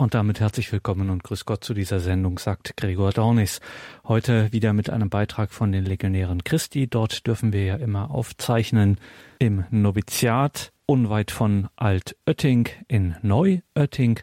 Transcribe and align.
Und 0.00 0.14
damit 0.14 0.40
herzlich 0.40 0.72
willkommen 0.72 1.10
und 1.10 1.22
grüß 1.24 1.44
Gott 1.44 1.62
zu 1.62 1.74
dieser 1.74 2.00
Sendung, 2.00 2.38
sagt 2.38 2.74
Gregor 2.78 3.12
Dornis. 3.12 3.60
Heute 4.08 4.50
wieder 4.50 4.72
mit 4.72 4.88
einem 4.88 5.10
Beitrag 5.10 5.50
von 5.50 5.72
den 5.72 5.84
Legionären 5.84 6.42
Christi. 6.42 6.86
Dort 6.86 7.26
dürfen 7.26 7.52
wir 7.52 7.66
ja 7.66 7.76
immer 7.76 8.10
aufzeichnen 8.10 8.96
im 9.38 9.66
Noviziat, 9.68 10.72
unweit 10.86 11.30
von 11.30 11.68
Altötting 11.76 12.70
in 12.88 13.14
Neuötting. 13.20 14.20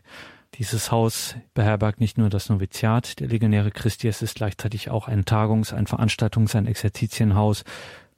Dieses 0.55 0.89
Haus 0.91 1.35
beherbergt 1.53 1.99
nicht 1.99 2.17
nur 2.17 2.31
das 2.31 2.49
Noviziat 2.49 3.19
der 3.19 3.27
Legionäre 3.27 3.69
Christi, 3.69 4.07
es 4.07 4.23
ist 4.23 4.33
gleichzeitig 4.33 4.89
auch 4.89 5.07
ein 5.07 5.25
Tagungs-, 5.25 5.73
ein 5.73 5.85
Veranstaltungs-, 5.85 6.55
ein 6.55 6.65
Exerzitienhaus, 6.65 7.63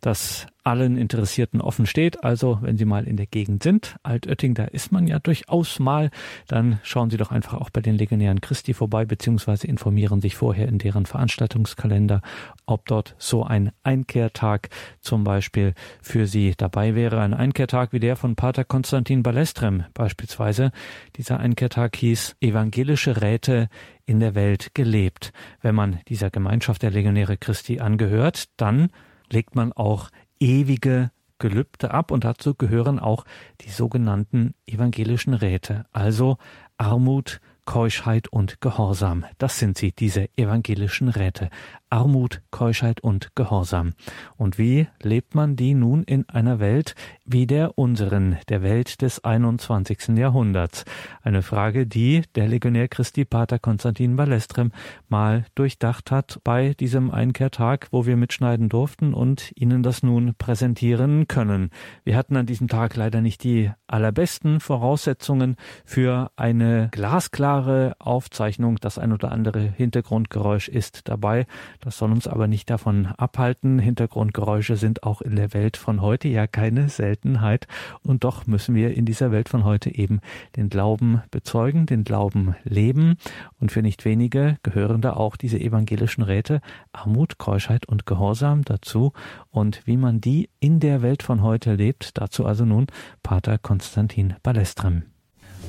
das 0.02 0.48
allen 0.64 0.98
Interessierten 0.98 1.62
offen 1.62 1.86
steht. 1.86 2.24
Also, 2.24 2.60
wenn 2.62 2.78
Sie 2.78 2.86
mal 2.86 3.08
in 3.08 3.18
der 3.18 3.26
Gegend 3.26 3.64
sind, 3.64 3.96
Altötting, 4.04 4.54
da 4.54 4.66
ist 4.66 4.92
man 4.92 5.08
ja 5.08 5.20
durchaus 5.20 5.80
mal, 5.80 6.12
dann 6.48 6.80
schauen 6.84 7.10
Sie 7.10 7.18
doch 7.18 7.32
einfach 7.32 7.56
auch 7.56 7.70
bei 7.70 7.82
den 7.82 7.98
Legionären 7.98 8.42
Christi 8.42 8.74
vorbei, 8.74 9.06
beziehungsweise 9.06 9.68
informieren 9.68 10.22
sich 10.22 10.36
vorher 10.36 10.68
in 10.68 10.78
deren 10.78 11.06
Veranstaltungskalender, 11.06 12.22
ob 12.66 12.86
dort 12.86 13.16
so 13.18 13.44
ein 13.44 13.72
Einkehrtag 13.84 14.70
zum 15.02 15.24
Beispiel 15.24 15.74
für 16.02 16.28
Sie 16.28 16.54
dabei 16.56 16.94
wäre. 16.94 17.20
Ein 17.22 17.34
Einkehrtag 17.34 17.92
wie 17.94 18.00
der 18.00 18.16
von 18.16 18.36
Pater 18.36 18.64
Konstantin 18.64 19.24
Balestrem 19.24 19.86
beispielsweise. 19.94 20.72
Dieser 21.16 21.40
Einkehrtag 21.40 21.96
hieß 21.96 22.36
Evangelische 22.42 23.22
Räte 23.22 23.70
in 24.06 24.20
der 24.20 24.36
Welt 24.36 24.72
gelebt. 24.74 25.32
Wenn 25.62 25.76
man 25.76 26.00
dieser 26.08 26.30
Gemeinschaft 26.30 26.84
der 26.84 26.92
Legionäre 26.92 27.38
Christi 27.38 27.80
angehört, 27.80 28.46
dann 28.58 28.90
legt 29.34 29.56
man 29.56 29.74
auch 29.74 30.10
ewige 30.40 31.12
Gelübde 31.40 31.92
ab 31.92 32.12
und 32.12 32.26
dazu 32.26 32.54
gehören 32.54 33.00
auch 33.00 33.24
die 33.62 33.70
sogenannten 33.70 34.54
evangelischen 34.68 35.34
Räte, 35.34 35.86
also 35.92 36.38
Armut, 36.78 37.40
Keuschheit 37.66 38.28
und 38.28 38.62
Gehorsam. 38.62 39.26
Das 39.38 39.60
sind 39.60 39.78
sie, 39.78 39.92
diese 39.92 40.28
evangelischen 40.38 41.08
Räte. 41.08 41.50
Armut, 41.90 42.42
Keuschheit 42.52 43.02
und 43.02 43.36
Gehorsam. 43.36 43.94
Und 44.38 44.58
wie 44.58 44.88
lebt 45.02 45.34
man 45.34 45.56
die 45.56 45.74
nun 45.74 46.04
in 46.04 46.28
einer 46.30 46.60
Welt 46.60 46.96
wie 47.26 47.48
der 47.48 47.78
unseren, 47.78 48.38
der 48.48 48.62
Welt 48.62 49.02
des 49.02 49.24
21. 49.24 50.18
Jahrhunderts? 50.18 50.86
Eine 51.24 51.42
Frage, 51.42 51.88
die 51.88 52.24
der 52.36 52.48
Legionär 52.48 52.88
Christi 52.88 53.26
Pater 53.26 53.60
Konstantin 53.60 54.16
Balestrem 54.16 54.72
mal 55.08 55.46
durchdacht 55.56 56.12
hat 56.12 56.40
bei 56.44 56.74
diesem 56.80 57.12
Einkehrtag, 57.12 57.88
wo 57.92 58.06
wir 58.06 58.18
mitschneiden 58.18 58.70
durften 58.70 59.14
und 59.14 59.52
Ihnen 59.56 59.82
das 59.84 60.04
nun 60.04 60.36
präsentieren 60.38 61.28
können. 61.28 61.72
Wir 62.04 62.16
hatten 62.16 62.36
an 62.36 62.46
diesem 62.46 62.68
Tag 62.68 62.96
leider 62.96 63.22
nicht 63.22 63.44
die 63.44 63.72
allerbesten 63.88 64.60
Voraussetzungen 64.60 65.56
für 65.86 66.32
eine 66.36 66.90
glasklare 66.92 67.96
Aufzeichnung. 68.00 68.78
Das 68.80 69.00
ein 69.00 69.12
oder 69.12 69.32
andere 69.32 69.60
Hintergrundgeräusch 69.62 70.68
ist 70.68 71.08
dabei. 71.08 71.48
Das 71.82 71.98
soll 71.98 72.12
uns 72.12 72.28
aber 72.28 72.48
nicht 72.48 72.70
davon 72.70 73.08
abhalten. 73.18 73.80
Hintergrundgeräusche 73.80 74.76
sind 74.76 75.04
auch 75.04 75.22
in 75.22 75.38
der 75.38 75.54
Welt 75.54 75.78
von 75.78 76.02
heute 76.02 76.28
ja 76.28 76.46
keine 76.46 76.90
Seltenheit. 76.90 77.68
Und 78.04 78.26
doch 78.26 78.48
müssen 78.48 78.76
wir 78.76 78.94
in 78.96 79.06
dieser 79.06 79.32
Welt 79.32 79.48
von 79.48 79.64
heute 79.64 79.94
eben 79.94 80.20
den 80.58 80.70
Glauben 80.70 81.22
bezeugen, 81.32 81.86
den 81.86 82.04
Glauben 82.04 82.56
leben. 82.64 83.18
Und 83.60 83.72
für 83.72 83.82
nicht 83.82 84.04
wenige 84.04 84.58
gehören 84.62 85.02
da 85.02 85.14
auch 85.14 85.38
diese 85.38 85.60
evangelischen 85.60 86.22
Räte 86.24 86.60
Armut, 86.92 87.38
Keuschheit 87.38 87.86
und 87.86 88.06
Gehorsam 88.06 88.64
dazu. 88.64 89.14
Und 89.50 89.82
wie 89.86 89.98
man 89.98 90.20
die 90.20 90.50
in 90.60 90.82
der 90.82 91.02
Welt 91.02 91.24
von 91.24 91.42
heute 91.42 91.76
lebt, 91.76 92.18
dazu 92.18 92.46
also 92.46 92.66
nun 92.66 92.88
Pater 93.24 93.58
Konstantin 93.58 94.36
Balestrem. 94.44 95.04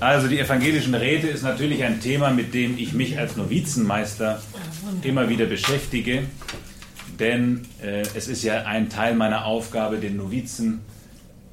Also 0.00 0.28
die 0.28 0.38
evangelischen 0.38 0.94
Räte 0.94 1.28
ist 1.28 1.42
natürlich 1.42 1.84
ein 1.84 2.00
Thema, 2.00 2.30
mit 2.30 2.54
dem 2.54 2.78
ich 2.78 2.94
mich 2.94 3.18
als 3.18 3.36
Novizenmeister 3.36 4.40
immer 5.02 5.28
wieder 5.28 5.44
beschäftige, 5.44 6.22
denn 7.18 7.66
äh, 7.82 8.00
es 8.14 8.26
ist 8.26 8.42
ja 8.42 8.62
ein 8.62 8.88
Teil 8.88 9.14
meiner 9.14 9.44
Aufgabe, 9.44 9.98
den 9.98 10.16
Novizen 10.16 10.80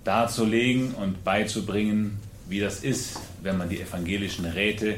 darzulegen 0.05 0.93
und 0.93 1.25
beizubringen, 1.25 2.19
wie 2.47 2.61
das 2.61 2.79
ist, 2.85 3.19
wenn 3.43 3.57
man 3.57 3.67
die 3.67 3.81
evangelischen 3.81 4.45
Räte 4.45 4.95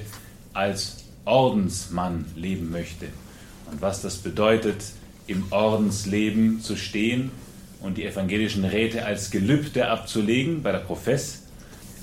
als 0.54 1.06
Ordensmann 1.26 2.26
leben 2.36 2.70
möchte. 2.70 3.08
Und 3.72 3.82
was 3.82 4.04
das 4.04 4.18
bedeutet, 4.18 4.84
im 5.26 5.46
Ordensleben 5.50 6.62
zu 6.62 6.76
stehen 6.76 7.32
und 7.82 7.98
die 7.98 8.06
evangelischen 8.06 8.64
Räte 8.64 9.06
als 9.06 9.32
Gelübde 9.32 9.88
abzulegen 9.88 10.62
bei 10.62 10.72
der 10.72 10.80
Profess 10.80 11.44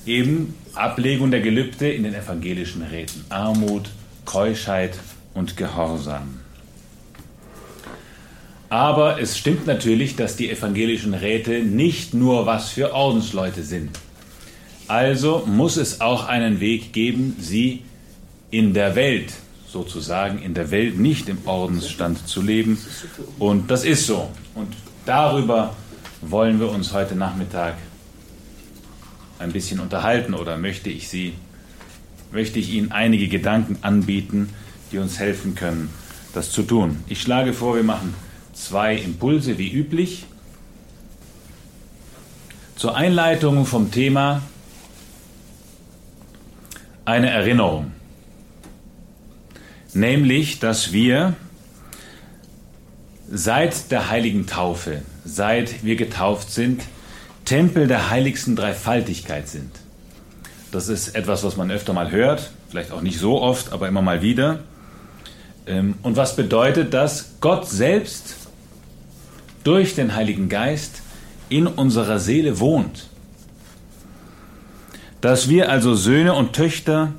eben 0.07 0.55
Ablegung 0.77 1.31
der 1.31 1.41
Gelübde 1.41 1.91
in 1.91 2.03
den 2.05 2.15
evangelischen 2.15 2.83
Räten. 2.83 3.25
Armut, 3.29 3.91
Keuschheit 4.25 4.99
und 5.35 5.57
Gehorsam. 5.57 6.41
Aber 8.69 9.21
es 9.21 9.39
stimmt 9.39 9.67
natürlich, 9.67 10.17
dass 10.17 10.37
die 10.37 10.51
evangelischen 10.51 11.15
Räte 11.15 11.61
nicht 11.61 12.15
nur 12.15 12.47
was 12.47 12.71
für 12.71 12.93
Ordensleute 12.93 13.63
sind. 13.63 13.99
Also 14.89 15.45
muss 15.47 15.77
es 15.77 16.01
auch 16.01 16.27
einen 16.27 16.61
Weg 16.61 16.93
geben, 16.93 17.37
sie 17.41 17.83
in 18.51 18.75
der 18.75 18.95
Welt, 18.95 19.33
sozusagen 19.69 20.41
in 20.41 20.55
der 20.55 20.71
Welt 20.71 20.99
nicht 20.99 21.29
im 21.29 21.39
Ordensstand 21.47 22.27
zu 22.29 22.43
leben. 22.43 22.79
Und 23.39 23.71
das 23.71 23.85
ist 23.85 24.07
so. 24.07 24.29
Und 24.55 24.69
darüber 25.05 25.75
wollen 26.21 26.61
wir 26.61 26.71
uns 26.71 26.93
heute 26.93 27.15
Nachmittag 27.15 27.77
ein 29.39 29.53
bisschen 29.53 29.81
unterhalten 29.81 30.35
oder 30.35 30.57
möchte 30.57 30.91
ich 30.91 31.09
Sie, 31.09 31.35
möchte 32.33 32.59
ich 32.59 32.71
Ihnen 32.71 32.93
einige 32.93 33.29
Gedanken 33.29 33.79
anbieten, 33.83 34.51
die 34.93 34.99
uns 34.99 35.19
helfen 35.19 35.55
können, 35.55 35.91
das 36.35 36.51
zu 36.51 36.63
tun. 36.63 37.05
Ich 37.09 37.21
schlage 37.21 37.53
vor, 37.53 37.77
wir 37.77 37.83
machen 37.83 38.15
zwei 38.53 38.97
Impulse 38.97 39.59
wie 39.59 39.71
üblich. 39.71 40.25
Zur 42.77 42.97
Einleitung 42.97 43.65
vom 43.65 43.91
Thema 43.91 44.43
eine 47.05 47.31
Erinnerung, 47.31 47.93
nämlich, 49.95 50.59
dass 50.59 50.93
wir 50.93 51.35
seit 53.31 53.91
der 53.91 54.11
heiligen 54.11 54.47
Taufe, 54.47 55.03
seit 55.25 55.85
wir 55.85 55.97
getauft 55.97 56.51
sind, 56.51 56.83
Tempel 57.47 57.87
der 57.87 58.11
heiligsten 58.11 58.55
Dreifaltigkeit 58.57 59.49
sind. 59.49 59.71
Das 60.73 60.89
ist 60.89 61.15
etwas, 61.15 61.43
was 61.43 61.57
man 61.57 61.71
öfter 61.71 61.95
mal 61.95 62.11
hört, 62.11 62.51
vielleicht 62.69 62.91
auch 62.91 63.01
nicht 63.01 63.19
so 63.19 63.41
oft, 63.41 63.73
aber 63.73 63.89
immer 63.89 64.03
mal 64.03 64.21
wieder. 64.21 64.59
Ähm, 65.67 65.95
und 66.03 66.17
was 66.17 66.37
bedeutet 66.37 66.93
das? 66.93 67.37
Gott 67.41 67.67
selbst 67.69 68.37
durch 69.65 69.95
den 69.95 70.15
Heiligen 70.15 70.49
Geist 70.49 71.03
in 71.49 71.67
unserer 71.67 72.19
Seele 72.19 72.61
wohnt. 72.61 73.09
Dass 75.21 75.49
wir 75.49 75.71
also 75.71 75.95
Söhne 75.95 76.35
und 76.35 76.53
Töchter 76.53 77.13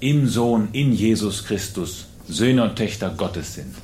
im 0.00 0.28
Sohn, 0.28 0.68
in 0.72 0.92
Jesus 0.92 1.44
Christus, 1.44 2.06
Söhne 2.28 2.62
und 2.62 2.76
Töchter 2.76 3.10
Gottes 3.10 3.54
sind. 3.54 3.74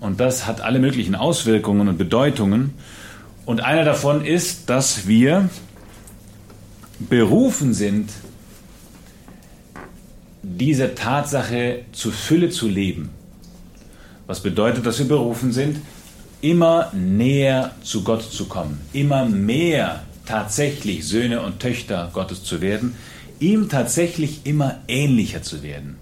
Und 0.00 0.18
das 0.18 0.46
hat 0.46 0.60
alle 0.60 0.80
möglichen 0.80 1.14
Auswirkungen 1.14 1.88
und 1.88 1.96
Bedeutungen. 1.96 2.74
Und 3.44 3.60
einer 3.60 3.84
davon 3.84 4.24
ist, 4.24 4.70
dass 4.70 5.06
wir 5.06 5.48
berufen 6.98 7.74
sind, 7.74 8.10
diese 10.42 10.94
Tatsache 10.94 11.84
zu 11.92 12.10
Fülle 12.10 12.50
zu 12.50 12.68
leben. 12.68 13.10
Was 14.26 14.40
bedeutet, 14.40 14.86
dass 14.86 14.98
wir 14.98 15.08
berufen 15.08 15.52
sind, 15.52 15.78
immer 16.40 16.92
näher 16.92 17.72
zu 17.82 18.02
Gott 18.04 18.22
zu 18.22 18.46
kommen, 18.46 18.80
immer 18.92 19.24
mehr 19.24 20.02
tatsächlich 20.26 21.06
Söhne 21.06 21.42
und 21.42 21.60
Töchter 21.60 22.10
Gottes 22.12 22.44
zu 22.44 22.60
werden, 22.60 22.94
ihm 23.40 23.68
tatsächlich 23.68 24.40
immer 24.44 24.78
ähnlicher 24.88 25.42
zu 25.42 25.62
werden. 25.62 25.96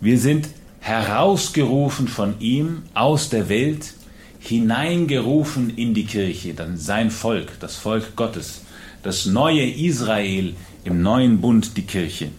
Wir 0.00 0.18
sind 0.18 0.48
herausgerufen 0.80 2.06
von 2.06 2.40
ihm 2.40 2.84
aus 2.94 3.28
der 3.28 3.48
Welt 3.48 3.94
hineingerufen 4.38 5.76
in 5.76 5.94
die 5.94 6.06
Kirche, 6.06 6.54
dann 6.54 6.76
sein 6.76 7.10
Volk, 7.10 7.58
das 7.60 7.76
Volk 7.76 8.16
Gottes, 8.16 8.62
das 9.02 9.26
neue 9.26 9.68
Israel 9.68 10.54
im 10.84 11.02
neuen 11.02 11.40
Bund, 11.40 11.76
die 11.76 11.82
Kirche. 11.82 12.30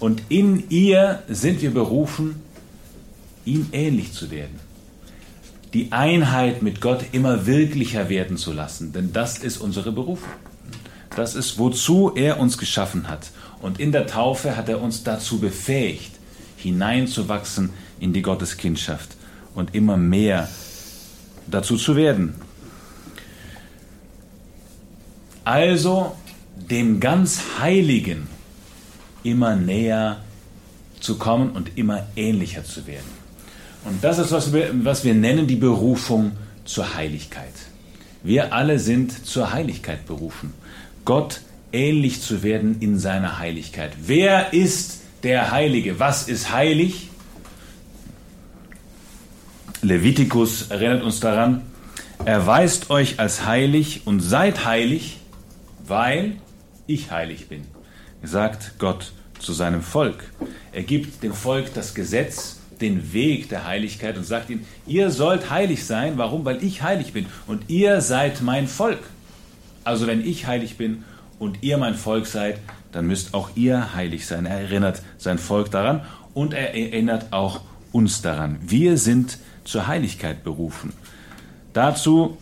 Und 0.00 0.22
in 0.28 0.68
ihr 0.70 1.22
sind 1.28 1.62
wir 1.62 1.70
berufen, 1.70 2.36
ihm 3.44 3.68
ähnlich 3.72 4.12
zu 4.12 4.30
werden. 4.30 4.60
Die 5.74 5.92
Einheit 5.92 6.62
mit 6.62 6.80
Gott 6.80 7.04
immer 7.12 7.46
wirklicher 7.46 8.08
werden 8.08 8.36
zu 8.36 8.52
lassen, 8.52 8.92
denn 8.92 9.12
das 9.12 9.38
ist 9.38 9.58
unsere 9.58 9.92
Berufung. 9.92 10.28
Das 11.16 11.34
ist, 11.34 11.58
wozu 11.58 12.12
er 12.14 12.40
uns 12.40 12.58
geschaffen 12.58 13.08
hat. 13.08 13.30
Und 13.60 13.80
in 13.80 13.92
der 13.92 14.06
Taufe 14.06 14.56
hat 14.56 14.68
er 14.68 14.80
uns 14.80 15.04
dazu 15.04 15.38
befähigt, 15.38 16.12
hineinzuwachsen 16.56 17.70
in 18.00 18.12
die 18.12 18.22
Gotteskindschaft 18.22 19.16
und 19.54 19.74
immer 19.74 19.96
mehr 19.96 20.48
dazu 21.46 21.76
zu 21.76 21.96
werden. 21.96 22.34
Also 25.44 26.16
dem 26.70 27.00
ganz 27.00 27.40
Heiligen 27.58 28.28
immer 29.22 29.56
näher 29.56 30.18
zu 31.00 31.18
kommen 31.18 31.50
und 31.50 31.76
immer 31.76 32.06
ähnlicher 32.16 32.64
zu 32.64 32.86
werden. 32.86 33.22
Und 33.84 34.02
das 34.04 34.18
ist, 34.18 34.30
was 34.30 34.52
wir, 34.52 34.70
was 34.84 35.04
wir 35.04 35.14
nennen 35.14 35.46
die 35.46 35.56
Berufung 35.56 36.32
zur 36.64 36.94
Heiligkeit. 36.94 37.52
Wir 38.22 38.52
alle 38.52 38.78
sind 38.78 39.26
zur 39.26 39.52
Heiligkeit 39.52 40.06
berufen. 40.06 40.54
Gott 41.04 41.40
ähnlich 41.72 42.20
zu 42.20 42.44
werden 42.44 42.76
in 42.80 42.98
seiner 42.98 43.38
Heiligkeit. 43.38 43.92
Wer 44.06 44.52
ist 44.52 45.00
der 45.24 45.50
Heilige? 45.50 45.98
Was 45.98 46.28
ist 46.28 46.52
heilig? 46.52 47.08
Levitikus 49.84 50.70
erinnert 50.70 51.02
uns 51.02 51.18
daran, 51.18 51.62
erweist 52.24 52.90
euch 52.90 53.18
als 53.18 53.44
heilig 53.44 54.02
und 54.04 54.20
seid 54.20 54.64
heilig, 54.64 55.18
weil 55.84 56.36
ich 56.86 57.10
heilig 57.10 57.48
bin, 57.48 57.62
sagt 58.22 58.78
Gott 58.78 59.10
zu 59.40 59.52
seinem 59.52 59.82
Volk. 59.82 60.22
Er 60.70 60.84
gibt 60.84 61.24
dem 61.24 61.32
Volk 61.34 61.74
das 61.74 61.94
Gesetz, 61.94 62.60
den 62.80 63.12
Weg 63.12 63.48
der 63.48 63.66
Heiligkeit 63.66 64.16
und 64.16 64.22
sagt 64.22 64.50
ihnen, 64.50 64.64
ihr 64.86 65.10
sollt 65.10 65.50
heilig 65.50 65.84
sein. 65.84 66.12
Warum? 66.16 66.44
Weil 66.44 66.62
ich 66.62 66.82
heilig 66.82 67.12
bin 67.12 67.26
und 67.48 67.68
ihr 67.68 68.00
seid 68.00 68.40
mein 68.40 68.68
Volk. 68.68 69.00
Also 69.82 70.06
wenn 70.06 70.24
ich 70.24 70.46
heilig 70.46 70.76
bin 70.76 71.02
und 71.40 71.64
ihr 71.64 71.76
mein 71.76 71.96
Volk 71.96 72.26
seid, 72.26 72.58
dann 72.92 73.08
müsst 73.08 73.34
auch 73.34 73.50
ihr 73.56 73.94
heilig 73.96 74.26
sein. 74.26 74.46
Er 74.46 74.60
erinnert 74.60 75.02
sein 75.18 75.38
Volk 75.38 75.72
daran 75.72 76.02
und 76.34 76.54
er 76.54 76.72
erinnert 76.72 77.32
auch 77.32 77.62
uns 77.90 78.22
daran. 78.22 78.60
Wir 78.62 78.96
sind 78.96 79.38
zur 79.64 79.86
Heiligkeit 79.86 80.44
berufen. 80.44 80.92
Dazu, 81.72 82.36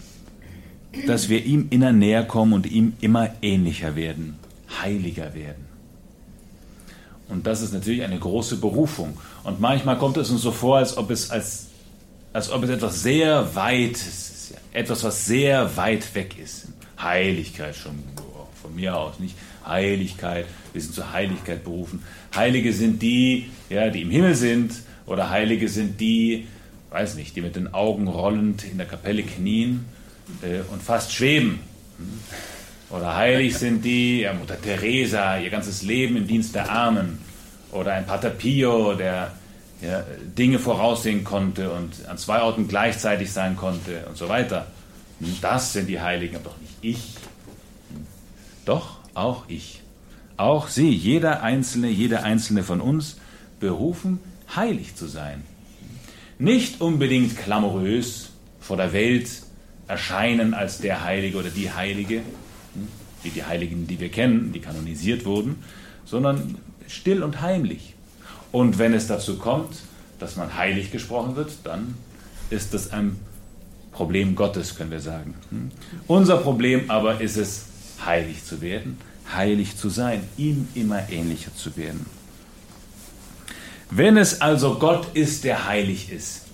dass 1.06 1.28
wir 1.28 1.44
ihm 1.44 1.69
immer 1.70 1.93
näher 1.93 2.25
kommen 2.25 2.52
und 2.52 2.67
ihm 2.67 2.94
immer 3.00 3.31
ähnlicher 3.43 3.94
werden, 3.96 4.38
heiliger 4.82 5.34
werden. 5.34 5.70
Und 7.28 7.46
das 7.46 7.62
ist 7.62 7.72
natürlich 7.72 8.02
eine 8.02 8.19
große 8.19 8.56
Berufung. 8.56 9.17
Und 9.44 9.61
manchmal 9.61 9.99
kommt 9.99 10.17
es 10.17 10.31
uns 10.31 10.43
so 10.43 10.50
vor, 10.50 10.78
als 10.78 10.96
ob 10.96 11.11
es, 11.11 11.31
als, 11.31 11.69
als 12.32 12.50
ob 12.50 12.64
es 12.64 12.70
etwas 12.70 13.02
sehr 13.02 13.55
weit, 13.55 13.93
ist, 13.93 14.55
etwas, 14.72 15.05
was 15.05 15.26
sehr 15.26 15.76
weit 15.76 16.12
weg 16.14 16.37
ist. 16.43 16.69
Heiligkeit 17.00 17.76
schon 17.76 18.02
von 18.61 18.75
mir 18.75 18.96
aus 18.96 19.20
nicht. 19.20 19.37
Heiligkeit, 19.64 20.46
wir 20.72 20.82
sind 20.82 20.94
zur 20.94 21.12
Heiligkeit 21.12 21.62
berufen. 21.62 22.02
Heilige 22.34 22.72
sind 22.72 23.00
die, 23.00 23.50
ja, 23.69 23.90
die 23.90 24.02
im 24.02 24.11
Himmel 24.11 24.34
sind, 24.34 24.72
oder 25.06 25.31
Heilige 25.31 25.69
sind 25.69 26.00
die, 26.00 26.46
weiß 26.91 27.15
nicht, 27.15 27.37
die 27.37 27.41
mit 27.41 27.57
den 27.57 27.73
Augen 27.73 28.09
rollend 28.09 28.65
in 28.65 28.77
der 28.77 28.87
Kapelle 28.87 29.23
knien 29.23 29.87
äh, 30.43 30.61
und 30.71 30.83
fast 30.83 31.13
schweben. 31.13 31.61
Oder 32.91 33.17
heilig 33.17 33.57
sind 33.57 33.85
die, 33.85 34.23
ja, 34.23 34.33
Mutter 34.33 34.61
Teresa, 34.61 35.39
ihr 35.39 35.51
ganzes 35.51 35.83
Leben 35.83 36.17
im 36.17 36.27
Dienst 36.27 36.55
der 36.55 36.71
Armen. 36.71 37.21
Oder 37.71 37.93
ein 37.93 38.07
Pater 38.07 38.31
Pio, 38.31 38.95
der 38.95 39.33
ja, 39.81 40.05
Dinge 40.37 40.59
voraussehen 40.59 41.23
konnte 41.23 41.71
und 41.71 42.07
an 42.09 42.19
zwei 42.19 42.43
Orten 42.43 42.67
gleichzeitig 42.67 43.33
sein 43.33 43.57
konnte 43.57 44.05
und 44.09 44.17
so 44.17 44.29
weiter. 44.29 44.67
Das 45.41 45.73
sind 45.73 45.87
die 45.87 46.01
Heiligen, 46.01 46.37
aber 46.37 46.47
doch 46.47 46.59
nicht 46.61 46.75
ich. 46.83 47.15
Doch, 48.65 48.99
auch 49.15 49.45
ich. 49.47 49.83
Auch 50.37 50.69
Sie, 50.69 50.89
jeder 50.89 51.43
Einzelne, 51.43 51.89
jede 51.89 52.23
Einzelne 52.23 52.63
von 52.63 52.81
uns, 52.81 53.19
berufen, 53.61 54.19
heilig 54.57 54.97
zu 54.97 55.07
sein 55.07 55.45
nicht 56.41 56.81
unbedingt 56.81 57.37
klamourös 57.37 58.31
vor 58.61 58.77
der 58.77 58.93
Welt 58.93 59.29
erscheinen 59.87 60.55
als 60.55 60.79
der 60.79 61.05
Heilige 61.05 61.39
oder 61.39 61.51
die 61.51 61.71
Heilige, 61.71 62.17
hm, 62.17 62.89
wie 63.23 63.31
die 63.31 63.45
Heiligen, 63.45 63.87
die 63.87 64.01
wir 64.01 64.09
kennen, 64.09 64.53
die 64.53 64.61
kanonisiert 64.61 65.25
wurden, 65.25 65.63
sondern 66.05 66.57
still 66.89 67.23
und 67.23 67.41
heimlich. 67.43 67.95
Und 68.53 68.79
wenn 68.79 68.95
es 68.95 69.07
dazu 69.07 69.37
kommt, 69.37 69.77
dass 70.19 70.37
man 70.37 70.57
heilig 70.57 70.91
gesprochen 70.91 71.37
wird, 71.37 71.53
dann 71.65 71.95
ist 72.49 72.75
das 72.75 72.93
ein 72.93 73.17
Problem 73.93 74.35
Gottes, 74.35 74.77
können 74.77 74.91
wir 74.91 75.01
sagen. 75.01 75.35
Hm. 75.51 75.71
Unser 76.07 76.39
Problem 76.39 76.91
aber 76.91 77.21
ist 77.21 77.37
es, 77.37 77.67
heilig 78.05 78.45
zu 78.45 78.63
werden, 78.63 78.97
heilig 79.35 79.77
zu 79.77 79.91
sein, 79.91 80.23
ihm 80.39 80.69
immer 80.75 81.11
ähnlicher 81.11 81.55
zu 81.55 81.77
werden. 81.77 82.07
Wenn 83.91 84.17
es 84.17 84.41
also 84.41 84.79
Gott 84.79 85.15
ist, 85.15 85.45
der 85.45 85.67
heilig 85.67 86.13
ist, 86.13 86.47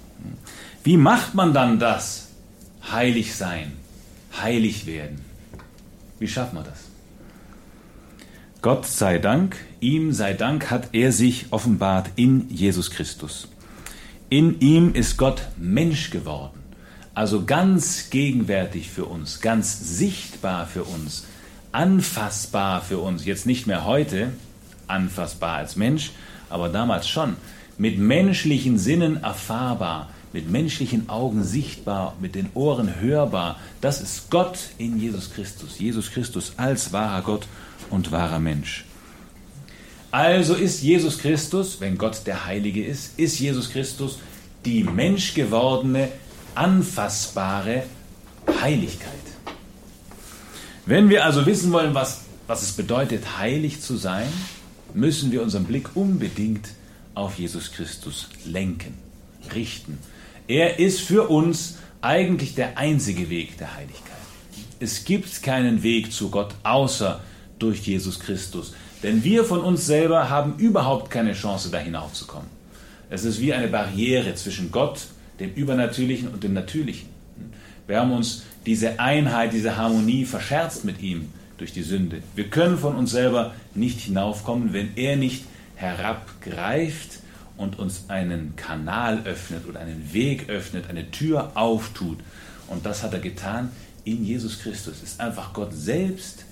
wie 0.84 0.96
macht 0.96 1.34
man 1.34 1.52
dann 1.52 1.78
das? 1.78 2.28
Heilig 2.90 3.34
sein, 3.34 3.72
heilig 4.40 4.86
werden. 4.86 5.20
Wie 6.18 6.28
schafft 6.28 6.54
man 6.54 6.64
das? 6.64 6.78
Gott 8.62 8.86
sei 8.86 9.18
Dank, 9.18 9.56
ihm 9.80 10.12
sei 10.12 10.32
Dank, 10.32 10.70
hat 10.70 10.88
er 10.92 11.12
sich 11.12 11.46
offenbart 11.50 12.10
in 12.16 12.48
Jesus 12.48 12.90
Christus. 12.90 13.48
In 14.30 14.58
ihm 14.60 14.94
ist 14.94 15.18
Gott 15.18 15.42
Mensch 15.56 16.10
geworden, 16.10 16.58
also 17.14 17.44
ganz 17.44 18.10
gegenwärtig 18.10 18.90
für 18.90 19.04
uns, 19.04 19.40
ganz 19.40 19.98
sichtbar 19.98 20.66
für 20.66 20.84
uns, 20.84 21.26
anfassbar 21.70 22.80
für 22.80 22.98
uns. 22.98 23.24
Jetzt 23.24 23.46
nicht 23.46 23.66
mehr 23.66 23.84
heute 23.84 24.32
anfassbar 24.88 25.58
als 25.58 25.76
Mensch, 25.76 26.12
aber 26.48 26.68
damals 26.68 27.08
schon, 27.08 27.36
mit 27.78 27.98
menschlichen 27.98 28.78
Sinnen 28.78 29.22
erfahrbar, 29.22 30.10
mit 30.32 30.50
menschlichen 30.50 31.08
Augen 31.08 31.44
sichtbar, 31.44 32.14
mit 32.20 32.34
den 32.34 32.48
Ohren 32.54 33.00
hörbar. 33.00 33.58
Das 33.80 34.00
ist 34.00 34.30
Gott 34.30 34.58
in 34.78 34.98
Jesus 34.98 35.32
Christus. 35.32 35.78
Jesus 35.78 36.10
Christus 36.10 36.52
als 36.56 36.92
wahrer 36.92 37.22
Gott 37.22 37.46
und 37.90 38.12
wahrer 38.12 38.38
Mensch. 38.38 38.84
Also 40.10 40.54
ist 40.54 40.82
Jesus 40.82 41.18
Christus, 41.18 41.80
wenn 41.80 41.98
Gott 41.98 42.22
der 42.26 42.46
Heilige 42.46 42.84
ist, 42.84 43.18
ist 43.18 43.38
Jesus 43.38 43.70
Christus 43.70 44.18
die 44.64 44.82
menschgewordene, 44.84 46.08
anfassbare 46.54 47.84
Heiligkeit. 48.60 49.12
Wenn 50.86 51.08
wir 51.08 51.24
also 51.24 51.46
wissen 51.46 51.72
wollen, 51.72 51.94
was, 51.94 52.22
was 52.46 52.62
es 52.62 52.72
bedeutet, 52.72 53.38
heilig 53.38 53.80
zu 53.80 53.96
sein, 53.96 54.28
müssen 54.94 55.32
wir 55.32 55.42
unseren 55.42 55.64
Blick 55.64 55.94
unbedingt 55.94 56.68
auf 57.14 57.38
Jesus 57.38 57.72
Christus 57.72 58.28
lenken, 58.44 58.94
richten. 59.54 59.98
Er 60.48 60.78
ist 60.78 61.00
für 61.00 61.28
uns 61.28 61.78
eigentlich 62.00 62.54
der 62.54 62.78
einzige 62.78 63.30
Weg 63.30 63.58
der 63.58 63.74
Heiligkeit. 63.74 64.02
Es 64.78 65.04
gibt 65.04 65.42
keinen 65.42 65.82
Weg 65.82 66.12
zu 66.12 66.30
Gott 66.30 66.54
außer 66.62 67.20
durch 67.58 67.80
Jesus 67.86 68.20
Christus. 68.20 68.74
Denn 69.02 69.24
wir 69.24 69.44
von 69.44 69.60
uns 69.60 69.86
selber 69.86 70.30
haben 70.30 70.58
überhaupt 70.58 71.10
keine 71.10 71.32
Chance, 71.32 71.70
da 71.70 71.78
hinaufzukommen. 71.78 72.48
Es 73.08 73.24
ist 73.24 73.40
wie 73.40 73.52
eine 73.52 73.68
Barriere 73.68 74.34
zwischen 74.34 74.70
Gott, 74.70 75.06
dem 75.40 75.52
Übernatürlichen 75.54 76.28
und 76.28 76.42
dem 76.42 76.54
Natürlichen. 76.54 77.08
Wir 77.86 78.00
haben 78.00 78.12
uns 78.12 78.42
diese 78.64 78.98
Einheit, 78.98 79.52
diese 79.52 79.76
Harmonie 79.76 80.24
verscherzt 80.24 80.84
mit 80.84 81.00
ihm 81.00 81.30
durch 81.58 81.72
die 81.72 81.82
Sünde. 81.82 82.22
Wir 82.34 82.48
können 82.48 82.78
von 82.78 82.96
uns 82.96 83.10
selber 83.10 83.54
nicht 83.74 84.00
hinaufkommen, 84.00 84.72
wenn 84.72 84.96
er 84.96 85.16
nicht 85.16 85.44
herabgreift 85.76 87.20
und 87.56 87.78
uns 87.78 88.04
einen 88.08 88.56
Kanal 88.56 89.22
öffnet 89.24 89.66
oder 89.68 89.80
einen 89.80 90.12
Weg 90.12 90.48
öffnet, 90.48 90.88
eine 90.90 91.10
Tür 91.10 91.52
auftut. 91.54 92.18
Und 92.68 92.84
das 92.84 93.02
hat 93.02 93.12
er 93.12 93.20
getan 93.20 93.70
in 94.04 94.24
Jesus 94.24 94.60
Christus. 94.60 95.02
Ist 95.02 95.20
einfach 95.20 95.52
Gott 95.52 95.72
selbst 95.72 96.44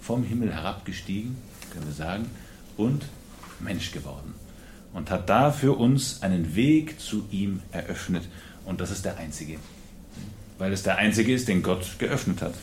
vom 0.00 0.24
Himmel 0.24 0.52
herabgestiegen, 0.52 1.36
können 1.72 1.86
wir 1.86 1.94
sagen, 1.94 2.26
und 2.76 3.04
Mensch 3.60 3.92
geworden. 3.92 4.34
Und 4.92 5.10
hat 5.10 5.28
da 5.28 5.50
für 5.50 5.72
uns 5.72 6.22
einen 6.22 6.54
Weg 6.54 7.00
zu 7.00 7.26
ihm 7.30 7.60
eröffnet. 7.70 8.24
Und 8.64 8.80
das 8.80 8.90
ist 8.90 9.04
der 9.04 9.16
einzige. 9.16 9.58
Weil 10.58 10.72
es 10.72 10.82
der 10.82 10.98
einzige 10.98 11.32
ist, 11.32 11.48
den 11.48 11.62
Gott 11.62 11.98
geöffnet 11.98 12.42
hat. 12.42 12.54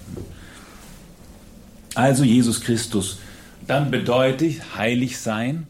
Also 1.95 2.23
Jesus 2.23 2.61
Christus. 2.61 3.19
Dann 3.67 3.91
bedeutet 3.91 4.75
heilig 4.75 5.19
sein, 5.19 5.67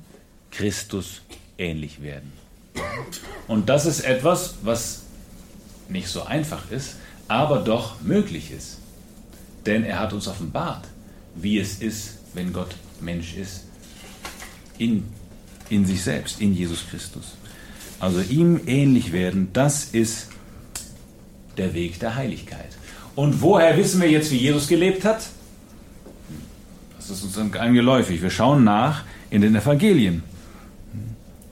Christus 0.52 1.22
ähnlich 1.58 2.02
werden. 2.02 2.32
Und 3.48 3.70
das 3.70 3.86
ist 3.86 4.02
etwas, 4.02 4.56
was 4.62 5.04
nicht 5.90 6.08
so 6.08 6.24
einfach 6.24 6.72
ist, 6.72 6.96
aber 7.28 7.60
doch 7.60 8.02
möglich 8.02 8.52
ist. 8.52 8.78
Denn 9.66 9.84
er 9.84 10.00
hat 10.00 10.14
uns 10.14 10.28
offenbart, 10.28 10.88
wie 11.36 11.60
es 11.60 11.80
ist, 11.80 12.20
wenn 12.34 12.54
Gott 12.54 12.76
Mensch 13.02 13.36
ist, 13.36 13.66
in, 14.78 15.04
in 15.70 15.86
sich 15.86 16.04
selbst, 16.04 16.40
in 16.40 16.54
Jesus 16.54 16.86
Christus. 16.90 17.36
Also 18.00 18.22
ihm 18.22 18.62
ähnlich 18.66 19.12
werden, 19.12 19.50
das 19.52 19.86
ist 19.86 20.30
der 21.58 21.74
Weg 21.74 22.00
der 22.00 22.16
Heiligkeit. 22.16 22.78
Und 23.16 23.42
woher 23.42 23.76
wissen 23.78 24.00
wir 24.00 24.10
jetzt, 24.10 24.32
wie 24.32 24.38
Jesus 24.38 24.68
gelebt 24.68 25.04
hat? 25.04 25.28
Das 27.10 27.24
ist 27.24 27.38
uns 27.38 27.56
angeläufig. 27.56 28.22
Wir 28.22 28.30
schauen 28.30 28.63
nach 28.63 29.04
in 29.30 29.42
den 29.42 29.56
Evangelien 29.56 30.24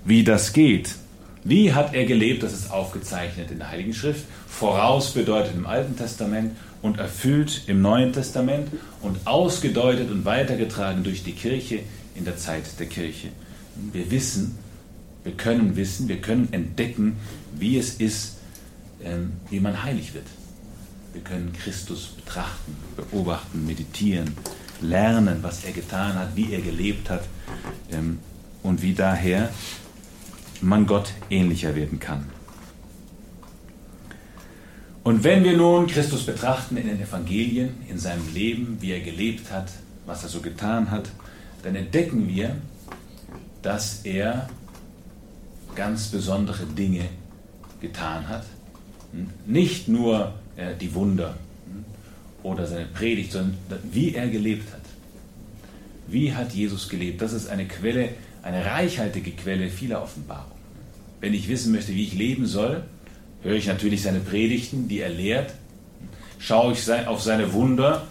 wie 0.07 0.23
das 0.23 0.53
geht, 0.53 0.95
Wie 1.43 1.73
hat 1.73 1.93
er 1.93 2.05
gelebt? 2.05 2.43
Das 2.43 2.53
ist 2.53 2.71
aufgezeichnet 2.71 3.51
in 3.51 3.59
der 3.59 3.69
Heiligen 3.69 3.93
Schrift. 3.93 4.25
Voraus 4.47 5.11
bedeutet 5.11 5.53
im 5.55 5.65
Alten 5.65 5.95
Testament 5.97 6.55
und 6.81 6.97
erfüllt 6.97 7.63
im 7.67 7.81
Neuen 7.81 8.11
Testament 8.11 8.69
und 9.01 9.25
ausgedeutet 9.25 10.11
und 10.11 10.25
weitergetragen 10.25 11.03
durch 11.03 11.23
die 11.23 11.31
Kirche 11.33 11.79
in 12.15 12.25
der 12.25 12.37
Zeit 12.37 12.63
der 12.79 12.87
Kirche. 12.87 13.29
Wir 13.93 14.11
wissen, 14.11 14.57
wir 15.23 15.33
können 15.33 15.75
wissen, 15.75 16.07
wir 16.09 16.19
können 16.19 16.49
entdecken, 16.51 17.17
wie 17.57 17.77
es 17.77 17.95
ist, 17.95 18.37
ähm, 19.03 19.33
wie 19.49 19.59
man 19.61 19.83
heilig 19.83 20.13
wird. 20.13 20.27
Wir 21.13 21.21
können 21.21 21.53
Christus 21.53 22.07
betrachten, 22.07 22.75
beobachten, 22.95 23.65
meditieren, 23.65 24.35
lernen, 24.81 25.39
was 25.41 25.63
er 25.63 25.71
getan 25.71 26.15
hat, 26.15 26.35
wie 26.35 26.53
er 26.53 26.61
gelebt 26.61 27.09
hat 27.09 27.23
ähm, 27.91 28.19
und 28.63 28.81
wie 28.81 28.93
daher 28.93 29.49
man 30.61 30.85
Gott 30.85 31.13
ähnlicher 31.29 31.75
werden 31.75 31.99
kann. 31.99 32.25
Und 35.03 35.23
wenn 35.23 35.43
wir 35.43 35.55
nun 35.55 35.87
Christus 35.87 36.25
betrachten 36.25 36.75
in 36.75 36.87
den 36.87 37.01
Evangelien, 37.01 37.77
in 37.87 37.97
seinem 37.97 38.33
Leben, 38.33 38.77
wie 38.81 38.91
er 38.91 38.99
gelebt 38.99 39.51
hat, 39.51 39.71
was 40.05 40.23
er 40.23 40.29
so 40.29 40.41
getan 40.41 40.91
hat, 40.91 41.09
dann 41.63 41.75
entdecken 41.75 42.27
wir, 42.27 42.57
dass 43.61 44.01
er 44.03 44.49
ganz 45.75 46.07
besondere 46.07 46.65
Dinge 46.65 47.05
getan 47.79 48.27
hat. 48.27 48.45
Nicht 49.45 49.87
nur 49.87 50.33
äh, 50.57 50.75
die 50.75 50.93
Wunder 50.93 51.35
oder 52.47 52.65
seine 52.65 52.85
Predigt, 52.85 53.33
sondern 53.33 53.57
wie 53.91 54.15
er 54.15 54.27
gelebt 54.29 54.71
hat. 54.71 54.81
Wie 56.07 56.33
hat 56.33 56.53
Jesus 56.53 56.87
gelebt? 56.87 57.21
Das 57.21 57.33
ist 57.33 57.49
eine 57.49 57.65
Quelle, 57.65 58.09
eine 58.41 58.65
reichhaltige 58.65 59.31
Quelle 59.31 59.69
vieler 59.69 60.01
Offenbarungen. 60.01 60.57
Wenn 61.19 61.33
ich 61.33 61.49
wissen 61.49 61.73
möchte, 61.73 61.93
wie 61.93 62.03
ich 62.03 62.13
leben 62.13 62.45
soll, 62.45 62.83
höre 63.43 63.55
ich 63.55 63.67
natürlich 63.67 64.01
seine 64.01 64.19
Predigten, 64.19 64.87
die 64.87 65.01
er 65.01 65.09
lehrt, 65.09 65.53
schaue 66.39 66.73
ich 66.73 67.07
auf 67.07 67.21
seine 67.21 67.51
Wunder, 67.51 68.07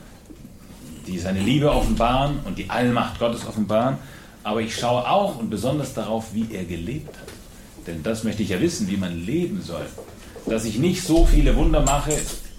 die 1.07 1.19
seine 1.19 1.40
Liebe 1.40 1.73
offenbaren 1.73 2.40
und 2.45 2.59
die 2.59 2.69
Allmacht 2.69 3.19
Gottes 3.19 3.47
offenbaren, 3.47 3.97
aber 4.43 4.61
ich 4.61 4.76
schaue 4.76 5.09
auch 5.09 5.38
und 5.38 5.49
besonders 5.49 5.95
darauf, 5.95 6.35
wie 6.35 6.49
er 6.52 6.64
gelebt 6.64 7.16
hat. 7.16 7.28
Denn 7.87 8.02
das 8.02 8.25
möchte 8.25 8.43
ich 8.43 8.50
ja 8.50 8.61
wissen, 8.61 8.88
wie 8.88 8.97
man 8.97 9.25
leben 9.25 9.62
soll. 9.62 9.87
Dass 10.47 10.64
ich 10.64 10.78
nicht 10.78 11.02
so 11.02 11.25
viele 11.25 11.57
Wunder 11.57 11.81
mache, 11.81 12.12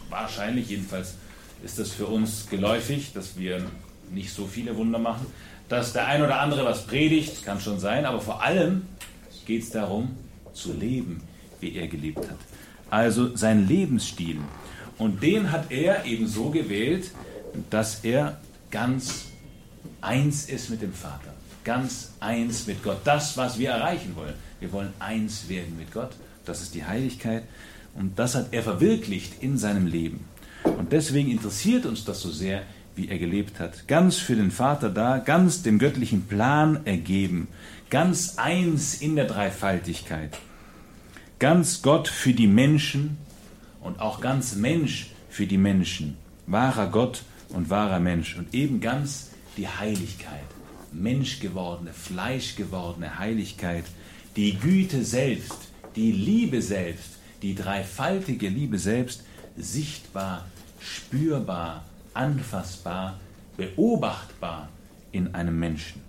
wahrscheinlich 0.09 0.69
jedenfalls 0.69 1.15
ist 1.63 1.79
das 1.79 1.91
für 1.91 2.05
uns 2.07 2.47
geläufig, 2.49 3.13
dass 3.13 3.37
wir 3.37 3.65
nicht 4.11 4.33
so 4.33 4.45
viele 4.45 4.75
Wunder 4.75 4.99
machen. 4.99 5.25
Dass 5.69 5.93
der 5.93 6.07
ein 6.07 6.21
oder 6.21 6.39
andere 6.39 6.63
was 6.63 6.85
predigt, 6.87 7.43
kann 7.43 7.59
schon 7.59 7.79
sein, 7.79 8.05
aber 8.05 8.21
vor 8.21 8.41
allem 8.41 8.83
geht 9.45 9.63
es 9.63 9.69
darum, 9.69 10.15
zu 10.53 10.73
leben, 10.73 11.21
wie 11.59 11.75
er 11.75 11.87
gelebt 11.87 12.19
hat. 12.19 12.37
Also 12.89 13.35
sein 13.35 13.67
Lebensstil. 13.67 14.39
Und 14.97 15.21
den 15.21 15.51
hat 15.51 15.71
er 15.71 16.05
eben 16.05 16.27
so 16.27 16.49
gewählt, 16.49 17.11
dass 17.69 18.03
er 18.03 18.37
ganz 18.71 19.25
eins 20.01 20.45
ist 20.45 20.69
mit 20.69 20.81
dem 20.81 20.93
Vater. 20.93 21.33
Ganz 21.63 22.13
eins 22.19 22.65
mit 22.65 22.83
Gott. 22.83 22.99
Das, 23.03 23.35
was 23.37 23.59
wir 23.59 23.71
erreichen 23.71 24.15
wollen. 24.15 24.33
Wir 24.59 24.71
wollen 24.71 24.93
eins 24.99 25.49
werden 25.49 25.77
mit 25.77 25.91
Gott. 25.91 26.11
Das 26.45 26.61
ist 26.61 26.73
die 26.73 26.85
Heiligkeit. 26.85 27.43
Und 27.93 28.17
das 28.17 28.35
hat 28.35 28.47
er 28.51 28.63
verwirklicht 28.63 29.41
in 29.41 29.57
seinem 29.57 29.85
Leben. 29.85 30.25
Und 30.63 30.91
deswegen 30.91 31.31
interessiert 31.31 31.85
uns 31.85 32.05
das 32.05 32.21
so 32.21 32.31
sehr, 32.31 32.63
wie 32.95 33.09
er 33.09 33.19
gelebt 33.19 33.59
hat. 33.59 33.87
Ganz 33.87 34.17
für 34.17 34.35
den 34.35 34.51
Vater 34.51 34.89
da, 34.89 35.19
ganz 35.19 35.61
dem 35.61 35.79
göttlichen 35.79 36.23
Plan 36.27 36.85
ergeben. 36.85 37.47
Ganz 37.89 38.37
eins 38.37 38.95
in 38.95 39.15
der 39.15 39.25
Dreifaltigkeit. 39.25 40.37
Ganz 41.39 41.81
Gott 41.81 42.07
für 42.07 42.33
die 42.33 42.47
Menschen 42.47 43.17
und 43.81 43.99
auch 43.99 44.19
ganz 44.19 44.55
Mensch 44.55 45.11
für 45.29 45.45
die 45.45 45.59
Menschen, 45.59 46.17
wahrer 46.47 46.87
Gott 46.87 47.21
und 47.49 47.69
wahrer 47.69 47.99
Mensch. 47.99 48.35
Und 48.37 48.53
eben 48.53 48.81
ganz 48.81 49.29
die 49.55 49.67
Heiligkeit, 49.67 50.47
menschgewordene, 50.91 51.93
fleischgewordene 51.93 53.19
Heiligkeit, 53.19 53.85
die 54.35 54.57
Güte 54.57 55.03
selbst, 55.03 55.57
die 55.95 56.11
Liebe 56.11 56.61
selbst, 56.61 57.17
die 57.41 57.55
dreifaltige 57.55 58.49
Liebe 58.49 58.79
selbst, 58.79 59.23
sichtbar, 59.57 60.45
spürbar, 60.79 61.83
anfassbar, 62.13 63.19
beobachtbar 63.57 64.69
in 65.11 65.33
einem 65.33 65.59
Menschen. 65.59 66.01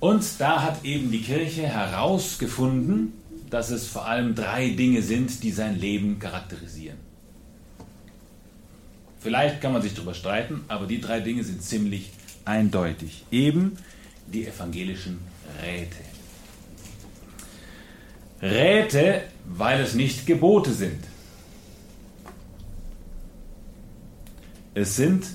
Und 0.00 0.24
da 0.38 0.62
hat 0.62 0.84
eben 0.84 1.10
die 1.10 1.22
Kirche 1.22 1.62
herausgefunden, 1.62 3.12
dass 3.50 3.70
es 3.70 3.86
vor 3.86 4.06
allem 4.06 4.34
drei 4.34 4.70
Dinge 4.70 5.02
sind, 5.02 5.42
die 5.42 5.52
sein 5.52 5.78
Leben 5.78 6.18
charakterisieren. 6.18 6.98
Vielleicht 9.20 9.60
kann 9.60 9.72
man 9.72 9.82
sich 9.82 9.94
darüber 9.94 10.14
streiten, 10.14 10.62
aber 10.66 10.86
die 10.86 11.00
drei 11.00 11.20
Dinge 11.20 11.44
sind 11.44 11.62
ziemlich 11.62 12.10
eindeutig. 12.44 13.24
Eben 13.30 13.76
die 14.26 14.46
evangelischen 14.46 15.20
Räte. 15.62 15.96
Räte, 18.42 19.22
weil 19.46 19.80
es 19.80 19.94
nicht 19.94 20.26
Gebote 20.26 20.72
sind. 20.72 20.98
Es 24.74 24.96
sind 24.96 25.26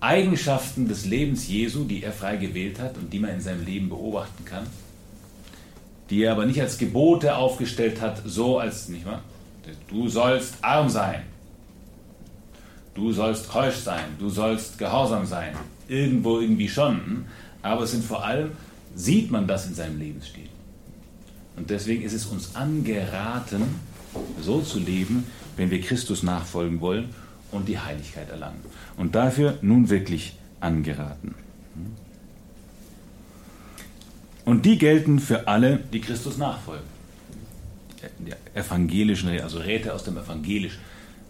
Eigenschaften 0.00 0.88
des 0.88 1.04
Lebens 1.04 1.48
Jesu, 1.48 1.84
die 1.84 2.02
er 2.02 2.12
frei 2.12 2.36
gewählt 2.36 2.78
hat 2.78 2.96
und 2.96 3.12
die 3.12 3.18
man 3.18 3.30
in 3.30 3.40
seinem 3.40 3.64
Leben 3.64 3.90
beobachten 3.90 4.44
kann, 4.44 4.66
die 6.08 6.22
er 6.22 6.32
aber 6.32 6.46
nicht 6.46 6.60
als 6.60 6.78
Gebote 6.78 7.36
aufgestellt 7.36 8.00
hat, 8.00 8.22
so 8.24 8.58
als, 8.58 8.88
nicht 8.88 9.04
wahr? 9.04 9.22
Du 9.88 10.08
sollst 10.08 10.54
arm 10.62 10.88
sein, 10.88 11.24
du 12.94 13.12
sollst 13.12 13.50
keusch 13.50 13.76
sein, 13.76 14.04
du 14.18 14.30
sollst 14.30 14.78
gehorsam 14.78 15.26
sein, 15.26 15.54
irgendwo 15.88 16.40
irgendwie 16.40 16.68
schon, 16.68 17.26
aber 17.60 17.82
es 17.82 17.90
sind 17.90 18.04
vor 18.04 18.24
allem, 18.24 18.52
sieht 18.94 19.30
man 19.30 19.46
das 19.46 19.66
in 19.66 19.74
seinem 19.74 19.98
Lebensstil. 19.98 20.48
Und 21.58 21.70
deswegen 21.70 22.02
ist 22.04 22.12
es 22.12 22.26
uns 22.26 22.54
angeraten, 22.54 23.62
so 24.40 24.60
zu 24.60 24.78
leben, 24.78 25.24
wenn 25.56 25.70
wir 25.70 25.80
Christus 25.80 26.22
nachfolgen 26.22 26.80
wollen 26.80 27.08
und 27.50 27.68
die 27.68 27.78
Heiligkeit 27.78 28.30
erlangen. 28.30 28.60
Und 28.96 29.16
dafür 29.16 29.58
nun 29.60 29.90
wirklich 29.90 30.36
angeraten. 30.60 31.34
Und 34.44 34.64
die 34.64 34.78
gelten 34.78 35.18
für 35.18 35.48
alle, 35.48 35.80
die 35.92 36.00
Christus 36.00 36.38
nachfolgen. 36.38 36.86
Die 38.20 38.32
evangelischen, 38.54 39.28
also 39.40 39.58
Räte 39.58 39.92
aus 39.92 40.04
dem 40.04 40.16
Evangelisch, 40.16 40.78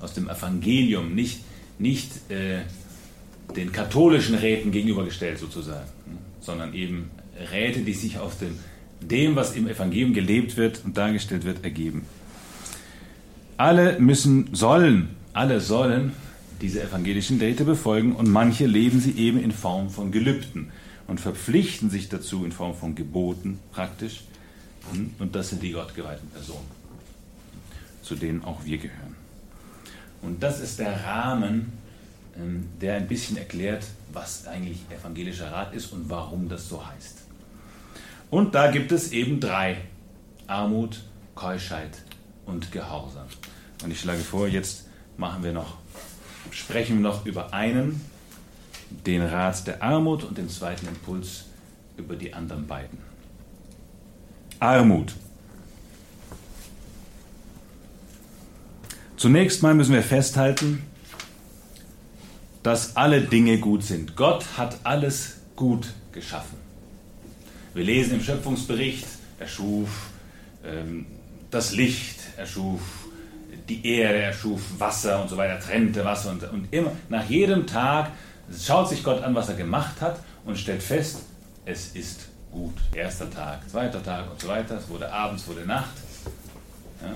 aus 0.00 0.12
dem 0.12 0.28
Evangelium, 0.28 1.14
nicht, 1.14 1.40
nicht 1.78 2.30
äh, 2.30 2.60
den 3.56 3.72
katholischen 3.72 4.34
Räten 4.34 4.72
gegenübergestellt 4.72 5.38
sozusagen, 5.38 5.88
sondern 6.40 6.74
eben 6.74 7.10
Räte, 7.50 7.80
die 7.80 7.94
sich 7.94 8.18
auf 8.18 8.38
dem, 8.38 8.58
dem, 9.00 9.36
was 9.36 9.54
im 9.54 9.68
Evangelium 9.68 10.12
gelebt 10.12 10.56
wird 10.56 10.82
und 10.84 10.96
dargestellt 10.96 11.44
wird, 11.44 11.64
ergeben. 11.64 12.04
Alle 13.56 13.98
müssen, 13.98 14.54
sollen 14.54 15.16
alle 15.38 15.60
sollen 15.60 16.14
diese 16.60 16.82
evangelischen 16.82 17.38
Räte 17.38 17.64
befolgen 17.64 18.16
und 18.16 18.28
manche 18.28 18.66
leben 18.66 19.00
sie 19.00 19.12
eben 19.12 19.40
in 19.40 19.52
Form 19.52 19.88
von 19.88 20.10
Gelübden 20.10 20.72
und 21.06 21.20
verpflichten 21.20 21.90
sich 21.90 22.08
dazu 22.08 22.44
in 22.44 22.50
Form 22.50 22.74
von 22.74 22.96
Geboten 22.96 23.60
praktisch. 23.70 24.24
Und 25.20 25.34
das 25.36 25.50
sind 25.50 25.62
die 25.62 25.70
gottgeweihten 25.70 26.28
Personen, 26.30 26.66
zu 28.02 28.16
denen 28.16 28.42
auch 28.42 28.64
wir 28.64 28.78
gehören. 28.78 29.14
Und 30.22 30.42
das 30.42 30.58
ist 30.58 30.80
der 30.80 31.04
Rahmen, 31.04 31.72
ähm, 32.36 32.64
der 32.80 32.96
ein 32.96 33.06
bisschen 33.06 33.36
erklärt, 33.36 33.86
was 34.12 34.48
eigentlich 34.48 34.78
evangelischer 34.90 35.52
Rat 35.52 35.72
ist 35.72 35.92
und 35.92 36.10
warum 36.10 36.48
das 36.48 36.68
so 36.68 36.84
heißt. 36.84 37.27
Und 38.30 38.54
da 38.54 38.70
gibt 38.70 38.92
es 38.92 39.12
eben 39.12 39.40
drei. 39.40 39.78
Armut, 40.46 41.02
Keuschheit 41.34 42.02
und 42.46 42.72
Gehorsam. 42.72 43.26
Und 43.82 43.90
ich 43.90 44.00
schlage 44.00 44.20
vor, 44.20 44.48
jetzt 44.48 44.86
machen 45.16 45.42
wir 45.44 45.52
noch, 45.52 45.76
sprechen 46.50 46.96
wir 46.96 47.02
noch 47.02 47.26
über 47.26 47.52
einen, 47.52 48.00
den 49.06 49.22
Rat 49.22 49.66
der 49.66 49.82
Armut 49.82 50.24
und 50.24 50.38
den 50.38 50.48
zweiten 50.48 50.88
Impuls 50.88 51.44
über 51.96 52.16
die 52.16 52.32
anderen 52.32 52.66
beiden. 52.66 52.98
Armut. 54.60 55.12
Zunächst 59.16 59.62
mal 59.62 59.74
müssen 59.74 59.94
wir 59.94 60.02
festhalten, 60.02 60.82
dass 62.62 62.96
alle 62.96 63.20
Dinge 63.20 63.58
gut 63.58 63.82
sind. 63.82 64.16
Gott 64.16 64.44
hat 64.56 64.78
alles 64.84 65.38
gut 65.56 65.92
geschaffen. 66.12 66.67
Wir 67.74 67.84
lesen 67.84 68.14
im 68.14 68.20
Schöpfungsbericht, 68.22 69.06
er 69.38 69.46
schuf 69.46 69.88
ähm, 70.64 71.06
das 71.50 71.72
Licht, 71.72 72.18
er 72.36 72.46
schuf 72.46 72.80
die 73.68 73.86
Erde, 73.86 74.18
er 74.18 74.32
schuf 74.32 74.60
Wasser 74.78 75.22
und 75.22 75.28
so 75.28 75.36
weiter, 75.36 75.60
trennte 75.60 76.04
Wasser 76.04 76.30
und, 76.30 76.42
und 76.50 76.72
immer 76.72 76.92
nach 77.08 77.28
jedem 77.28 77.66
Tag 77.66 78.10
schaut 78.58 78.88
sich 78.88 79.02
Gott 79.02 79.22
an, 79.22 79.34
was 79.34 79.48
er 79.48 79.56
gemacht 79.56 80.00
hat 80.00 80.20
und 80.44 80.58
stellt 80.58 80.82
fest, 80.82 81.20
es 81.64 81.88
ist 81.94 82.28
gut. 82.50 82.74
Erster 82.94 83.30
Tag, 83.30 83.68
zweiter 83.68 84.02
Tag 84.02 84.30
und 84.30 84.40
so 84.40 84.48
weiter. 84.48 84.78
Es 84.78 84.88
wurde 84.88 85.12
abends, 85.12 85.46
wurde 85.46 85.66
Nacht. 85.66 85.94
Ja? 87.02 87.12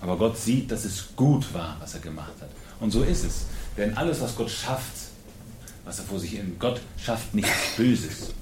Aber 0.00 0.16
Gott 0.16 0.38
sieht, 0.38 0.70
dass 0.70 0.84
es 0.84 1.14
gut 1.14 1.52
war, 1.54 1.76
was 1.80 1.94
er 1.94 2.00
gemacht 2.00 2.32
hat. 2.40 2.48
Und 2.80 2.90
so 2.90 3.02
ist 3.02 3.24
es. 3.24 3.46
Denn 3.76 3.96
alles, 3.96 4.20
was 4.20 4.34
Gott 4.34 4.50
schafft, 4.50 5.10
was 5.84 5.98
er 5.98 6.04
vor 6.04 6.18
sich 6.18 6.36
in 6.36 6.58
Gott 6.58 6.80
schafft 6.96 7.34
nichts 7.34 7.76
Böses, 7.76 8.32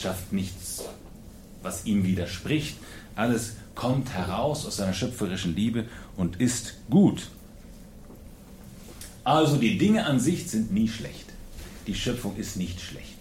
schafft 0.00 0.32
nichts, 0.32 0.84
was 1.62 1.84
ihm 1.84 2.04
widerspricht. 2.04 2.76
Alles 3.16 3.56
kommt 3.74 4.10
heraus 4.10 4.66
aus 4.66 4.76
seiner 4.76 4.92
schöpferischen 4.92 5.54
Liebe 5.54 5.84
und 6.16 6.40
ist 6.40 6.74
gut. 6.90 7.28
Also 9.24 9.56
die 9.56 9.78
Dinge 9.78 10.06
an 10.06 10.20
sich 10.20 10.48
sind 10.50 10.72
nie 10.72 10.88
schlecht. 10.88 11.26
Die 11.86 11.94
Schöpfung 11.94 12.36
ist 12.36 12.56
nicht 12.56 12.80
schlecht. 12.80 13.18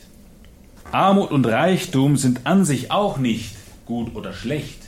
Armut 0.92 1.32
und 1.32 1.46
Reichtum 1.46 2.18
sind 2.18 2.46
an 2.46 2.64
sich 2.64 2.92
auch 2.92 3.18
nicht 3.18 3.56
gut 3.86 4.16
oder 4.16 4.34
schlecht. 4.34 4.80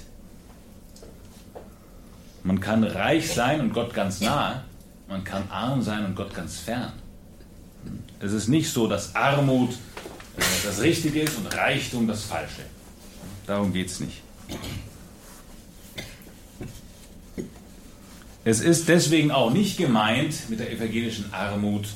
Man 2.44 2.60
kann 2.62 2.84
reich 2.84 3.34
sein 3.34 3.62
und 3.62 3.74
Gott 3.74 3.94
ganz 3.94 4.22
nahe, 4.22 4.64
man 5.08 5.24
kann 5.24 5.44
arm 5.50 5.82
sein 5.82 6.06
und 6.06 6.16
Gott 6.16 6.34
ganz 6.34 6.58
fern. 6.58 6.94
Es 8.20 8.32
ist 8.32 8.48
nicht 8.48 8.72
so, 8.72 8.88
dass 8.88 9.16
Armut 9.16 9.76
das 10.64 10.82
Richtige 10.82 11.22
ist 11.22 11.38
und 11.38 11.48
Reichtum 11.56 12.08
das 12.08 12.24
Falsche. 12.24 12.62
Darum 13.46 13.74
geht 13.74 13.88
es 13.88 14.00
nicht. 14.00 14.22
Es 18.46 18.62
ist 18.62 18.88
deswegen 18.88 19.32
auch 19.32 19.52
nicht 19.52 19.78
gemeint 19.78 20.50
mit 20.50 20.60
der 20.60 20.72
evangelischen 20.72 21.34
Armut, 21.34 21.88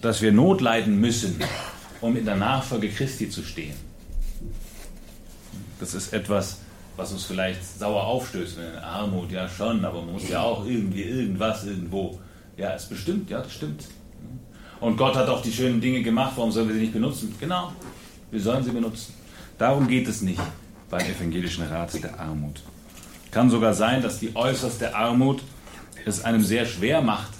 dass 0.00 0.22
wir 0.22 0.32
Not 0.32 0.60
leiden 0.60 1.00
müssen, 1.00 1.40
um 2.00 2.16
in 2.16 2.24
der 2.24 2.36
Nachfolge 2.36 2.88
Christi 2.88 3.28
zu 3.28 3.42
stehen. 3.42 3.74
Das 5.80 5.94
ist 5.94 6.12
etwas, 6.12 6.58
was 6.96 7.12
uns 7.12 7.24
vielleicht 7.24 7.62
sauer 7.78 8.04
aufstößt. 8.04 8.58
Armut, 8.82 9.30
ja 9.30 9.48
schon, 9.48 9.84
aber 9.84 10.02
man 10.02 10.14
muss 10.14 10.28
ja 10.28 10.42
auch 10.42 10.64
irgendwie 10.64 11.02
irgendwas 11.02 11.64
irgendwo. 11.64 12.18
Ja, 12.56 12.74
es 12.74 12.86
bestimmt, 12.86 13.30
ja, 13.30 13.40
das 13.40 13.52
stimmt. 13.52 13.84
Und 14.80 14.96
Gott 14.96 15.16
hat 15.16 15.28
auch 15.28 15.42
die 15.42 15.52
schönen 15.52 15.80
Dinge 15.80 16.02
gemacht, 16.02 16.32
warum 16.36 16.52
sollen 16.52 16.68
wir 16.68 16.74
sie 16.74 16.82
nicht 16.82 16.92
benutzen? 16.92 17.34
Genau, 17.40 17.72
wir 18.30 18.40
sollen 18.40 18.64
sie 18.64 18.70
benutzen. 18.70 19.14
Darum 19.58 19.88
geht 19.88 20.06
es 20.06 20.22
nicht 20.22 20.40
beim 20.88 21.04
evangelischen 21.04 21.64
Rat 21.64 22.02
der 22.02 22.18
Armut. 22.18 22.62
Kann 23.30 23.50
sogar 23.50 23.74
sein, 23.74 24.02
dass 24.02 24.20
die 24.20 24.34
äußerste 24.34 24.94
Armut 24.94 25.42
es 26.04 26.24
einem 26.24 26.42
sehr 26.42 26.64
schwer 26.64 27.02
macht, 27.02 27.32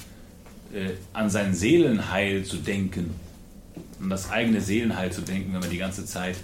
äh, 0.73 0.90
an 1.12 1.30
sein 1.30 1.54
Seelenheil 1.54 2.45
zu 2.45 2.57
denken, 2.57 3.14
an 4.00 4.11
das 4.11 4.30
eigene 4.30 4.61
Seelenheil 4.61 5.12
zu 5.12 5.23
denken, 5.23 5.52
wenn 5.52 5.61
man 5.61 5.71
die 5.71 5.78
ganze 5.78 6.04
Zeit 6.04 6.37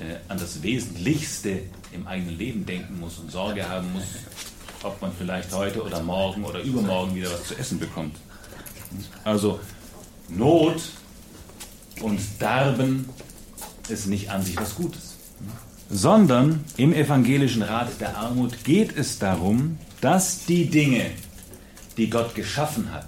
äh, 0.00 0.16
an 0.28 0.38
das 0.38 0.62
Wesentlichste 0.62 1.60
im 1.92 2.06
eigenen 2.06 2.36
Leben 2.36 2.66
denken 2.66 3.00
muss 3.00 3.18
und 3.18 3.30
Sorge 3.30 3.68
haben 3.68 3.92
muss, 3.92 4.04
ob 4.82 5.00
man 5.00 5.12
vielleicht 5.16 5.52
heute 5.52 5.82
oder 5.82 6.02
morgen 6.02 6.44
oder 6.44 6.60
übermorgen 6.60 7.14
wieder 7.14 7.30
was 7.30 7.44
zu 7.44 7.54
essen 7.56 7.78
bekommt. 7.78 8.16
Also 9.24 9.60
Not 10.30 10.80
und 12.00 12.20
Darben 12.38 13.08
ist 13.88 14.06
nicht 14.06 14.30
an 14.30 14.42
sich 14.42 14.56
was 14.56 14.74
Gutes, 14.74 15.16
sondern 15.90 16.64
im 16.76 16.92
evangelischen 16.92 17.62
Rat 17.62 17.88
der 18.00 18.16
Armut 18.16 18.64
geht 18.64 18.96
es 18.96 19.18
darum, 19.18 19.78
dass 20.00 20.46
die 20.46 20.66
Dinge, 20.66 21.10
die 21.96 22.08
Gott 22.08 22.34
geschaffen 22.34 22.92
hat, 22.92 23.06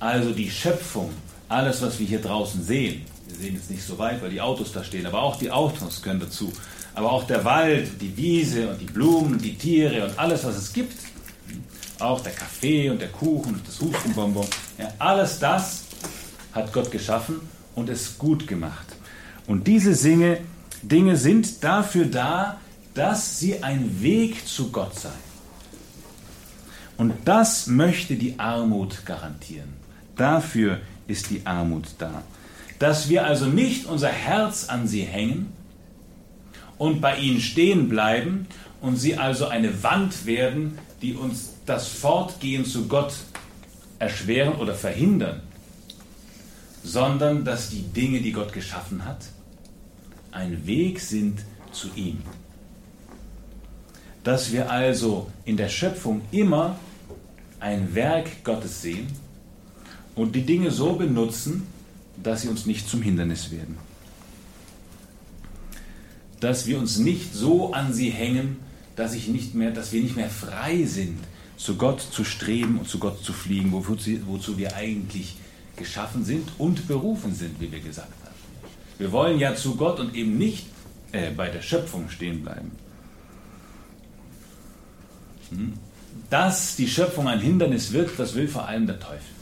also 0.00 0.32
die 0.32 0.50
Schöpfung, 0.50 1.10
alles, 1.48 1.82
was 1.82 1.98
wir 1.98 2.06
hier 2.06 2.20
draußen 2.20 2.62
sehen, 2.62 3.02
wir 3.28 3.36
sehen 3.36 3.54
jetzt 3.54 3.70
nicht 3.70 3.84
so 3.84 3.98
weit, 3.98 4.22
weil 4.22 4.30
die 4.30 4.40
Autos 4.40 4.72
da 4.72 4.82
stehen, 4.82 5.06
aber 5.06 5.22
auch 5.22 5.36
die 5.36 5.50
Autos 5.50 6.02
können 6.02 6.20
dazu, 6.20 6.52
aber 6.94 7.12
auch 7.12 7.24
der 7.26 7.44
Wald, 7.44 8.00
die 8.00 8.16
Wiese 8.16 8.70
und 8.70 8.80
die 8.80 8.86
Blumen, 8.86 9.38
die 9.38 9.56
Tiere 9.56 10.04
und 10.04 10.18
alles, 10.18 10.44
was 10.44 10.56
es 10.56 10.72
gibt, 10.72 10.96
auch 11.98 12.20
der 12.20 12.32
Kaffee 12.32 12.90
und 12.90 13.00
der 13.00 13.08
Kuchen 13.08 13.54
und 13.54 13.68
das 13.68 13.80
Hustenbonbon, 13.80 14.46
ja, 14.78 14.92
alles 14.98 15.38
das 15.38 15.83
hat 16.54 16.72
Gott 16.72 16.90
geschaffen 16.90 17.40
und 17.74 17.88
es 17.88 18.18
gut 18.18 18.46
gemacht. 18.46 18.86
Und 19.46 19.66
diese 19.66 19.94
Dinge, 20.82 21.16
sind 21.16 21.64
dafür 21.64 22.06
da, 22.06 22.60
dass 22.94 23.38
sie 23.38 23.62
ein 23.62 24.00
Weg 24.02 24.46
zu 24.46 24.70
Gott 24.70 24.98
seien. 24.98 25.12
Und 26.96 27.12
das 27.24 27.66
möchte 27.66 28.14
die 28.14 28.38
Armut 28.38 29.04
garantieren. 29.04 29.70
Dafür 30.16 30.80
ist 31.08 31.30
die 31.30 31.44
Armut 31.44 31.88
da. 31.98 32.22
Dass 32.78 33.08
wir 33.08 33.26
also 33.26 33.46
nicht 33.46 33.86
unser 33.86 34.08
Herz 34.08 34.68
an 34.68 34.86
sie 34.86 35.02
hängen 35.02 35.52
und 36.78 37.00
bei 37.00 37.16
ihnen 37.16 37.40
stehen 37.40 37.88
bleiben 37.88 38.46
und 38.80 38.96
sie 38.96 39.16
also 39.16 39.48
eine 39.48 39.82
Wand 39.82 40.26
werden, 40.26 40.78
die 41.02 41.14
uns 41.14 41.54
das 41.66 41.88
Fortgehen 41.88 42.64
zu 42.64 42.86
Gott 42.86 43.14
erschweren 43.98 44.54
oder 44.54 44.74
verhindern, 44.74 45.42
sondern 46.84 47.44
dass 47.44 47.70
die 47.70 47.82
Dinge, 47.82 48.20
die 48.20 48.30
Gott 48.30 48.52
geschaffen 48.52 49.04
hat, 49.04 49.24
ein 50.30 50.66
Weg 50.66 51.00
sind 51.00 51.40
zu 51.72 51.88
ihm. 51.96 52.18
Dass 54.22 54.52
wir 54.52 54.70
also 54.70 55.30
in 55.44 55.56
der 55.56 55.68
Schöpfung 55.68 56.20
immer 56.30 56.78
ein 57.58 57.94
Werk 57.94 58.44
Gottes 58.44 58.82
sehen 58.82 59.08
und 60.14 60.34
die 60.36 60.42
Dinge 60.42 60.70
so 60.70 60.92
benutzen, 60.92 61.66
dass 62.22 62.42
sie 62.42 62.48
uns 62.48 62.66
nicht 62.66 62.88
zum 62.88 63.02
Hindernis 63.02 63.50
werden. 63.50 63.78
Dass 66.40 66.66
wir 66.66 66.78
uns 66.78 66.98
nicht 66.98 67.32
so 67.34 67.72
an 67.72 67.94
sie 67.94 68.10
hängen, 68.10 68.58
dass, 68.94 69.14
ich 69.14 69.28
nicht 69.28 69.54
mehr, 69.54 69.70
dass 69.70 69.92
wir 69.92 70.02
nicht 70.02 70.16
mehr 70.16 70.30
frei 70.30 70.84
sind, 70.84 71.18
zu 71.56 71.76
Gott 71.76 72.00
zu 72.00 72.24
streben 72.24 72.78
und 72.78 72.88
zu 72.88 72.98
Gott 72.98 73.24
zu 73.24 73.32
fliegen, 73.32 73.72
wozu, 73.72 74.10
wozu 74.26 74.58
wir 74.58 74.76
eigentlich 74.76 75.36
geschaffen 75.76 76.24
sind 76.24 76.48
und 76.58 76.86
berufen 76.88 77.34
sind, 77.34 77.60
wie 77.60 77.70
wir 77.70 77.80
gesagt 77.80 78.12
haben. 78.24 78.34
Wir 78.98 79.12
wollen 79.12 79.38
ja 79.38 79.54
zu 79.54 79.76
Gott 79.76 79.98
und 80.00 80.14
eben 80.14 80.38
nicht 80.38 80.66
äh, 81.12 81.30
bei 81.30 81.48
der 81.48 81.62
Schöpfung 81.62 82.08
stehen 82.08 82.42
bleiben. 82.42 82.72
Hm? 85.50 85.74
Dass 86.30 86.76
die 86.76 86.88
Schöpfung 86.88 87.28
ein 87.28 87.40
Hindernis 87.40 87.92
wird, 87.92 88.10
das 88.18 88.34
will 88.34 88.48
vor 88.48 88.66
allem 88.66 88.86
der 88.86 89.00
Teufel. 89.00 89.34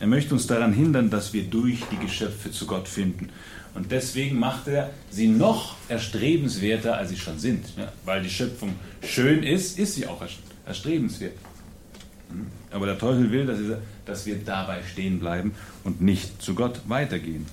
Er 0.00 0.08
möchte 0.08 0.34
uns 0.34 0.46
daran 0.46 0.72
hindern, 0.72 1.08
dass 1.08 1.32
wir 1.32 1.44
durch 1.44 1.78
die 1.90 1.96
Geschöpfe 1.96 2.50
zu 2.50 2.66
Gott 2.66 2.88
finden. 2.88 3.30
Und 3.74 3.90
deswegen 3.90 4.38
macht 4.38 4.68
er 4.68 4.90
sie 5.10 5.28
noch 5.28 5.76
erstrebenswerter, 5.88 6.96
als 6.96 7.10
sie 7.10 7.16
schon 7.16 7.38
sind. 7.38 7.64
Weil 8.04 8.22
die 8.22 8.30
Schöpfung 8.30 8.74
schön 9.02 9.42
ist, 9.42 9.78
ist 9.78 9.94
sie 9.94 10.06
auch 10.06 10.22
erstrebenswert. 10.66 11.32
Aber 12.70 12.86
der 12.86 12.98
Teufel 12.98 13.30
will, 13.30 13.46
dass, 13.46 13.58
dass 14.04 14.26
wir 14.26 14.36
dabei 14.36 14.82
stehen 14.82 15.20
bleiben 15.20 15.54
und 15.84 16.00
nicht 16.00 16.42
zu 16.42 16.54
Gott 16.54 16.80
weitergehen. 16.88 17.46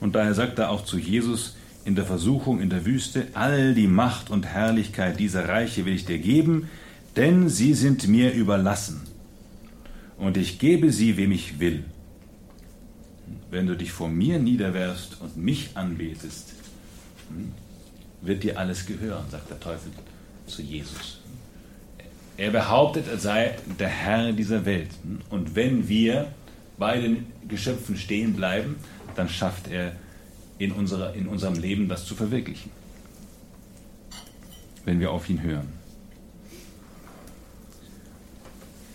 Und 0.00 0.14
daher 0.14 0.34
sagt 0.34 0.58
er 0.58 0.70
auch 0.70 0.84
zu 0.84 0.98
Jesus 0.98 1.56
in 1.84 1.94
der 1.94 2.04
Versuchung 2.04 2.60
in 2.60 2.70
der 2.70 2.86
Wüste, 2.86 3.28
all 3.34 3.74
die 3.74 3.86
Macht 3.86 4.30
und 4.30 4.46
Herrlichkeit 4.46 5.18
dieser 5.18 5.48
Reiche 5.48 5.84
will 5.84 5.94
ich 5.94 6.06
dir 6.06 6.18
geben, 6.18 6.68
denn 7.16 7.48
sie 7.48 7.74
sind 7.74 8.08
mir 8.08 8.32
überlassen. 8.32 9.02
Und 10.16 10.36
ich 10.36 10.58
gebe 10.58 10.90
sie, 10.92 11.16
wem 11.16 11.32
ich 11.32 11.60
will. 11.60 11.84
Wenn 13.50 13.66
du 13.66 13.76
dich 13.76 13.92
vor 13.92 14.08
mir 14.08 14.38
niederwerfst 14.38 15.20
und 15.20 15.36
mich 15.36 15.70
anbetest, 15.74 16.52
hm, 17.28 17.52
wird 18.22 18.42
dir 18.42 18.58
alles 18.58 18.86
gehören, 18.86 19.24
sagt 19.30 19.50
der 19.50 19.60
Teufel 19.60 19.92
zu 20.46 20.62
Jesus. 20.62 21.20
Er 22.36 22.50
behauptet, 22.50 23.06
er 23.08 23.18
sei 23.18 23.56
der 23.78 23.88
Herr 23.88 24.32
dieser 24.32 24.64
Welt. 24.64 24.90
Und 25.30 25.54
wenn 25.54 25.88
wir 25.88 26.32
bei 26.78 27.00
den 27.00 27.26
Geschöpfen 27.46 27.96
stehen 27.96 28.34
bleiben, 28.34 28.76
dann 29.14 29.28
schafft 29.28 29.68
er 29.68 29.92
in, 30.58 30.72
unserer, 30.72 31.14
in 31.14 31.28
unserem 31.28 31.54
Leben 31.54 31.88
das 31.88 32.04
zu 32.04 32.14
verwirklichen. 32.14 32.70
Wenn 34.84 35.00
wir 35.00 35.12
auf 35.12 35.28
ihn 35.30 35.42
hören. 35.42 35.72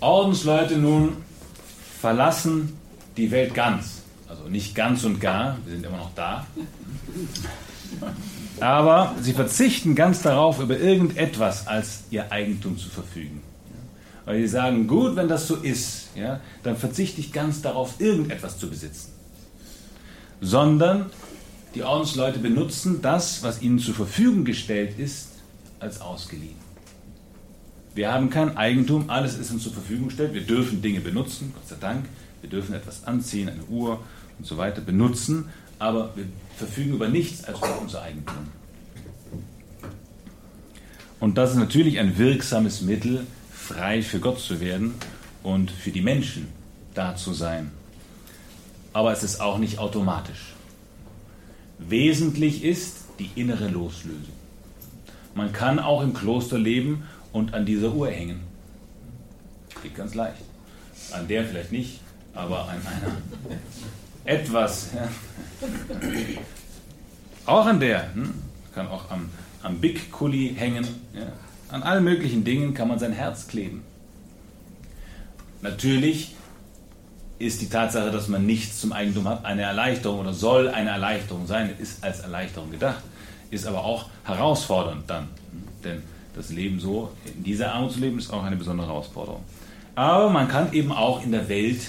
Ordensleute 0.01 0.77
nun 0.77 1.17
verlassen 1.99 2.77
die 3.17 3.31
Welt 3.31 3.53
ganz. 3.53 4.03
Also 4.27 4.43
nicht 4.43 4.75
ganz 4.75 5.03
und 5.03 5.19
gar, 5.19 5.57
wir 5.65 5.73
sind 5.75 5.85
immer 5.85 5.97
noch 5.97 6.13
da. 6.15 6.45
Aber 8.59 9.15
sie 9.21 9.33
verzichten 9.33 9.95
ganz 9.95 10.21
darauf, 10.21 10.59
über 10.59 10.77
irgendetwas 10.77 11.67
als 11.67 12.01
ihr 12.09 12.31
Eigentum 12.31 12.77
zu 12.77 12.89
verfügen. 12.89 13.41
Weil 14.25 14.41
sie 14.41 14.47
sagen, 14.47 14.87
gut, 14.87 15.15
wenn 15.15 15.27
das 15.27 15.47
so 15.47 15.55
ist, 15.55 16.09
ja, 16.15 16.39
dann 16.63 16.77
verzichte 16.77 17.21
ich 17.21 17.31
ganz 17.31 17.61
darauf, 17.61 17.99
irgendetwas 17.99 18.59
zu 18.59 18.69
besitzen. 18.69 19.11
Sondern 20.41 21.07
die 21.75 21.83
Ordensleute 21.83 22.39
benutzen 22.39 23.01
das, 23.01 23.43
was 23.43 23.61
ihnen 23.61 23.79
zur 23.79 23.95
Verfügung 23.95 24.45
gestellt 24.45 24.99
ist, 24.99 25.29
als 25.79 26.01
ausgeliehen. 26.01 26.57
Wir 27.95 28.11
haben 28.11 28.29
kein 28.29 28.55
Eigentum, 28.55 29.09
alles 29.09 29.37
ist 29.37 29.51
uns 29.51 29.63
zur 29.63 29.73
Verfügung 29.73 30.07
gestellt. 30.07 30.33
Wir 30.33 30.45
dürfen 30.45 30.81
Dinge 30.81 30.99
benutzen, 30.99 31.53
Gott 31.53 31.67
sei 31.67 31.75
Dank. 31.79 32.05
Wir 32.41 32.49
dürfen 32.49 32.73
etwas 32.73 33.05
anziehen, 33.05 33.49
eine 33.49 33.63
Uhr 33.63 33.99
und 34.37 34.45
so 34.45 34.57
weiter 34.57 34.81
benutzen, 34.81 35.49
aber 35.79 36.11
wir 36.15 36.25
verfügen 36.57 36.93
über 36.93 37.07
nichts 37.07 37.43
als 37.45 37.57
über 37.57 37.79
unser 37.81 38.01
Eigentum. 38.03 38.49
Und 41.19 41.37
das 41.37 41.51
ist 41.51 41.57
natürlich 41.57 41.99
ein 41.99 42.17
wirksames 42.17 42.81
Mittel, 42.81 43.25
frei 43.51 44.01
für 44.01 44.19
Gott 44.19 44.39
zu 44.39 44.59
werden 44.59 44.93
und 45.43 45.71
für 45.71 45.91
die 45.91 46.01
Menschen 46.01 46.47
da 46.93 47.15
zu 47.15 47.33
sein. 47.33 47.71
Aber 48.93 49.11
es 49.11 49.23
ist 49.23 49.41
auch 49.41 49.57
nicht 49.57 49.79
automatisch. 49.79 50.53
Wesentlich 51.77 52.63
ist 52.63 52.97
die 53.19 53.29
innere 53.35 53.67
Loslösung. 53.67 54.33
Man 55.35 55.53
kann 55.53 55.79
auch 55.79 56.01
im 56.01 56.13
Kloster 56.13 56.57
leben 56.57 57.03
und 57.31 57.53
an 57.53 57.65
dieser 57.65 57.93
Uhr 57.93 58.09
hängen. 58.09 58.41
Geht 59.81 59.95
ganz 59.95 60.15
leicht. 60.15 60.41
An 61.11 61.27
der 61.27 61.45
vielleicht 61.45 61.71
nicht, 61.71 61.99
aber 62.33 62.67
an 62.67 62.77
einer 62.85 63.15
etwas. 64.25 64.91
Ja. 64.93 65.09
Auch 67.45 67.65
an 67.65 67.79
der. 67.79 68.13
Hm? 68.13 68.33
Kann 68.75 68.87
auch 68.87 69.09
am, 69.09 69.29
am 69.63 69.79
Big 69.79 70.11
Kuli 70.11 70.53
hängen. 70.55 70.85
Ja. 71.13 71.27
An 71.69 71.83
allen 71.83 72.03
möglichen 72.03 72.43
Dingen 72.43 72.73
kann 72.73 72.87
man 72.87 72.99
sein 72.99 73.11
Herz 73.11 73.47
kleben. 73.47 73.83
Natürlich 75.61 76.35
ist 77.37 77.61
die 77.61 77.69
Tatsache, 77.69 78.11
dass 78.11 78.27
man 78.27 78.45
nichts 78.45 78.81
zum 78.81 78.91
Eigentum 78.91 79.27
hat, 79.27 79.45
eine 79.45 79.61
Erleichterung 79.63 80.19
oder 80.19 80.33
soll 80.33 80.67
eine 80.67 80.89
Erleichterung 80.89 81.47
sein, 81.47 81.73
ist 81.79 82.03
als 82.03 82.19
Erleichterung 82.19 82.71
gedacht, 82.71 83.01
ist 83.49 83.65
aber 83.65 83.83
auch 83.83 84.09
herausfordernd 84.25 85.09
dann. 85.09 85.27
Denn 85.83 86.03
das 86.35 86.49
Leben 86.49 86.79
so, 86.79 87.11
in 87.25 87.43
dieser 87.43 87.73
Armut 87.73 87.93
zu 87.93 87.99
leben, 87.99 88.19
ist 88.19 88.31
auch 88.31 88.43
eine 88.43 88.57
besondere 88.57 88.87
Herausforderung. 88.87 89.43
Aber 89.95 90.29
man 90.29 90.47
kann 90.47 90.73
eben 90.73 90.91
auch 90.91 91.23
in 91.23 91.31
der 91.31 91.49
Welt 91.49 91.81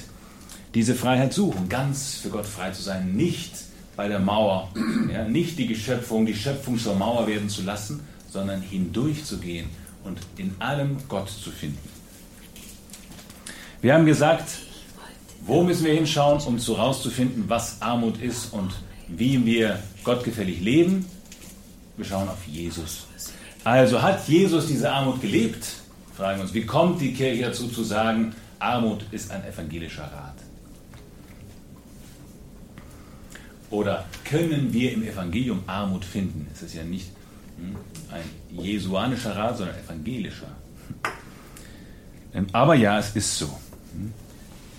diese 0.74 0.94
Freiheit 0.94 1.33
suchen, 1.33 1.68
ganz 1.68 2.16
für 2.16 2.30
Gott 2.30 2.46
frei 2.46 2.70
zu 2.70 2.83
sein, 2.83 3.14
nicht 3.14 3.52
bei 3.96 4.09
der 4.09 4.20
Mauer, 4.20 4.70
ja, 5.12 5.24
nicht 5.24 5.59
die 5.59 5.66
Geschöpfung, 5.66 6.26
die 6.26 6.35
Schöpfung 6.35 6.78
zur 6.78 6.94
Mauer 6.94 7.26
werden 7.26 7.48
zu 7.48 7.62
lassen, 7.62 8.00
sondern 8.28 8.62
hindurchzugehen 8.62 9.68
und 10.04 10.18
in 10.37 10.54
allem 10.59 10.96
Gott 11.09 11.28
zu 11.28 11.50
finden. 11.50 11.88
Wir 13.83 13.94
haben 13.94 14.06
gesagt, 14.06 14.61
wo 15.46 15.62
müssen 15.62 15.85
wir 15.85 15.94
hinschauen, 15.94 16.40
um 16.42 16.59
herauszufinden, 16.59 17.44
was 17.48 17.80
Armut 17.83 18.20
ist 18.20 18.52
und 18.52 18.70
wie 19.09 19.44
wir 19.44 19.78
gottgefällig 20.04 20.61
leben? 20.61 21.06
Wir 21.96 22.04
schauen 22.04 22.28
auf 22.28 22.46
Jesus. 22.46 23.06
Also 23.64 24.00
hat 24.00 24.28
Jesus 24.28 24.66
diese 24.66 24.90
Armut 24.90 25.20
gelebt? 25.20 25.66
Fragen 26.16 26.38
wir 26.38 26.44
uns, 26.44 26.54
wie 26.54 26.64
kommt 26.64 27.00
die 27.00 27.12
Kirche 27.12 27.44
dazu 27.44 27.68
zu 27.68 27.83
sagen, 27.83 28.35
Armut 28.59 29.04
ist 29.11 29.30
ein 29.30 29.44
evangelischer 29.44 30.04
Rat? 30.04 30.30
Oder 33.70 34.04
können 34.24 34.72
wir 34.72 34.92
im 34.92 35.02
Evangelium 35.04 35.62
Armut 35.66 36.04
finden? 36.04 36.48
Es 36.52 36.62
ist 36.62 36.74
ja 36.74 36.83
nicht 36.83 37.11
hm, 37.56 37.76
ein 38.11 38.62
jesuanischer 38.62 39.37
Rat, 39.37 39.59
sondern 39.59 39.76
evangelischer. 39.76 40.48
Aber 42.52 42.74
ja, 42.74 42.98
es 42.98 43.14
ist 43.14 43.38
so. 43.38 43.46
Hm. 43.46 44.12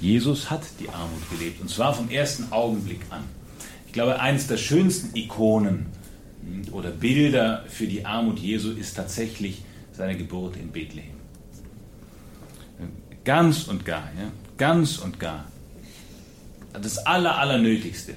Jesus 0.01 0.49
hat 0.49 0.63
die 0.79 0.89
Armut 0.89 1.29
gelebt 1.29 1.61
und 1.61 1.69
zwar 1.69 1.93
vom 1.93 2.09
ersten 2.09 2.51
Augenblick 2.51 3.01
an. 3.09 3.23
Ich 3.87 3.93
glaube, 3.93 4.19
eines 4.19 4.47
der 4.47 4.57
schönsten 4.57 5.15
Ikonen 5.15 5.85
hm, 6.43 6.73
oder 6.73 6.91
Bilder 6.91 7.63
für 7.67 7.87
die 7.87 8.05
Armut 8.05 8.39
Jesu 8.39 8.71
ist 8.71 8.95
tatsächlich 8.95 9.63
seine 9.93 10.17
Geburt 10.17 10.57
in 10.57 10.71
Bethlehem. 10.71 11.21
Ganz 13.23 13.67
und 13.67 13.85
gar, 13.85 14.09
ja, 14.17 14.31
ganz 14.57 14.97
und 14.97 15.19
gar. 15.19 15.45
Das 16.73 16.97
Aller, 16.97 17.37
Allernötigste. 17.37 18.15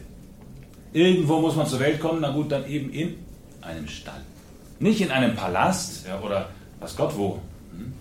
Irgendwo 0.94 1.40
muss 1.40 1.56
man 1.56 1.66
zur 1.66 1.80
Welt 1.80 2.00
kommen, 2.00 2.20
na 2.20 2.30
gut, 2.30 2.52
dann 2.52 2.66
eben 2.68 2.90
in 2.90 3.16
einem 3.60 3.88
Stall. 3.88 4.20
Nicht 4.78 5.00
in 5.00 5.10
einem 5.10 5.34
Palast 5.34 6.06
ja, 6.06 6.20
oder 6.20 6.50
was 6.78 6.96
Gott 6.96 7.16
wo. 7.16 7.40
Hm? 7.72 7.92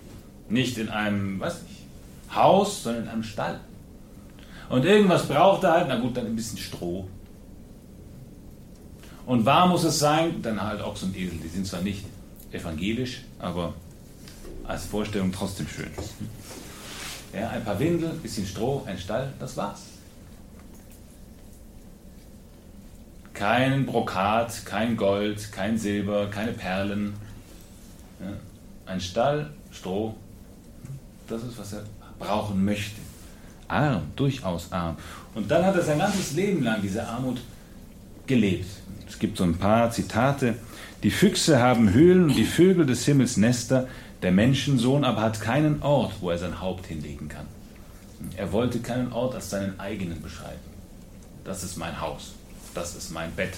Nicht 0.48 0.78
in 0.78 0.88
einem, 0.88 1.40
was 1.40 1.60
nicht, 1.62 1.80
Haus, 2.32 2.84
sondern 2.84 3.02
in 3.02 3.08
einem 3.08 3.24
Stall. 3.24 3.58
Und 4.68 4.84
irgendwas 4.84 5.26
braucht 5.26 5.64
er 5.64 5.72
halt, 5.72 5.88
na 5.88 5.98
gut, 5.98 6.16
dann 6.16 6.26
ein 6.26 6.36
bisschen 6.36 6.58
Stroh. 6.58 7.08
Und 9.26 9.44
wahr 9.44 9.66
muss 9.66 9.82
es 9.82 9.98
sein, 9.98 10.40
dann 10.42 10.62
halt 10.62 10.80
Ochs 10.80 11.02
und 11.02 11.16
Esel. 11.16 11.38
Die 11.42 11.48
sind 11.48 11.66
zwar 11.66 11.80
nicht 11.80 12.04
evangelisch, 12.52 13.22
aber 13.40 13.74
als 14.62 14.84
Vorstellung 14.84 15.32
trotzdem 15.32 15.66
schön. 15.66 15.90
Ja, 17.32 17.48
ein 17.48 17.64
paar 17.64 17.80
Windel, 17.80 18.10
bisschen 18.10 18.46
Stroh, 18.46 18.84
ein 18.86 18.98
Stall, 18.98 19.32
das 19.40 19.56
war's. 19.56 19.93
Kein 23.34 23.84
Brokat, 23.84 24.64
kein 24.64 24.96
Gold, 24.96 25.50
kein 25.50 25.76
Silber, 25.76 26.28
keine 26.30 26.52
Perlen. 26.52 27.14
Ja, 28.20 28.28
ein 28.86 29.00
Stall, 29.00 29.50
Stroh, 29.72 30.14
das 31.28 31.42
ist, 31.42 31.58
was 31.58 31.72
er 31.72 31.82
brauchen 32.20 32.64
möchte. 32.64 33.00
Arm, 33.66 34.02
durchaus 34.14 34.70
arm. 34.70 34.96
Und 35.34 35.50
dann 35.50 35.66
hat 35.66 35.74
er 35.74 35.82
sein 35.82 35.98
ganzes 35.98 36.34
Leben 36.34 36.62
lang 36.62 36.80
diese 36.80 37.04
Armut 37.06 37.40
gelebt. 38.28 38.66
Es 39.08 39.18
gibt 39.18 39.36
so 39.36 39.42
ein 39.42 39.56
paar 39.56 39.90
Zitate. 39.90 40.54
Die 41.02 41.10
Füchse 41.10 41.60
haben 41.60 41.92
Höhlen 41.92 42.24
und 42.24 42.36
die 42.36 42.44
Vögel 42.44 42.86
des 42.86 43.04
Himmels 43.04 43.36
Nester, 43.36 43.88
der 44.22 44.30
Menschensohn 44.30 45.04
aber 45.04 45.22
hat 45.22 45.40
keinen 45.40 45.82
Ort, 45.82 46.12
wo 46.20 46.30
er 46.30 46.38
sein 46.38 46.60
Haupt 46.60 46.86
hinlegen 46.86 47.28
kann. 47.28 47.46
Er 48.36 48.52
wollte 48.52 48.78
keinen 48.78 49.12
Ort 49.12 49.34
als 49.34 49.50
seinen 49.50 49.78
eigenen 49.80 50.22
beschreiben. 50.22 50.60
Das 51.42 51.64
ist 51.64 51.76
mein 51.76 52.00
Haus 52.00 52.32
das 52.74 52.94
ist 52.96 53.10
mein 53.10 53.32
Bett. 53.32 53.54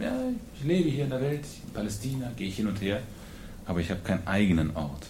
Ja, 0.00 0.12
ich 0.58 0.66
lebe 0.66 0.90
hier 0.90 1.04
in 1.04 1.10
der 1.10 1.20
Welt, 1.20 1.44
in 1.64 1.72
Palästina, 1.72 2.32
gehe 2.36 2.48
ich 2.48 2.56
hin 2.56 2.66
und 2.66 2.80
her, 2.80 3.00
aber 3.66 3.80
ich 3.80 3.90
habe 3.90 4.00
keinen 4.00 4.26
eigenen 4.26 4.74
Ort. 4.76 5.06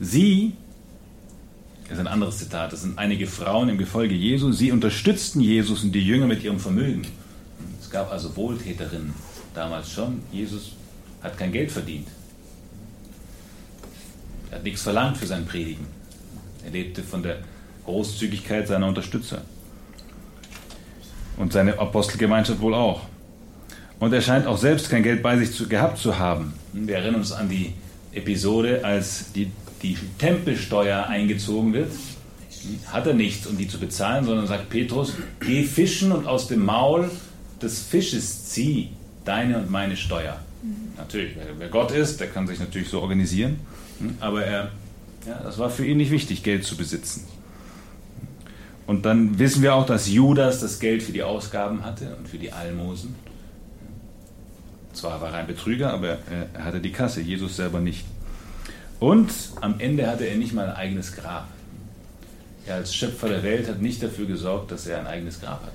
Sie, 0.00 0.52
das 1.84 1.94
ist 1.94 1.98
ein 1.98 2.06
anderes 2.06 2.38
Zitat, 2.38 2.72
das 2.72 2.82
sind 2.82 2.98
einige 2.98 3.26
Frauen 3.26 3.68
im 3.68 3.78
Gefolge 3.78 4.14
Jesu, 4.14 4.52
sie 4.52 4.70
unterstützten 4.70 5.40
Jesus 5.40 5.82
und 5.82 5.92
die 5.92 6.06
Jünger 6.06 6.26
mit 6.26 6.42
ihrem 6.42 6.60
Vermögen. 6.60 7.06
Es 7.80 7.90
gab 7.90 8.10
also 8.10 8.34
Wohltäterinnen 8.36 9.14
damals 9.54 9.90
schon. 9.90 10.20
Jesus 10.32 10.72
hat 11.22 11.38
kein 11.38 11.52
Geld 11.52 11.70
verdient. 11.70 12.08
Er 14.50 14.58
hat 14.58 14.64
nichts 14.64 14.82
verlangt 14.82 15.16
für 15.16 15.26
sein 15.26 15.46
Predigen. 15.46 15.86
Er 16.64 16.70
lebte 16.70 17.02
von 17.02 17.22
der 17.22 17.38
Großzügigkeit 17.84 18.68
seiner 18.68 18.86
Unterstützer. 18.86 19.42
Und 21.36 21.52
seine 21.52 21.78
Apostelgemeinschaft 21.78 22.60
wohl 22.60 22.74
auch. 22.74 23.02
Und 23.98 24.12
er 24.12 24.20
scheint 24.20 24.46
auch 24.46 24.58
selbst 24.58 24.90
kein 24.90 25.02
Geld 25.02 25.22
bei 25.22 25.36
sich 25.36 25.52
zu, 25.52 25.68
gehabt 25.68 25.98
zu 25.98 26.18
haben. 26.18 26.52
Wir 26.72 26.96
erinnern 26.96 27.16
uns 27.16 27.32
an 27.32 27.48
die 27.48 27.72
Episode, 28.12 28.84
als 28.84 29.32
die, 29.32 29.50
die 29.82 29.96
Tempelsteuer 30.18 31.06
eingezogen 31.06 31.72
wird. 31.72 31.92
Hat 32.86 33.06
er 33.06 33.14
nichts, 33.14 33.46
um 33.46 33.58
die 33.58 33.68
zu 33.68 33.78
bezahlen, 33.78 34.24
sondern 34.24 34.46
sagt 34.46 34.70
Petrus, 34.70 35.14
geh 35.40 35.64
fischen 35.64 36.12
und 36.12 36.26
aus 36.26 36.48
dem 36.48 36.64
Maul 36.64 37.10
des 37.60 37.82
Fisches 37.82 38.46
zieh 38.46 38.90
deine 39.24 39.58
und 39.58 39.70
meine 39.70 39.96
Steuer. 39.96 40.38
Natürlich, 40.96 41.34
wer 41.58 41.68
Gott 41.68 41.90
ist, 41.90 42.20
der 42.20 42.28
kann 42.28 42.46
sich 42.46 42.58
natürlich 42.58 42.88
so 42.88 43.00
organisieren. 43.00 43.60
Aber 44.20 44.44
er, 44.44 44.70
ja, 45.26 45.40
das 45.42 45.58
war 45.58 45.70
für 45.70 45.84
ihn 45.84 45.98
nicht 45.98 46.10
wichtig, 46.10 46.42
Geld 46.42 46.64
zu 46.64 46.76
besitzen. 46.76 47.26
Und 48.86 49.06
dann 49.06 49.38
wissen 49.38 49.62
wir 49.62 49.74
auch, 49.74 49.86
dass 49.86 50.08
Judas 50.08 50.60
das 50.60 50.78
Geld 50.78 51.02
für 51.02 51.12
die 51.12 51.22
Ausgaben 51.22 51.84
hatte 51.84 52.14
und 52.16 52.28
für 52.28 52.38
die 52.38 52.52
Almosen. 52.52 53.14
Zwar 54.92 55.20
war 55.20 55.30
er 55.30 55.38
ein 55.38 55.46
Betrüger, 55.46 55.92
aber 55.92 56.18
er 56.54 56.64
hatte 56.64 56.80
die 56.80 56.92
Kasse, 56.92 57.20
Jesus 57.20 57.56
selber 57.56 57.80
nicht. 57.80 58.04
Und 59.00 59.32
am 59.60 59.80
Ende 59.80 60.06
hatte 60.06 60.24
er 60.24 60.36
nicht 60.36 60.52
mal 60.52 60.68
ein 60.68 60.76
eigenes 60.76 61.16
Grab. 61.16 61.48
Er 62.66 62.76
als 62.76 62.94
Schöpfer 62.94 63.28
der 63.28 63.42
Welt 63.42 63.68
hat 63.68 63.80
nicht 63.80 64.02
dafür 64.02 64.26
gesorgt, 64.26 64.70
dass 64.70 64.86
er 64.86 65.00
ein 65.00 65.06
eigenes 65.06 65.40
Grab 65.40 65.64
hat. 65.64 65.74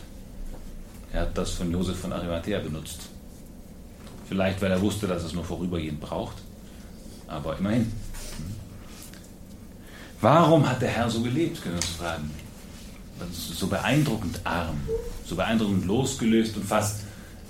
Er 1.11 1.21
hat 1.21 1.37
das 1.37 1.51
von 1.51 1.71
Josef 1.71 1.99
von 1.99 2.13
Arimathea 2.13 2.59
benutzt. 2.59 3.09
Vielleicht, 4.27 4.61
weil 4.61 4.71
er 4.71 4.81
wusste, 4.81 5.07
dass 5.07 5.23
es 5.23 5.33
nur 5.33 5.43
vorübergehend 5.43 5.99
braucht. 5.99 6.37
Aber 7.27 7.57
immerhin. 7.57 7.91
Warum 10.21 10.67
hat 10.69 10.81
der 10.81 10.89
Herr 10.89 11.09
so 11.09 11.21
gelebt, 11.21 11.61
können 11.61 11.75
wir 11.75 11.81
uns 11.81 11.89
fragen 11.89 12.29
so 13.31 13.67
beeindruckend 13.67 14.41
arm, 14.43 14.77
so 15.25 15.35
beeindruckend 15.35 15.85
losgelöst 15.85 16.55
und 16.57 16.65
fast 16.65 17.01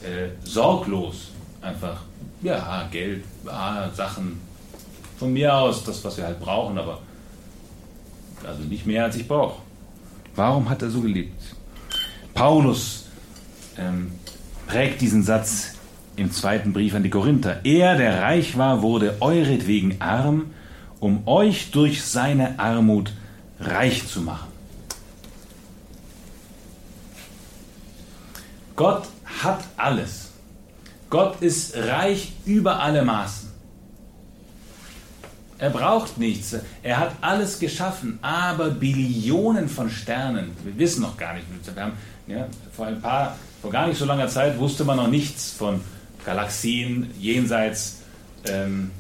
äh, 0.04 0.30
sorglos. 0.44 1.30
Einfach, 1.62 2.02
ja, 2.42 2.88
Geld, 2.92 3.24
ah, 3.48 3.90
Sachen 3.90 4.40
von 5.18 5.34
mir 5.34 5.54
aus, 5.54 5.84
das, 5.84 6.04
was 6.04 6.18
wir 6.18 6.26
halt 6.26 6.40
brauchen, 6.40 6.78
aber 6.78 7.00
also 8.48 8.64
nicht 8.64 8.86
mehr, 8.86 9.04
als 9.04 9.18
ich 9.18 9.28
brauche. 9.28 9.62
Warum 10.36 10.70
hat 10.70 10.82
er 10.82 10.90
so 10.90 11.02
gelebt? 11.02 11.42
Paulus 12.34 13.06
ähm, 13.78 14.12
prägt 14.68 15.02
diesen 15.02 15.24
Satz 15.24 15.74
im 16.16 16.32
zweiten 16.32 16.74
Brief 16.74 16.96
an 16.96 17.04
die 17.04 17.10
Korinther. 17.10 17.62
Er, 17.66 17.98
der 17.98 18.22
reich 18.22 18.58
war, 18.58 18.82
wurde 18.82 19.18
euretwegen 19.20 20.00
arm, 20.00 20.52
um 21.00 21.28
euch 21.28 21.72
durch 21.72 22.04
seine 22.04 22.60
Armut 22.60 23.12
reich 23.60 24.08
zu 24.08 24.22
machen. 24.22 24.49
Gott 28.80 29.10
hat 29.44 29.62
alles. 29.76 30.30
Gott 31.10 31.42
ist 31.42 31.76
reich 31.76 32.32
über 32.46 32.80
alle 32.80 33.04
Maßen. 33.04 33.50
Er 35.58 35.70
braucht 35.70 36.18
nichts. 36.18 36.56
Er 36.82 36.98
hat 36.98 37.12
alles 37.20 37.60
geschaffen, 37.60 38.20
aber 38.22 38.70
Billionen 38.70 39.68
von 39.68 39.90
Sternen. 39.90 40.52
Wir 40.64 40.78
wissen 40.78 41.02
noch 41.02 41.18
gar 41.18 41.34
nicht. 41.34 41.46
Wir 41.76 41.84
haben, 41.84 41.92
ja, 42.28 42.48
vor 42.72 42.86
ein 42.86 43.02
paar, 43.02 43.36
vor 43.62 43.70
gar 43.70 43.86
nicht 43.86 44.00
so 44.00 44.06
langer 44.06 44.30
Zeit 44.30 44.58
wusste 44.58 44.86
man 44.86 44.96
noch 44.96 45.10
nichts 45.10 45.52
von 45.52 45.82
Galaxien 46.24 47.14
jenseits 47.20 47.98
ähm, 48.46 48.92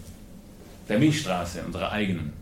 der 0.89 0.99
Milchstraße, 0.99 1.61
unserer 1.65 1.93
eigenen. 1.93 2.33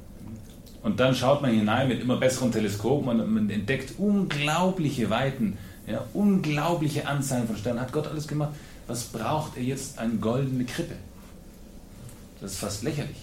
Und 0.82 1.00
dann 1.00 1.13
schaut 1.13 1.43
man 1.43 1.52
hinein 1.52 1.88
mit 1.88 2.02
immer 2.02 2.17
besseren 2.17 2.52
Teleskopen 2.52 3.10
und 3.10 3.32
man 3.32 3.47
entdeckt 3.52 3.93
unglaubliche 4.00 5.12
Weiten, 5.12 5.60
ja, 5.88 6.04
unglaubliche 6.13 7.08
Anzahlen 7.08 7.47
von 7.47 7.58
Sternen. 7.58 7.80
Hat 7.80 7.91
Gott 7.91 8.08
alles 8.08 8.28
gemacht? 8.28 8.52
Was 8.88 9.04
braucht 9.04 9.58
er 9.58 9.63
jetzt? 9.63 9.97
Eine 9.97 10.15
goldene 10.15 10.65
Krippe. 10.65 10.95
Das 12.41 12.52
ist 12.54 12.60
fast 12.60 12.84
lächerlich. 12.84 13.17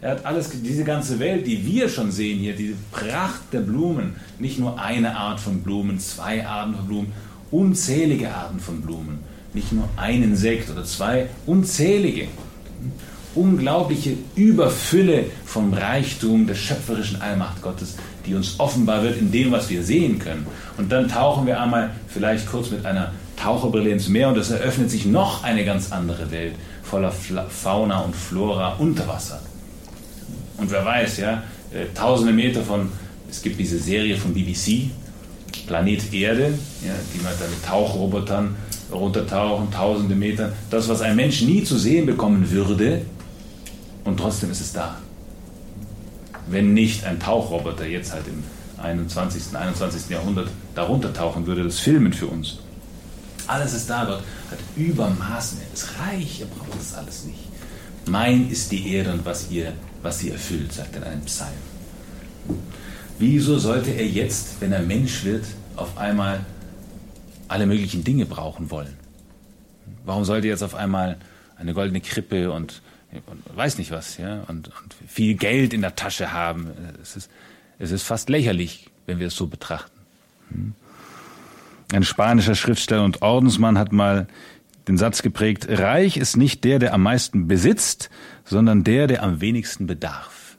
Er 0.00 0.12
hat 0.12 0.26
alles, 0.26 0.50
diese 0.62 0.84
ganze 0.84 1.18
Welt, 1.18 1.46
die 1.46 1.64
wir 1.64 1.88
schon 1.88 2.12
sehen 2.12 2.38
hier, 2.38 2.54
diese 2.54 2.74
Pracht 2.92 3.40
der 3.52 3.60
Blumen, 3.60 4.16
nicht 4.38 4.58
nur 4.58 4.78
eine 4.78 5.16
Art 5.16 5.40
von 5.40 5.62
Blumen, 5.62 5.98
zwei 5.98 6.46
Arten 6.46 6.74
von 6.74 6.86
Blumen, 6.86 7.12
unzählige 7.50 8.32
Arten 8.32 8.60
von 8.60 8.82
Blumen, 8.82 9.18
nicht 9.54 9.72
nur 9.72 9.88
ein 9.96 10.22
Insekt 10.22 10.70
oder 10.70 10.84
zwei, 10.84 11.30
unzählige, 11.46 12.28
unglaubliche 13.34 14.16
Überfülle 14.34 15.24
vom 15.44 15.72
Reichtum 15.72 16.46
der 16.46 16.54
schöpferischen 16.54 17.22
Allmacht 17.22 17.62
Gottes, 17.62 17.96
die 18.26 18.34
uns 18.34 18.60
offenbar 18.60 19.02
wird 19.02 19.18
in 19.18 19.32
dem, 19.32 19.50
was 19.50 19.70
wir 19.70 19.82
sehen 19.82 20.18
können. 20.18 20.46
Und 20.76 20.92
dann 20.92 21.08
tauchen 21.08 21.46
wir 21.46 21.60
einmal 21.60 21.90
vielleicht 22.08 22.50
kurz 22.50 22.70
mit 22.70 22.84
einer 22.84 23.12
Taucherbrille 23.36 23.90
ins 23.90 24.08
Meer 24.08 24.28
und 24.28 24.38
es 24.38 24.50
eröffnet 24.50 24.90
sich 24.90 25.06
noch 25.06 25.42
eine 25.44 25.64
ganz 25.64 25.92
andere 25.92 26.30
Welt 26.30 26.54
voller 26.82 27.12
Fauna 27.12 28.00
und 28.00 28.14
Flora 28.14 28.74
unter 28.78 29.06
Wasser. 29.08 29.40
Und 30.58 30.70
wer 30.70 30.84
weiß, 30.84 31.18
ja, 31.18 31.42
äh, 31.72 31.86
tausende 31.94 32.32
Meter 32.32 32.62
von, 32.62 32.90
es 33.28 33.42
gibt 33.42 33.58
diese 33.58 33.78
Serie 33.78 34.16
von 34.16 34.32
BBC, 34.32 34.90
Planet 35.66 36.12
Erde, 36.12 36.54
ja, 36.84 36.92
die 37.12 37.22
man 37.22 37.32
da 37.38 37.46
mit 37.46 37.64
Tauchrobotern 37.64 38.54
runtertauchen, 38.92 39.70
tausende 39.70 40.14
Meter. 40.14 40.52
Das, 40.70 40.88
was 40.88 41.02
ein 41.02 41.16
Mensch 41.16 41.42
nie 41.42 41.64
zu 41.64 41.76
sehen 41.76 42.06
bekommen 42.06 42.50
würde, 42.50 43.02
und 44.04 44.18
trotzdem 44.18 44.50
ist 44.52 44.60
es 44.60 44.72
da. 44.72 44.96
Wenn 46.48 46.74
nicht 46.74 47.04
ein 47.04 47.18
Tauchroboter 47.18 47.86
jetzt 47.86 48.12
halt 48.12 48.28
im 48.28 48.44
21., 48.80 49.56
21. 49.56 50.10
Jahrhundert 50.10 50.48
darunter 50.76 51.12
tauchen 51.12 51.46
würde, 51.46 51.64
das 51.64 51.80
filmen 51.80 52.12
für 52.12 52.26
uns. 52.26 52.58
Alles 53.48 53.74
ist 53.74 53.90
da, 53.90 54.04
Gott 54.04 54.22
hat 54.50 54.58
Übermaßen, 54.76 55.58
er 55.60 55.74
ist 55.74 55.88
reich, 55.98 56.40
er 56.40 56.46
braucht 56.46 56.78
das 56.78 56.94
alles 56.94 57.24
nicht. 57.24 57.38
Mein 58.08 58.48
ist 58.50 58.70
die 58.70 58.92
Erde 58.92 59.12
und 59.12 59.24
was 59.24 59.50
ihr 59.50 59.72
was 60.06 60.20
sie 60.20 60.30
erfüllt, 60.30 60.72
sagt 60.72 60.94
er 60.94 61.02
in 61.02 61.08
einem 61.08 61.24
Psalm. 61.24 61.52
Wieso 63.18 63.58
sollte 63.58 63.90
er 63.90 64.06
jetzt, 64.06 64.60
wenn 64.60 64.72
er 64.72 64.82
Mensch 64.82 65.24
wird, 65.24 65.44
auf 65.74 65.98
einmal 65.98 66.46
alle 67.48 67.66
möglichen 67.66 68.04
Dinge 68.04 68.24
brauchen 68.24 68.70
wollen? 68.70 68.96
Warum 70.04 70.24
sollte 70.24 70.46
er 70.46 70.52
jetzt 70.52 70.62
auf 70.62 70.74
einmal 70.74 71.16
eine 71.56 71.74
goldene 71.74 72.00
Krippe 72.00 72.52
und, 72.52 72.82
und 73.26 73.56
weiß 73.56 73.78
nicht 73.78 73.90
was, 73.90 74.16
ja, 74.18 74.44
und, 74.46 74.68
und, 74.68 74.94
viel 75.08 75.34
Geld 75.34 75.72
in 75.72 75.80
der 75.80 75.96
Tasche 75.96 76.32
haben? 76.32 76.70
Es 77.02 77.16
ist, 77.16 77.30
es 77.78 77.90
ist 77.90 78.02
fast 78.02 78.28
lächerlich, 78.28 78.90
wenn 79.06 79.18
wir 79.18 79.26
es 79.26 79.36
so 79.36 79.48
betrachten. 79.48 79.95
Hm? 80.50 80.74
Ein 81.92 82.02
spanischer 82.02 82.54
Schriftsteller 82.54 83.04
und 83.04 83.22
Ordensmann 83.22 83.78
hat 83.78 83.92
mal 83.92 84.26
den 84.88 84.98
Satz 84.98 85.22
geprägt, 85.22 85.66
reich 85.68 86.16
ist 86.16 86.36
nicht 86.36 86.64
der, 86.64 86.78
der 86.78 86.94
am 86.94 87.02
meisten 87.02 87.48
besitzt, 87.48 88.10
sondern 88.44 88.84
der, 88.84 89.06
der 89.06 89.22
am 89.22 89.40
wenigsten 89.40 89.86
bedarf. 89.86 90.56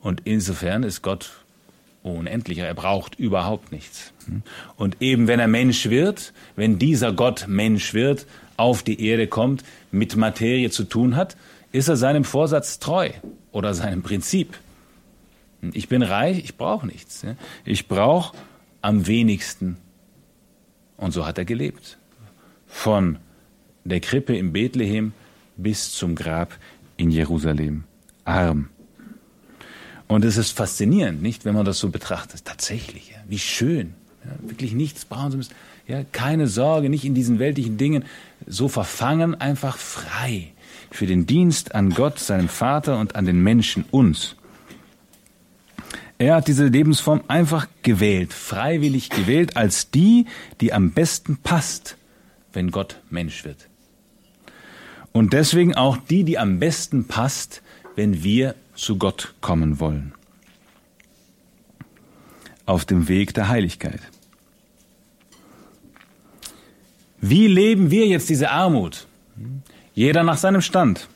Und 0.00 0.22
insofern 0.24 0.82
ist 0.82 1.02
Gott 1.02 1.32
unendlicher, 2.02 2.66
er 2.66 2.74
braucht 2.74 3.18
überhaupt 3.18 3.72
nichts. 3.72 4.12
Und 4.76 4.96
eben 5.00 5.26
wenn 5.26 5.40
er 5.40 5.48
Mensch 5.48 5.90
wird, 5.90 6.32
wenn 6.54 6.78
dieser 6.78 7.12
Gott 7.12 7.46
Mensch 7.48 7.94
wird, 7.94 8.26
auf 8.56 8.82
die 8.82 9.04
Erde 9.04 9.26
kommt, 9.26 9.64
mit 9.90 10.16
Materie 10.16 10.70
zu 10.70 10.84
tun 10.84 11.16
hat, 11.16 11.36
ist 11.72 11.88
er 11.88 11.96
seinem 11.96 12.24
Vorsatz 12.24 12.78
treu 12.78 13.10
oder 13.52 13.74
seinem 13.74 14.02
Prinzip. 14.02 14.56
Ich 15.72 15.88
bin 15.88 16.02
reich, 16.02 16.38
ich 16.38 16.56
brauche 16.56 16.86
nichts. 16.86 17.24
Ich 17.64 17.88
brauche 17.88 18.36
am 18.82 19.06
wenigsten. 19.06 19.78
Und 20.96 21.12
so 21.12 21.26
hat 21.26 21.38
er 21.38 21.44
gelebt 21.44 21.98
von 22.66 23.18
der 23.84 24.00
Krippe 24.00 24.36
in 24.36 24.52
Bethlehem 24.52 25.12
bis 25.56 25.92
zum 25.92 26.14
Grab 26.14 26.56
in 26.96 27.10
Jerusalem. 27.10 27.84
Arm. 28.24 28.68
Und 30.08 30.24
es 30.24 30.36
ist 30.36 30.52
faszinierend, 30.52 31.22
nicht, 31.22 31.44
wenn 31.44 31.54
man 31.54 31.64
das 31.64 31.78
so 31.78 31.90
betrachtet. 31.90 32.44
Tatsächlich, 32.44 33.10
ja, 33.10 33.18
wie 33.28 33.38
schön. 33.38 33.94
Ja, 34.24 34.48
wirklich 34.48 34.72
nichts 34.72 35.04
brauchen 35.04 35.32
zu 35.32 35.36
müssen. 35.38 35.54
Ja, 35.88 36.02
keine 36.04 36.46
Sorge, 36.48 36.88
nicht 36.90 37.04
in 37.04 37.14
diesen 37.14 37.38
weltlichen 37.38 37.76
Dingen. 37.76 38.04
So 38.46 38.68
verfangen, 38.68 39.34
einfach 39.34 39.76
frei. 39.76 40.52
Für 40.90 41.06
den 41.06 41.26
Dienst 41.26 41.74
an 41.74 41.90
Gott, 41.90 42.18
seinem 42.18 42.48
Vater 42.48 42.98
und 42.98 43.16
an 43.16 43.24
den 43.24 43.42
Menschen, 43.42 43.84
uns. 43.90 44.36
Er 46.18 46.36
hat 46.36 46.48
diese 46.48 46.66
Lebensform 46.66 47.22
einfach 47.28 47.68
gewählt, 47.82 48.32
freiwillig 48.32 49.10
gewählt, 49.10 49.56
als 49.56 49.90
die, 49.90 50.26
die 50.60 50.72
am 50.72 50.92
besten 50.92 51.36
passt 51.36 51.96
wenn 52.56 52.70
Gott 52.70 52.96
Mensch 53.10 53.44
wird. 53.44 53.68
Und 55.12 55.34
deswegen 55.34 55.74
auch 55.74 55.98
die, 55.98 56.24
die 56.24 56.38
am 56.38 56.58
besten 56.58 57.06
passt, 57.06 57.62
wenn 57.94 58.24
wir 58.24 58.54
zu 58.74 58.96
Gott 58.96 59.34
kommen 59.40 59.78
wollen. 59.78 60.14
Auf 62.64 62.84
dem 62.84 63.08
Weg 63.08 63.34
der 63.34 63.48
Heiligkeit. 63.48 64.00
Wie 67.20 67.46
leben 67.46 67.90
wir 67.90 68.06
jetzt 68.06 68.28
diese 68.28 68.50
Armut? 68.50 69.06
Jeder 69.94 70.22
nach 70.22 70.38
seinem 70.38 70.62
Stand. 70.62 71.08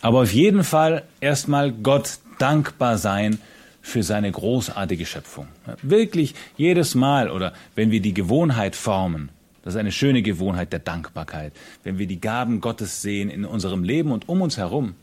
Aber 0.00 0.22
auf 0.22 0.32
jeden 0.32 0.64
Fall 0.64 1.02
erstmal 1.20 1.72
Gott 1.72 2.18
dankbar 2.38 2.98
sein 2.98 3.38
für 3.84 4.02
seine 4.02 4.32
großartige 4.32 5.04
Schöpfung. 5.04 5.46
Wirklich 5.82 6.34
jedes 6.56 6.94
Mal 6.94 7.30
oder 7.30 7.52
wenn 7.74 7.90
wir 7.90 8.00
die 8.00 8.14
Gewohnheit 8.14 8.76
formen, 8.76 9.28
das 9.62 9.74
ist 9.74 9.80
eine 9.80 9.92
schöne 9.92 10.22
Gewohnheit 10.22 10.72
der 10.72 10.80
Dankbarkeit. 10.80 11.52
Wenn 11.82 11.98
wir 11.98 12.06
die 12.06 12.18
Gaben 12.20 12.62
Gottes 12.62 13.02
sehen 13.02 13.28
in 13.28 13.44
unserem 13.44 13.84
Leben 13.84 14.10
und 14.10 14.28
um 14.28 14.40
uns 14.40 14.56
herum. 14.56 14.94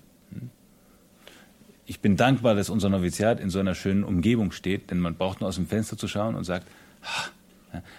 Ich 1.85 1.99
bin 1.99 2.17
dankbar, 2.17 2.55
dass 2.55 2.69
unser 2.69 2.89
Noviziat 2.89 3.39
in 3.39 3.51
so 3.51 3.59
einer 3.59 3.75
schönen 3.75 4.03
Umgebung 4.03 4.51
steht, 4.51 4.89
denn 4.89 4.99
man 4.99 5.13
braucht 5.13 5.41
nur 5.41 5.49
aus 5.49 5.55
dem 5.55 5.67
Fenster 5.67 5.95
zu 5.95 6.07
schauen 6.07 6.33
und 6.33 6.43
sagt, 6.43 6.67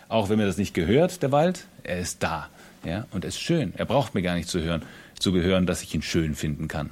auch 0.08 0.30
wenn 0.30 0.38
mir 0.38 0.46
das 0.46 0.58
nicht 0.58 0.74
gehört, 0.74 1.22
der 1.22 1.30
Wald, 1.30 1.66
er 1.84 2.00
ist 2.00 2.22
da. 2.24 2.48
Ja, 2.84 3.06
und 3.12 3.24
er 3.24 3.28
ist 3.28 3.40
schön. 3.40 3.72
Er 3.76 3.84
braucht 3.84 4.14
mir 4.14 4.22
gar 4.22 4.34
nicht 4.34 4.48
zu 4.48 4.60
hören, 4.60 4.82
zu 5.16 5.30
gehören, 5.30 5.66
dass 5.66 5.82
ich 5.82 5.94
ihn 5.94 6.02
schön 6.02 6.34
finden 6.34 6.66
kann. 6.66 6.90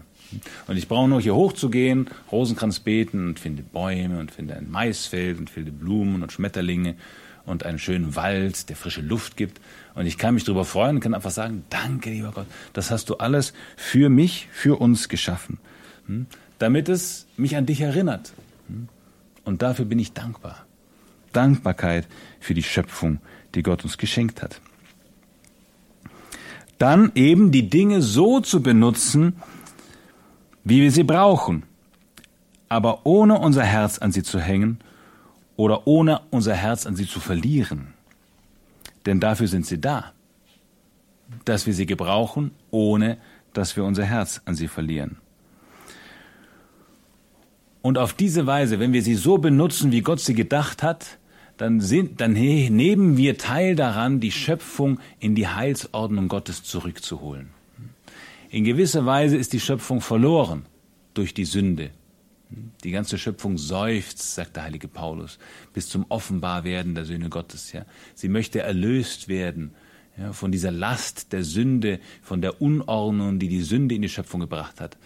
Und 0.66 0.76
ich 0.76 0.88
brauche 0.88 1.08
nur 1.08 1.20
hier 1.20 1.34
hochzugehen, 1.34 2.08
Rosenkranz 2.30 2.80
beten 2.80 3.28
und 3.28 3.38
finde 3.38 3.62
Bäume 3.62 4.18
und 4.18 4.30
finde 4.30 4.56
ein 4.56 4.70
Maisfeld 4.70 5.38
und 5.38 5.50
finde 5.50 5.72
Blumen 5.72 6.22
und 6.22 6.32
Schmetterlinge 6.32 6.94
und 7.46 7.64
einen 7.64 7.78
schönen 7.78 8.16
Wald, 8.16 8.68
der 8.68 8.76
frische 8.76 9.00
Luft 9.00 9.36
gibt. 9.36 9.60
Und 9.94 10.06
ich 10.06 10.18
kann 10.18 10.34
mich 10.34 10.44
darüber 10.44 10.64
freuen 10.64 10.96
und 10.96 11.00
kann 11.00 11.14
einfach 11.14 11.30
sagen, 11.30 11.64
danke, 11.70 12.10
lieber 12.10 12.32
Gott, 12.32 12.46
das 12.72 12.90
hast 12.90 13.10
du 13.10 13.16
alles 13.16 13.52
für 13.76 14.08
mich, 14.08 14.48
für 14.52 14.80
uns 14.80 15.08
geschaffen. 15.08 15.58
Hm? 16.06 16.26
Damit 16.58 16.88
es 16.88 17.26
mich 17.36 17.56
an 17.56 17.66
dich 17.66 17.80
erinnert. 17.80 18.32
Hm? 18.68 18.88
Und 19.44 19.62
dafür 19.62 19.84
bin 19.84 19.98
ich 19.98 20.12
dankbar. 20.12 20.66
Dankbarkeit 21.32 22.06
für 22.40 22.54
die 22.54 22.62
Schöpfung, 22.62 23.20
die 23.54 23.62
Gott 23.62 23.84
uns 23.84 23.98
geschenkt 23.98 24.42
hat. 24.42 24.60
Dann 26.78 27.12
eben 27.14 27.52
die 27.52 27.68
Dinge 27.68 28.00
so 28.00 28.40
zu 28.40 28.62
benutzen, 28.62 29.34
wie 30.64 30.82
wir 30.82 30.90
sie 30.90 31.04
brauchen, 31.04 31.64
aber 32.68 33.04
ohne 33.04 33.38
unser 33.38 33.64
Herz 33.64 33.98
an 33.98 34.12
sie 34.12 34.22
zu 34.22 34.40
hängen 34.40 34.78
oder 35.56 35.86
ohne 35.86 36.20
unser 36.30 36.54
Herz 36.54 36.86
an 36.86 36.96
sie 36.96 37.06
zu 37.06 37.20
verlieren. 37.20 37.94
Denn 39.06 39.20
dafür 39.20 39.48
sind 39.48 39.66
sie 39.66 39.80
da, 39.80 40.12
dass 41.44 41.66
wir 41.66 41.74
sie 41.74 41.86
gebrauchen, 41.86 42.52
ohne 42.70 43.18
dass 43.52 43.76
wir 43.76 43.84
unser 43.84 44.04
Herz 44.04 44.40
an 44.44 44.54
sie 44.54 44.68
verlieren. 44.68 45.16
Und 47.82 47.98
auf 47.98 48.12
diese 48.12 48.46
Weise, 48.46 48.78
wenn 48.78 48.92
wir 48.92 49.02
sie 49.02 49.14
so 49.14 49.38
benutzen, 49.38 49.90
wie 49.90 50.02
Gott 50.02 50.20
sie 50.20 50.34
gedacht 50.34 50.82
hat, 50.82 51.18
dann, 51.56 51.80
sind, 51.80 52.20
dann 52.20 52.32
nehmen 52.32 53.16
wir 53.16 53.36
teil 53.36 53.74
daran, 53.74 54.20
die 54.20 54.32
Schöpfung 54.32 54.98
in 55.18 55.34
die 55.34 55.48
Heilsordnung 55.48 56.28
Gottes 56.28 56.62
zurückzuholen. 56.62 57.50
In 58.50 58.64
gewisser 58.64 59.06
Weise 59.06 59.36
ist 59.36 59.52
die 59.52 59.60
Schöpfung 59.60 60.00
verloren 60.00 60.66
durch 61.14 61.32
die 61.32 61.44
Sünde. 61.44 61.90
Die 62.82 62.90
ganze 62.90 63.16
Schöpfung 63.16 63.58
seufzt, 63.58 64.34
sagt 64.34 64.56
der 64.56 64.64
heilige 64.64 64.88
Paulus, 64.88 65.38
bis 65.72 65.88
zum 65.88 66.04
Offenbarwerden 66.08 66.96
der 66.96 67.04
Söhne 67.04 67.28
Gottes. 67.28 67.70
Ja. 67.70 67.86
Sie 68.14 68.28
möchte 68.28 68.58
erlöst 68.58 69.28
werden 69.28 69.70
ja, 70.18 70.32
von 70.32 70.50
dieser 70.50 70.72
Last 70.72 71.32
der 71.32 71.44
Sünde, 71.44 72.00
von 72.22 72.42
der 72.42 72.60
Unordnung, 72.60 73.38
die 73.38 73.46
die 73.46 73.62
Sünde 73.62 73.94
in 73.94 74.02
die 74.02 74.08
Schöpfung 74.08 74.40
gebracht 74.40 74.80
hat. 74.80 74.96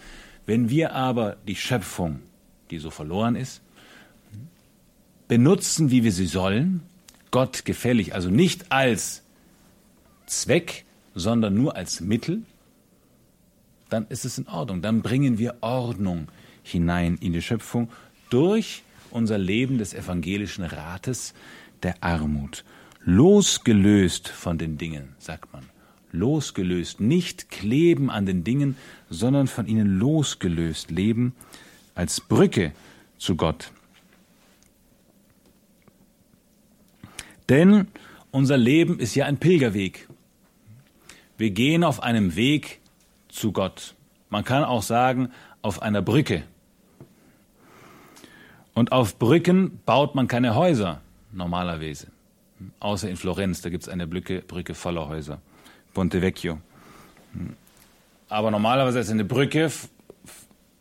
Wenn 0.47 0.71
wir 0.71 0.95
aber 0.95 1.37
die 1.47 1.57
Schöpfung, 1.57 2.21
die 2.71 2.79
so 2.79 2.89
verloren 2.89 3.37
ist, 3.37 3.61
benutzen, 5.29 5.91
wie 5.91 6.03
wir 6.03 6.13
sie 6.13 6.27
sollen, 6.27 6.81
Gott 7.31 7.67
gefällig, 7.67 8.15
also 8.15 8.31
nicht 8.31 8.73
als 8.73 9.23
Zweck, 10.25 10.87
sondern 11.15 11.55
nur 11.55 11.77
als 11.77 12.01
Mittel, 12.01 12.43
dann 13.95 14.09
ist 14.09 14.25
es 14.25 14.39
in 14.39 14.49
Ordnung. 14.49 14.83
Dann 14.83 15.03
bringen 15.03 15.39
wir 15.39 15.59
Ordnung 15.61 16.27
hinein 16.65 17.17
in 17.21 17.33
die 17.33 17.43
Schöpfung 17.43 17.89
durch 18.29 18.83
unser 19.11 19.39
Leben 19.39 19.79
des 19.79 19.95
evangelischen 19.95 20.65
Rates 20.65 21.33
der 21.85 22.03
Armut. 22.03 22.65
Losgelöst 23.05 24.29
von 24.29 24.59
den 24.59 24.79
Dingen, 24.79 25.15
sagt 25.19 25.53
man. 25.53 25.65
Losgelöst, 26.11 27.01
nicht 27.01 27.51
kleben 27.51 28.11
an 28.11 28.27
den 28.27 28.43
Dingen, 28.43 28.77
sondern 29.11 29.47
von 29.47 29.67
ihnen 29.69 29.99
losgelöst 29.99 30.91
leben 30.91 31.35
als 31.95 32.21
Brücke 32.21 32.73
zu 33.19 33.37
Gott. 33.37 33.71
Denn 37.49 37.87
unser 38.33 38.57
Leben 38.57 38.99
ist 38.99 39.15
ja 39.15 39.27
ein 39.27 39.39
Pilgerweg. 39.39 40.09
Wir 41.39 41.51
gehen 41.51 41.85
auf 41.85 42.03
einem 42.03 42.35
Weg 42.35 42.81
zu 43.35 43.53
Gott. 43.53 43.95
Man 44.31 44.45
kann 44.45 44.65
auch 44.65 44.83
sagen, 44.83 45.31
auf 45.63 45.83
einer 45.83 46.03
Brücke. 46.03 46.43
Und 48.75 48.93
auf 48.93 49.19
Brücken 49.19 49.81
baut 49.85 50.15
man 50.15 50.27
keine 50.27 50.55
Häuser, 50.55 51.01
normalerweise. 51.33 52.09
Außer 52.81 53.09
in 53.09 53.17
Florenz, 53.17 53.61
da 53.61 53.71
gibt 53.71 53.85
es 53.85 53.89
eine 53.89 54.07
Brücke, 54.07 54.41
Brücke 54.41 54.75
voller 54.75 55.09
Häuser. 55.09 55.41
Ponte 55.93 56.23
Vecchio. 56.23 56.59
Aber 58.29 58.51
normalerweise 58.51 58.99
ist 58.99 59.11
eine 59.11 59.25
Brücke 59.25 59.71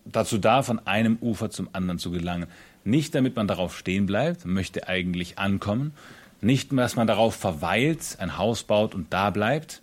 dazu 0.05 0.37
da, 0.37 0.63
von 0.63 0.85
einem 0.87 1.17
Ufer 1.21 1.49
zum 1.49 1.69
anderen 1.73 1.99
zu 1.99 2.11
gelangen. 2.11 2.47
Nicht 2.83 3.13
damit 3.15 3.35
man 3.35 3.47
darauf 3.47 3.77
stehen 3.77 4.05
bleibt, 4.05 4.45
möchte 4.45 4.87
eigentlich 4.87 5.37
ankommen. 5.37 5.93
Nicht, 6.41 6.73
dass 6.73 6.95
man 6.95 7.07
darauf 7.07 7.35
verweilt, 7.35 8.17
ein 8.19 8.37
Haus 8.37 8.63
baut 8.63 8.95
und 8.95 9.13
da 9.13 9.29
bleibt. 9.29 9.82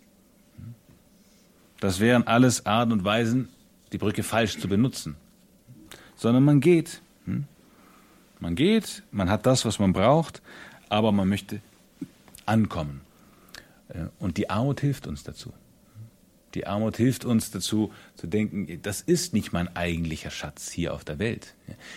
Das 1.81 1.99
wären 1.99 2.27
alles 2.27 2.65
Arten 2.67 2.91
und 2.93 3.03
Weisen, 3.03 3.49
die 3.91 3.97
Brücke 3.97 4.23
falsch 4.23 4.59
zu 4.59 4.69
benutzen. 4.69 5.17
Sondern 6.15 6.45
man 6.45 6.61
geht. 6.61 7.01
Hm? 7.25 7.45
Man 8.39 8.55
geht, 8.55 9.03
man 9.11 9.29
hat 9.29 9.45
das, 9.45 9.65
was 9.65 9.79
man 9.79 9.91
braucht, 9.91 10.41
aber 10.89 11.11
man 11.11 11.27
möchte 11.27 11.59
ankommen. 12.45 13.01
Äh, 13.89 14.05
und 14.19 14.37
die 14.37 14.49
Armut 14.49 14.79
hilft 14.79 15.07
uns 15.07 15.23
dazu. 15.23 15.53
Die 16.53 16.67
Armut 16.67 16.97
hilft 16.97 17.25
uns 17.25 17.49
dazu 17.49 17.91
zu 18.15 18.27
denken, 18.27 18.79
das 18.83 19.01
ist 19.01 19.33
nicht 19.33 19.51
mein 19.51 19.75
eigentlicher 19.75 20.29
Schatz 20.29 20.69
hier 20.69 20.93
auf 20.93 21.03
der 21.03 21.17
Welt. 21.17 21.55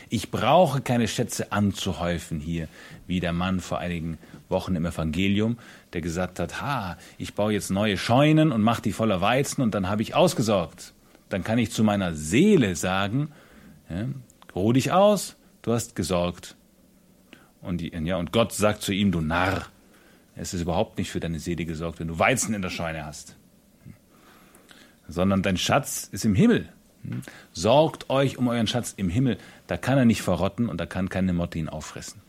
Ich 0.08 0.30
brauche 0.30 0.80
keine 0.80 1.08
Schätze 1.08 1.52
anzuhäufen 1.52 2.40
hier, 2.40 2.68
wie 3.06 3.20
der 3.20 3.32
Mann 3.32 3.60
vor 3.60 3.78
einigen 3.78 4.16
Wochen 4.54 4.74
im 4.76 4.86
Evangelium, 4.86 5.58
der 5.92 6.00
gesagt 6.00 6.38
hat, 6.38 6.62
ha, 6.62 6.96
ich 7.18 7.34
baue 7.34 7.52
jetzt 7.52 7.70
neue 7.70 7.98
Scheunen 7.98 8.52
und 8.52 8.62
mache 8.62 8.80
die 8.80 8.92
voller 8.92 9.20
Weizen 9.20 9.60
und 9.60 9.74
dann 9.74 9.90
habe 9.90 10.00
ich 10.00 10.14
ausgesorgt. 10.14 10.94
Dann 11.28 11.44
kann 11.44 11.58
ich 11.58 11.72
zu 11.72 11.84
meiner 11.84 12.14
Seele 12.14 12.76
sagen, 12.76 13.32
ja, 13.90 14.06
ruh 14.54 14.72
dich 14.72 14.92
aus, 14.92 15.36
du 15.62 15.72
hast 15.72 15.96
gesorgt. 15.96 16.56
Und, 17.60 17.80
die, 17.80 17.92
ja, 17.94 18.16
und 18.16 18.32
Gott 18.32 18.52
sagt 18.52 18.82
zu 18.82 18.92
ihm, 18.92 19.10
du 19.10 19.20
Narr, 19.20 19.66
es 20.36 20.54
ist 20.54 20.62
überhaupt 20.62 20.98
nicht 20.98 21.10
für 21.10 21.20
deine 21.20 21.40
Seele 21.40 21.64
gesorgt, 21.64 22.00
wenn 22.00 22.08
du 22.08 22.18
Weizen 22.18 22.54
in 22.54 22.62
der 22.62 22.70
Scheune 22.70 23.04
hast. 23.04 23.36
Sondern 25.08 25.42
dein 25.42 25.56
Schatz 25.56 26.08
ist 26.10 26.24
im 26.24 26.34
Himmel. 26.34 26.68
Sorgt 27.52 28.08
euch 28.10 28.38
um 28.38 28.48
euren 28.48 28.66
Schatz 28.66 28.94
im 28.96 29.08
Himmel. 29.08 29.38
Da 29.66 29.76
kann 29.76 29.98
er 29.98 30.04
nicht 30.04 30.22
verrotten 30.22 30.68
und 30.68 30.80
da 30.80 30.86
kann 30.86 31.08
keine 31.08 31.32
Motte 31.32 31.58
ihn 31.58 31.68
auffressen. 31.68 32.23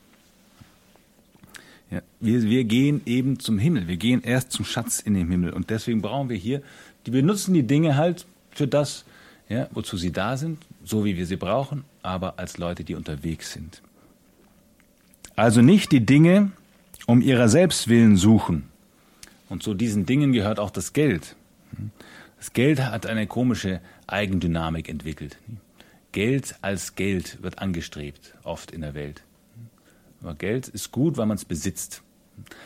Ja, 1.92 2.02
wir, 2.20 2.44
wir 2.44 2.64
gehen 2.64 3.02
eben 3.06 3.40
zum 3.40 3.60
Himmel. 3.60 3.88
Wir 3.88 3.98
gehen 3.98 4.22
erst 4.24 4.52
zum 4.52 4.66
Schatz 4.66 5.00
in 5.00 5.14
den 5.14 5.30
Himmel. 5.30 5.54
Und 5.54 5.70
deswegen 5.70 6.02
brauchen 6.02 6.30
wir 6.30 6.38
hier, 6.38 6.62
die 7.06 7.12
benutzen 7.12 7.54
die 7.54 7.64
Dinge 7.64 7.96
halt 7.96 8.26
für 8.52 8.68
das, 8.68 9.06
ja, 9.50 9.68
wozu 9.72 9.98
sie 9.98 10.12
da 10.12 10.38
sind, 10.38 10.60
so 10.84 11.06
wie 11.06 11.18
wir 11.18 11.26
sie 11.26 11.36
brauchen, 11.36 11.84
aber 12.02 12.40
als 12.40 12.58
Leute, 12.58 12.84
die 12.84 12.96
unterwegs 12.96 13.54
sind. 13.54 13.82
Also 15.36 15.62
nicht 15.62 15.92
die 15.92 16.06
Dinge 16.06 16.52
um 17.06 17.22
ihrer 17.22 17.50
selbst 17.50 17.88
willen 17.88 18.18
suchen. 18.18 18.64
Und 19.50 19.64
zu 19.64 19.74
diesen 19.74 20.06
Dingen 20.06 20.32
gehört 20.32 20.60
auch 20.60 20.72
das 20.72 20.94
Geld. 20.94 21.36
Das 22.38 22.54
Geld 22.54 22.80
hat 22.80 23.06
eine 23.06 23.28
komische 23.28 23.80
Eigendynamik 24.08 24.90
entwickelt. 24.90 25.38
Geld 26.12 26.56
als 26.62 26.96
Geld 26.96 27.42
wird 27.44 27.60
angestrebt, 27.60 28.34
oft 28.44 28.72
in 28.72 28.82
der 28.82 28.94
Welt. 28.94 29.22
Geld 30.34 30.68
ist 30.68 30.92
gut, 30.92 31.18
weil 31.18 31.26
man 31.26 31.38
es 31.38 31.46
besitzt. 31.46 32.02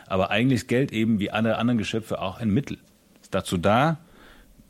Aber 0.08 0.32
eigentlich 0.32 0.62
ist 0.62 0.67
Geld 0.67 0.91
eben 0.91 1.19
wie 1.19 1.32
alle 1.32 1.58
anderen 1.58 1.78
Geschöpfe 1.78 2.22
auch 2.22 2.39
ein 2.39 2.50
Mittel. 2.50 2.78
Ist 3.22 3.34
dazu 3.34 3.58
da, 3.58 4.00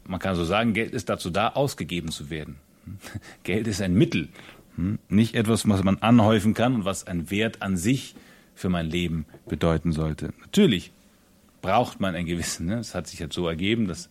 man 0.06 0.20
kann 0.20 0.36
so 0.36 0.44
sagen, 0.44 0.74
Geld 0.74 0.94
ist 0.94 1.10
dazu 1.10 1.30
da, 1.30 1.50
ausgegeben 1.50 2.12
zu 2.12 2.30
werden. 2.30 2.58
Geld 3.44 3.68
ist 3.68 3.82
ein 3.82 3.94
Mittel, 3.94 4.30
nicht 5.08 5.36
etwas, 5.36 5.68
was 5.68 5.84
man 5.84 5.98
anhäufen 6.00 6.54
kann 6.54 6.76
und 6.76 6.86
was 6.86 7.06
ein 7.06 7.30
Wert 7.30 7.62
an 7.62 7.78
sich 7.78 8.16
für 8.56 8.70
mein 8.70 8.88
Leben 8.88 9.26
bedeuten 9.48 9.92
sollte. 9.92 10.34
Natürlich 10.42 10.92
braucht 11.62 12.00
man 12.00 12.16
ein 12.16 12.26
gewissen, 12.26 12.68
ne? 12.68 12.80
es 12.80 12.96
hat 12.96 13.08
sich 13.08 13.20
jetzt 13.20 13.36
so 13.36 13.48
ergeben, 13.48 13.88
dass, 13.88 14.10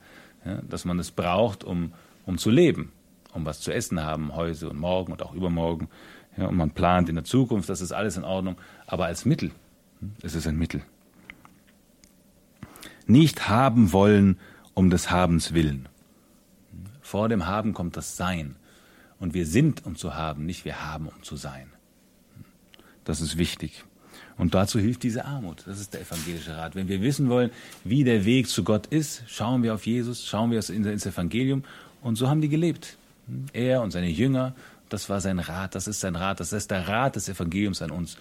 dass 0.68 0.84
man 0.84 0.98
es 0.98 1.10
braucht, 1.10 1.64
um, 1.64 1.92
um 2.26 2.38
zu 2.38 2.50
leben, 2.50 2.92
um 3.32 3.44
was 3.44 3.60
zu 3.60 3.72
essen 3.72 4.02
haben, 4.02 4.34
heute 4.34 4.68
und 4.68 4.78
morgen 4.78 5.12
und 5.12 5.22
auch 5.22 5.34
übermorgen. 5.34 5.88
Ja, 6.38 6.46
und 6.46 6.56
man 6.56 6.70
plant 6.70 7.08
in 7.08 7.16
der 7.16 7.24
Zukunft, 7.24 7.68
das 7.68 7.80
ist 7.80 7.92
alles 7.92 8.16
in 8.16 8.24
Ordnung, 8.24 8.56
aber 8.86 9.06
als 9.06 9.24
Mittel, 9.24 9.50
hm, 10.00 10.12
es 10.22 10.34
ist 10.34 10.46
ein 10.46 10.56
Mittel. 10.56 10.82
Nicht 13.06 13.48
haben 13.48 13.92
wollen 13.92 14.38
um 14.74 14.90
des 14.90 15.10
Habens 15.10 15.52
willen. 15.54 15.88
Vor 17.00 17.28
dem 17.28 17.46
Haben 17.46 17.72
kommt 17.72 17.96
das 17.96 18.16
Sein. 18.16 18.54
Und 19.18 19.34
wir 19.34 19.46
sind, 19.46 19.84
um 19.86 19.96
zu 19.96 20.14
haben, 20.14 20.46
nicht 20.46 20.64
wir 20.64 20.84
haben, 20.84 21.08
um 21.08 21.22
zu 21.22 21.36
sein. 21.36 21.72
Das 23.04 23.20
ist 23.20 23.38
wichtig. 23.38 23.84
Und 24.36 24.54
dazu 24.54 24.78
hilft 24.78 25.02
diese 25.02 25.24
Armut. 25.24 25.64
Das 25.66 25.80
ist 25.80 25.94
der 25.94 26.02
evangelische 26.02 26.56
Rat. 26.56 26.76
Wenn 26.76 26.86
wir 26.86 27.02
wissen 27.02 27.28
wollen, 27.28 27.50
wie 27.82 28.04
der 28.04 28.24
Weg 28.24 28.46
zu 28.46 28.62
Gott 28.62 28.86
ist, 28.86 29.22
schauen 29.26 29.62
wir 29.62 29.74
auf 29.74 29.86
Jesus, 29.86 30.24
schauen 30.24 30.50
wir 30.52 30.58
ins 30.68 31.06
Evangelium. 31.06 31.64
Und 32.02 32.16
so 32.16 32.28
haben 32.28 32.40
die 32.40 32.48
gelebt. 32.48 32.98
Er 33.52 33.82
und 33.82 33.90
seine 33.90 34.08
Jünger, 34.08 34.54
das 34.88 35.08
war 35.08 35.20
sein 35.20 35.38
Rat, 35.38 35.74
das 35.74 35.86
ist 35.86 36.00
sein 36.00 36.16
Rat, 36.16 36.40
das 36.40 36.52
ist 36.52 36.70
der 36.70 36.88
Rat 36.88 37.16
des 37.16 37.28
Evangeliums 37.28 37.82
an 37.82 37.90
uns. 37.90 38.16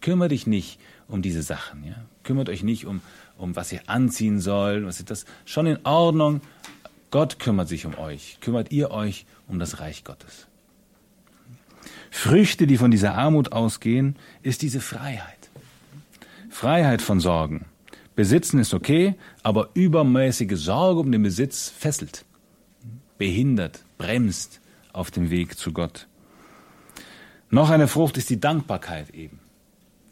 Kümmert 0.00 0.32
dich 0.32 0.46
nicht 0.46 0.78
um 1.08 1.22
diese 1.22 1.42
Sachen. 1.42 1.84
Ja? 1.84 1.94
Kümmert 2.22 2.48
euch 2.48 2.62
nicht 2.62 2.86
um, 2.86 3.00
um 3.38 3.56
was 3.56 3.72
ihr 3.72 3.80
anziehen 3.86 4.40
sollt. 4.40 4.84
Was 4.84 5.00
ihr 5.00 5.06
das 5.06 5.24
schon 5.44 5.66
in 5.66 5.78
Ordnung. 5.84 6.40
Gott 7.10 7.38
kümmert 7.38 7.68
sich 7.68 7.86
um 7.86 7.96
euch. 7.96 8.38
Kümmert 8.40 8.72
ihr 8.72 8.90
euch 8.90 9.26
um 9.46 9.58
das 9.58 9.80
Reich 9.80 10.04
Gottes. 10.04 10.46
Früchte, 12.10 12.66
die 12.66 12.78
von 12.78 12.90
dieser 12.90 13.14
Armut 13.14 13.52
ausgehen, 13.52 14.16
ist 14.42 14.62
diese 14.62 14.80
Freiheit. 14.80 15.50
Freiheit 16.50 17.02
von 17.02 17.20
Sorgen. 17.20 17.66
Besitzen 18.14 18.58
ist 18.58 18.72
okay, 18.74 19.14
aber 19.42 19.70
übermäßige 19.74 20.56
Sorge 20.56 21.00
um 21.00 21.12
den 21.12 21.22
Besitz 21.22 21.68
fesselt, 21.68 22.24
behindert, 23.18 23.84
bremst 23.98 24.60
auf 24.96 25.10
dem 25.10 25.30
Weg 25.30 25.58
zu 25.58 25.72
Gott. 25.72 26.06
Noch 27.50 27.70
eine 27.70 27.86
Frucht 27.86 28.16
ist 28.16 28.30
die 28.30 28.40
Dankbarkeit 28.40 29.10
eben. 29.10 29.38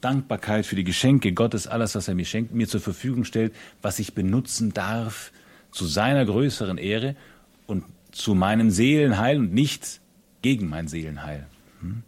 Dankbarkeit 0.00 0.66
für 0.66 0.76
die 0.76 0.84
Geschenke 0.84 1.32
Gottes, 1.32 1.66
alles, 1.66 1.94
was 1.94 2.08
er 2.08 2.14
mir 2.14 2.26
schenkt, 2.26 2.54
mir 2.54 2.68
zur 2.68 2.80
Verfügung 2.80 3.24
stellt, 3.24 3.54
was 3.80 3.98
ich 3.98 4.14
benutzen 4.14 4.74
darf 4.74 5.32
zu 5.72 5.86
seiner 5.86 6.24
größeren 6.26 6.76
Ehre 6.76 7.16
und 7.66 7.84
zu 8.12 8.34
meinem 8.34 8.70
Seelenheil 8.70 9.38
und 9.38 9.54
nicht 9.54 10.00
gegen 10.42 10.68
mein 10.68 10.88
Seelenheil. 10.88 11.46
Hm? 11.80 12.02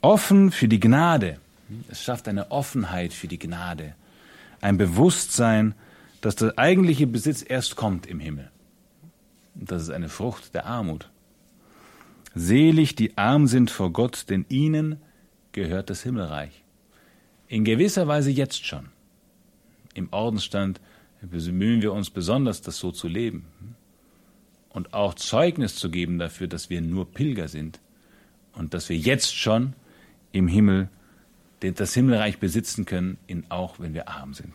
Offen 0.00 0.52
für 0.52 0.68
die 0.68 0.80
Gnade, 0.80 1.38
es 1.90 2.02
schafft 2.02 2.28
eine 2.28 2.52
Offenheit 2.52 3.12
für 3.12 3.26
die 3.26 3.38
Gnade, 3.38 3.94
ein 4.60 4.78
Bewusstsein, 4.78 5.74
dass 6.20 6.36
der 6.36 6.56
eigentliche 6.56 7.08
Besitz 7.08 7.44
erst 7.46 7.74
kommt 7.74 8.06
im 8.06 8.20
Himmel. 8.20 8.50
Das 9.54 9.82
ist 9.82 9.90
eine 9.90 10.08
Frucht 10.08 10.54
der 10.54 10.66
Armut. 10.66 11.10
Selig, 12.34 12.94
die 12.94 13.16
arm 13.16 13.46
sind 13.46 13.70
vor 13.70 13.92
Gott, 13.92 14.26
denn 14.28 14.44
ihnen 14.48 14.96
gehört 15.52 15.90
das 15.90 16.02
Himmelreich. 16.02 16.62
In 17.48 17.64
gewisser 17.64 18.06
Weise 18.06 18.30
jetzt 18.30 18.66
schon. 18.66 18.90
Im 19.94 20.08
Ordensstand 20.12 20.80
bemühen 21.22 21.82
wir 21.82 21.92
uns 21.92 22.10
besonders, 22.10 22.60
das 22.60 22.78
so 22.78 22.92
zu 22.92 23.08
leben. 23.08 23.46
Und 24.68 24.94
auch 24.94 25.14
Zeugnis 25.14 25.76
zu 25.76 25.90
geben 25.90 26.18
dafür, 26.18 26.46
dass 26.46 26.70
wir 26.70 26.80
nur 26.80 27.10
Pilger 27.10 27.48
sind 27.48 27.80
und 28.52 28.74
dass 28.74 28.88
wir 28.88 28.96
jetzt 28.96 29.34
schon 29.34 29.72
im 30.30 30.46
Himmel 30.46 30.88
das 31.60 31.94
Himmelreich 31.94 32.38
besitzen 32.38 32.84
können, 32.84 33.18
auch 33.48 33.80
wenn 33.80 33.94
wir 33.94 34.08
arm 34.08 34.34
sind. 34.34 34.54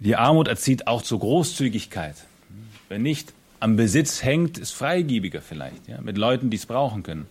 Die 0.00 0.16
Armut 0.16 0.48
erzieht 0.48 0.86
auch 0.86 1.02
zur 1.02 1.20
Großzügigkeit. 1.20 2.16
Wer 2.88 2.98
nicht 2.98 3.32
am 3.60 3.76
Besitz 3.76 4.22
hängt, 4.22 4.58
ist 4.58 4.72
freigebiger 4.72 5.40
vielleicht, 5.40 5.88
ja, 5.88 6.00
mit 6.00 6.18
Leuten, 6.18 6.50
die 6.50 6.56
es 6.56 6.66
brauchen 6.66 7.02
können, 7.02 7.26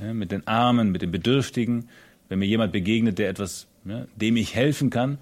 ja, 0.00 0.12
mit 0.12 0.32
den 0.32 0.46
Armen, 0.46 0.92
mit 0.92 1.02
den 1.02 1.10
Bedürftigen. 1.10 1.88
Wenn 2.28 2.38
mir 2.38 2.46
jemand 2.46 2.72
begegnet, 2.72 3.18
der 3.18 3.28
etwas, 3.28 3.66
ja, 3.84 4.06
dem 4.16 4.36
ich 4.36 4.54
helfen 4.54 4.90
kann, 4.90 5.18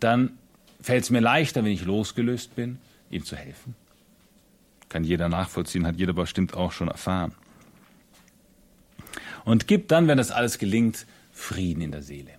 dann 0.00 0.32
fällt 0.80 1.04
es 1.04 1.10
mir 1.10 1.20
leichter, 1.20 1.64
wenn 1.64 1.72
ich 1.72 1.84
losgelöst 1.84 2.54
bin, 2.54 2.78
ihm 3.10 3.24
zu 3.24 3.36
helfen. 3.36 3.74
Kann 4.88 5.04
jeder 5.04 5.28
nachvollziehen, 5.28 5.86
hat 5.86 5.96
jeder 5.96 6.12
bestimmt 6.12 6.54
auch 6.54 6.72
schon 6.72 6.88
erfahren. 6.88 7.32
Und 9.44 9.66
gibt 9.66 9.90
dann, 9.90 10.08
wenn 10.08 10.18
das 10.18 10.30
alles 10.30 10.58
gelingt, 10.58 11.06
Frieden 11.32 11.80
in 11.82 11.92
der 11.92 12.02
Seele. 12.02 12.32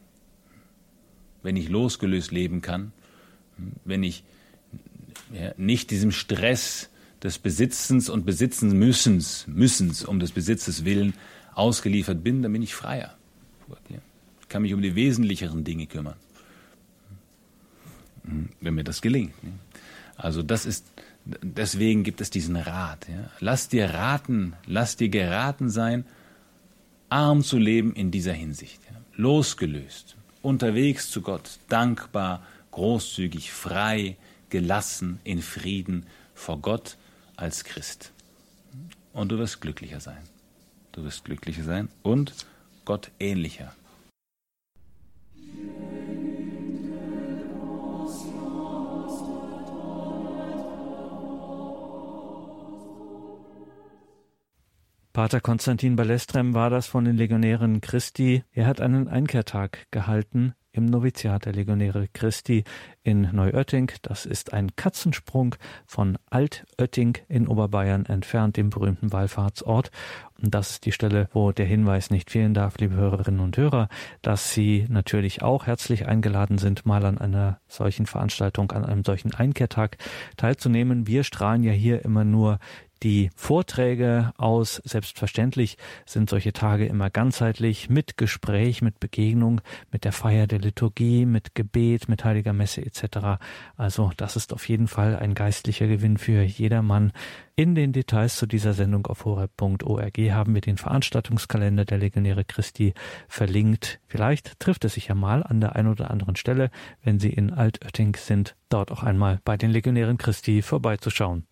Wenn 1.41 1.55
ich 1.55 1.69
losgelöst 1.69 2.31
leben 2.31 2.61
kann, 2.61 2.91
wenn 3.85 4.03
ich 4.03 4.23
ja, 5.33 5.53
nicht 5.57 5.91
diesem 5.91 6.11
Stress 6.11 6.89
des 7.23 7.37
Besitzens 7.37 8.09
und 8.09 8.25
Besitzen 8.25 8.77
müssens, 8.77 9.45
müssens 9.47 10.03
um 10.03 10.19
des 10.19 10.31
Besitzes 10.31 10.85
willen 10.85 11.13
ausgeliefert 11.53 12.23
bin, 12.23 12.41
dann 12.41 12.53
bin 12.53 12.61
ich 12.61 12.73
freier. 12.73 13.15
Ich 14.41 14.47
kann 14.47 14.61
mich 14.61 14.73
um 14.73 14.81
die 14.81 14.95
wesentlicheren 14.95 15.63
Dinge 15.63 15.85
kümmern, 15.85 16.15
wenn 18.61 18.73
mir 18.73 18.83
das 18.83 19.01
gelingt. 19.01 19.33
Also 20.15 20.41
das 20.43 20.65
ist, 20.65 20.85
deswegen 21.25 22.03
gibt 22.03 22.21
es 22.21 22.29
diesen 22.29 22.55
Rat. 22.55 23.07
Lass 23.39 23.69
dir 23.69 23.89
raten, 23.93 24.53
lass 24.65 24.95
dir 24.95 25.09
geraten 25.09 25.69
sein, 25.69 26.05
arm 27.09 27.43
zu 27.43 27.57
leben 27.57 27.93
in 27.93 28.11
dieser 28.11 28.33
Hinsicht. 28.33 28.79
Losgelöst, 29.15 30.15
unterwegs 30.41 31.09
zu 31.09 31.21
Gott, 31.21 31.59
dankbar, 31.67 32.43
großzügig, 32.71 33.51
frei, 33.51 34.15
gelassen, 34.49 35.19
in 35.23 35.41
Frieden 35.41 36.05
vor 36.33 36.59
Gott 36.59 36.97
als 37.39 37.63
Christ. 37.63 38.11
Und 39.13 39.31
du 39.31 39.37
wirst 39.37 39.61
glücklicher 39.61 39.99
sein. 39.99 40.21
Du 40.91 41.03
wirst 41.03 41.23
glücklicher 41.25 41.63
sein 41.63 41.89
und 42.03 42.33
Gott 42.85 43.11
ähnlicher. 43.19 43.73
Pater 55.13 55.41
Konstantin 55.41 55.95
Balestrem 55.95 56.53
war 56.53 56.69
das 56.69 56.87
von 56.87 57.03
den 57.03 57.17
Legionären 57.17 57.81
Christi. 57.81 58.43
Er 58.51 58.67
hat 58.67 58.79
einen 58.79 59.07
Einkehrtag 59.07 59.87
gehalten 59.91 60.53
im 60.71 60.85
Noviziat 60.85 61.45
der 61.45 61.53
Legionäre 61.53 62.07
Christi 62.13 62.63
in 63.03 63.29
Neuötting. 63.31 63.91
Das 64.01 64.25
ist 64.25 64.53
ein 64.53 64.75
Katzensprung 64.75 65.55
von 65.85 66.17
Altötting 66.29 67.17
in 67.27 67.47
Oberbayern 67.47 68.05
entfernt, 68.05 68.57
dem 68.57 68.69
berühmten 68.69 69.11
Wallfahrtsort. 69.11 69.91
Und 70.41 70.53
das 70.53 70.71
ist 70.71 70.85
die 70.85 70.91
Stelle, 70.91 71.27
wo 71.33 71.51
der 71.51 71.65
Hinweis 71.65 72.11
nicht 72.11 72.31
fehlen 72.31 72.53
darf, 72.53 72.77
liebe 72.77 72.95
Hörerinnen 72.95 73.41
und 73.41 73.57
Hörer, 73.57 73.89
dass 74.21 74.53
Sie 74.53 74.85
natürlich 74.89 75.41
auch 75.41 75.67
herzlich 75.67 76.07
eingeladen 76.07 76.57
sind, 76.57 76.85
mal 76.85 77.05
an 77.05 77.17
einer 77.17 77.59
solchen 77.67 78.05
Veranstaltung, 78.05 78.71
an 78.71 78.85
einem 78.85 79.03
solchen 79.03 79.33
Einkehrtag 79.33 79.97
teilzunehmen. 80.37 81.07
Wir 81.07 81.23
strahlen 81.23 81.63
ja 81.63 81.71
hier 81.71 82.05
immer 82.05 82.23
nur 82.23 82.59
die 83.03 83.29
Vorträge 83.35 84.31
aus. 84.37 84.81
Selbstverständlich 84.83 85.77
sind 86.05 86.29
solche 86.29 86.53
Tage 86.53 86.85
immer 86.85 87.09
ganzheitlich 87.09 87.89
mit 87.89 88.17
Gespräch, 88.17 88.81
mit 88.81 88.99
Begegnung, 88.99 89.61
mit 89.91 90.03
der 90.03 90.11
Feier 90.11 90.47
der 90.47 90.59
Liturgie, 90.59 91.25
mit 91.25 91.55
Gebet, 91.55 92.09
mit 92.09 92.23
heiliger 92.23 92.53
Messe 92.53 92.85
etc. 92.85 93.39
Also 93.77 94.11
das 94.17 94.35
ist 94.35 94.53
auf 94.53 94.67
jeden 94.67 94.87
Fall 94.87 95.15
ein 95.15 95.33
geistlicher 95.33 95.87
Gewinn 95.87 96.17
für 96.17 96.41
jedermann. 96.43 97.11
In 97.55 97.75
den 97.75 97.91
Details 97.91 98.37
zu 98.37 98.45
dieser 98.45 98.73
Sendung 98.73 99.05
auf 99.07 99.25
horeb.org 99.25 100.17
haben 100.17 100.53
wir 100.53 100.61
den 100.61 100.77
Veranstaltungskalender 100.77 101.83
der 101.83 101.97
Legionäre 101.97 102.45
Christi 102.45 102.93
verlinkt. 103.27 103.99
Vielleicht 104.07 104.59
trifft 104.61 104.85
es 104.85 104.93
sich 104.93 105.09
ja 105.09 105.15
mal 105.15 105.43
an 105.43 105.59
der 105.59 105.75
einen 105.75 105.89
oder 105.89 106.09
anderen 106.09 106.37
Stelle, 106.37 106.71
wenn 107.03 107.19
Sie 107.19 107.33
in 107.33 107.51
Altötting 107.51 108.15
sind, 108.15 108.55
dort 108.69 108.91
auch 108.91 109.03
einmal 109.03 109.41
bei 109.43 109.57
den 109.57 109.71
Legionären 109.71 110.17
Christi 110.17 110.61
vorbeizuschauen. 110.61 111.45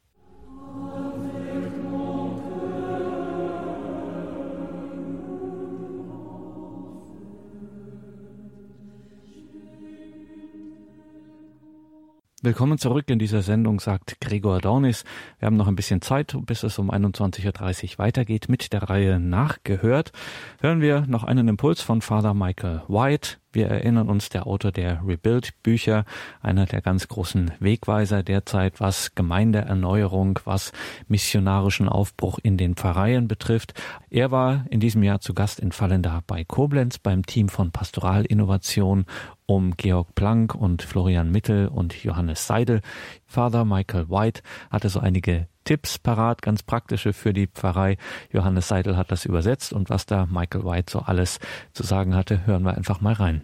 Willkommen 12.48 12.78
zurück 12.78 13.10
in 13.10 13.20
dieser 13.20 13.42
Sendung, 13.42 13.82
sagt 13.82 14.22
Gregor 14.22 14.62
Dornis. 14.62 15.04
Wir 15.38 15.48
haben 15.48 15.58
noch 15.58 15.68
ein 15.68 15.76
bisschen 15.76 16.02
Zeit, 16.02 16.34
bis 16.46 16.64
es 16.64 16.80
um 16.80 16.90
21.30 16.90 17.44
Uhr 17.44 18.00
weitergeht 18.00 18.48
mit 18.48 18.72
der 18.72 18.84
Reihe 18.84 19.20
Nachgehört. 19.20 20.14
Hören 20.62 20.80
wir 20.80 21.02
noch 21.08 21.26
einen 21.26 21.50
Impuls 21.50 21.82
von 21.82 22.00
Father 22.00 22.34
Michael 22.34 22.84
White. 22.88 23.40
Wir 23.58 23.70
erinnern 23.70 24.08
uns, 24.08 24.30
der 24.30 24.46
Autor 24.46 24.72
der 24.72 25.02
Rebuild-Bücher, 25.04 26.06
einer 26.44 26.68
der 26.68 26.80
ganz 26.80 27.08
großen 27.08 27.54
Wegweiser 27.60 28.22
derzeit, 28.22 28.80
was 28.80 29.16
Gemeindeerneuerung, 29.16 30.40
was 30.46 30.72
missionarischen 31.08 31.90
Aufbruch 31.90 32.38
in 32.44 32.58
den 32.58 32.76
Pfarreien 32.76 33.28
betrifft. 33.28 33.74
Er 34.12 34.30
war 34.30 34.66
in 34.70 34.80
diesem 34.80 35.02
Jahr 35.02 35.22
zu 35.22 35.34
Gast 35.34 35.60
in 35.60 35.72
Fallenda 35.72 36.22
bei 36.28 36.44
Koblenz 36.44 37.00
beim 37.00 37.26
Team 37.26 37.50
von 37.50 37.72
Pastoralinnovation 37.72 39.06
um 39.48 39.76
Georg 39.76 40.14
Planck 40.14 40.54
und 40.54 40.84
Florian 40.84 41.32
Mittel 41.32 41.68
und 41.68 42.04
Johannes 42.04 42.46
Seidel. 42.46 42.82
Father 43.26 43.66
Michael 43.66 44.08
White 44.08 44.44
hatte 44.70 44.90
so 44.90 45.00
einige 45.00 45.48
Tipps 45.68 46.00
parat, 46.00 46.42
ganz 46.42 46.64
praktische 46.64 47.12
für 47.12 47.34
die 47.34 47.48
Pfarrei. 47.48 47.98
Johannes 48.32 48.70
Seidel 48.70 48.96
hat 48.96 49.12
das 49.12 49.26
übersetzt 49.26 49.74
und 49.74 49.90
was 49.90 50.06
da 50.06 50.26
Michael 50.26 50.64
White 50.64 50.90
so 50.90 51.00
alles 51.00 51.40
zu 51.74 51.84
sagen 51.84 52.16
hatte, 52.16 52.48
hören 52.48 52.64
wir 52.64 52.78
einfach 52.78 53.02
mal 53.02 53.12
rein. 53.12 53.42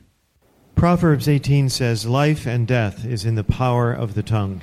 Proverbs 0.76 1.28
18 1.28 1.68
says, 1.68 2.06
Life 2.06 2.50
and 2.50 2.70
death 2.70 3.04
is 3.04 3.26
in 3.26 3.36
the 3.36 3.44
power 3.44 4.00
of 4.00 4.14
the 4.16 4.24
tongue. 4.24 4.62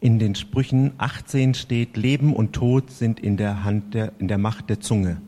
In 0.00 0.18
den 0.18 0.34
Sprüchen 0.34 0.94
18 0.96 1.52
steht, 1.52 1.98
Leben 1.98 2.34
und 2.34 2.54
Tod 2.54 2.90
sind 2.90 3.20
in 3.20 3.36
der 3.36 3.64
Hand 3.64 3.92
der, 3.92 4.12
in 4.18 4.28
der 4.28 4.38
Macht 4.38 4.70
der 4.70 4.80
Zunge. 4.80 5.20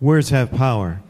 Words 0.00 0.32
have 0.32 0.56
power. 0.56 1.00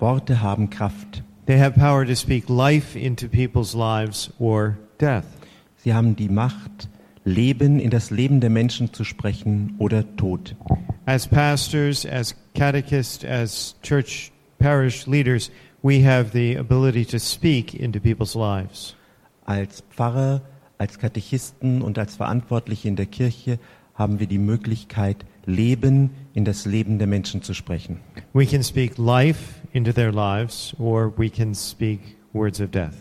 Worte 0.00 0.42
haben 0.42 0.68
Kraft. 0.68 1.22
They 1.46 1.60
have 1.60 1.78
power 1.78 2.04
to 2.04 2.16
speak 2.16 2.48
life 2.48 2.98
into 2.98 3.28
people's 3.28 3.72
lives 3.72 4.32
or 4.40 4.76
death. 5.00 5.26
Sie 5.76 5.94
haben 5.94 6.16
die 6.16 6.28
Macht, 6.28 6.88
Leben 7.24 7.80
in 7.80 7.90
das 7.90 8.10
Leben 8.10 8.40
der 8.40 8.50
Menschen 8.50 8.92
zu 8.92 9.02
sprechen 9.02 9.74
oder 9.78 10.16
Tod. 10.16 10.54
As 11.06 11.26
pastors, 11.26 12.04
as 12.04 12.34
catechists, 12.54 13.24
as 13.24 13.76
church 13.82 14.30
parish 14.58 15.06
leaders, 15.06 15.50
we 15.82 16.04
have 16.04 16.32
the 16.32 16.56
ability 16.56 17.04
to 17.06 17.18
speak 17.18 17.74
into 17.74 17.98
people's 17.98 18.34
lives. 18.34 18.94
Als 19.46 19.82
Pfarrer, 19.90 20.42
als 20.78 20.98
Katechisten 20.98 21.82
und 21.82 21.98
als 21.98 22.16
Verantwortliche 22.16 22.88
in 22.88 22.96
der 22.96 23.06
Kirche 23.06 23.58
haben 23.94 24.18
wir 24.18 24.26
die 24.26 24.38
Möglichkeit, 24.38 25.24
Leben 25.46 26.10
in 26.34 26.44
das 26.44 26.66
Leben 26.66 26.98
der 26.98 27.06
Menschen 27.06 27.42
zu 27.42 27.54
sprechen. 27.54 28.00
We 28.32 28.46
can 28.46 28.62
speak 28.62 28.98
life 28.98 29.60
into 29.72 29.92
their 29.92 30.12
lives 30.12 30.74
or 30.78 31.12
we 31.16 31.30
can 31.30 31.54
speak 31.54 32.16
words 32.32 32.60
of 32.60 32.70
death. 32.70 32.94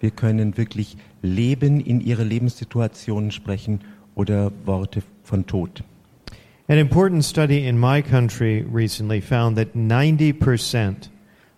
Wir 0.00 0.10
können 0.10 0.56
wirklich 0.56 0.96
Leben 1.22 1.80
in 1.80 2.00
ihre 2.00 2.24
Lebenssituationen 2.24 3.30
sprechen 3.30 3.80
oder 4.14 4.52
Worte 4.64 5.02
von 5.22 5.46
Tod. 5.46 5.82
An 6.68 6.78
important 6.78 7.24
study 7.24 7.66
in 7.66 7.78
my 7.78 8.02
country 8.02 8.64
recently 8.68 9.20
found 9.20 9.56
that 9.56 9.74
90% 9.74 11.08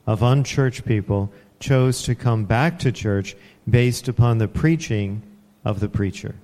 of 0.07 0.23
unchurched 0.23 0.85
people 0.85 1.31
chose 1.61 2.03
to 2.03 2.15
come 2.15 2.45
back 2.45 2.79
to 2.79 2.93
church 2.93 3.35
based 3.67 4.09
upon 4.09 4.39
the 4.39 4.47
preaching 4.47 5.23
of 5.65 5.81
the 5.81 5.89
preacher. 5.89 6.35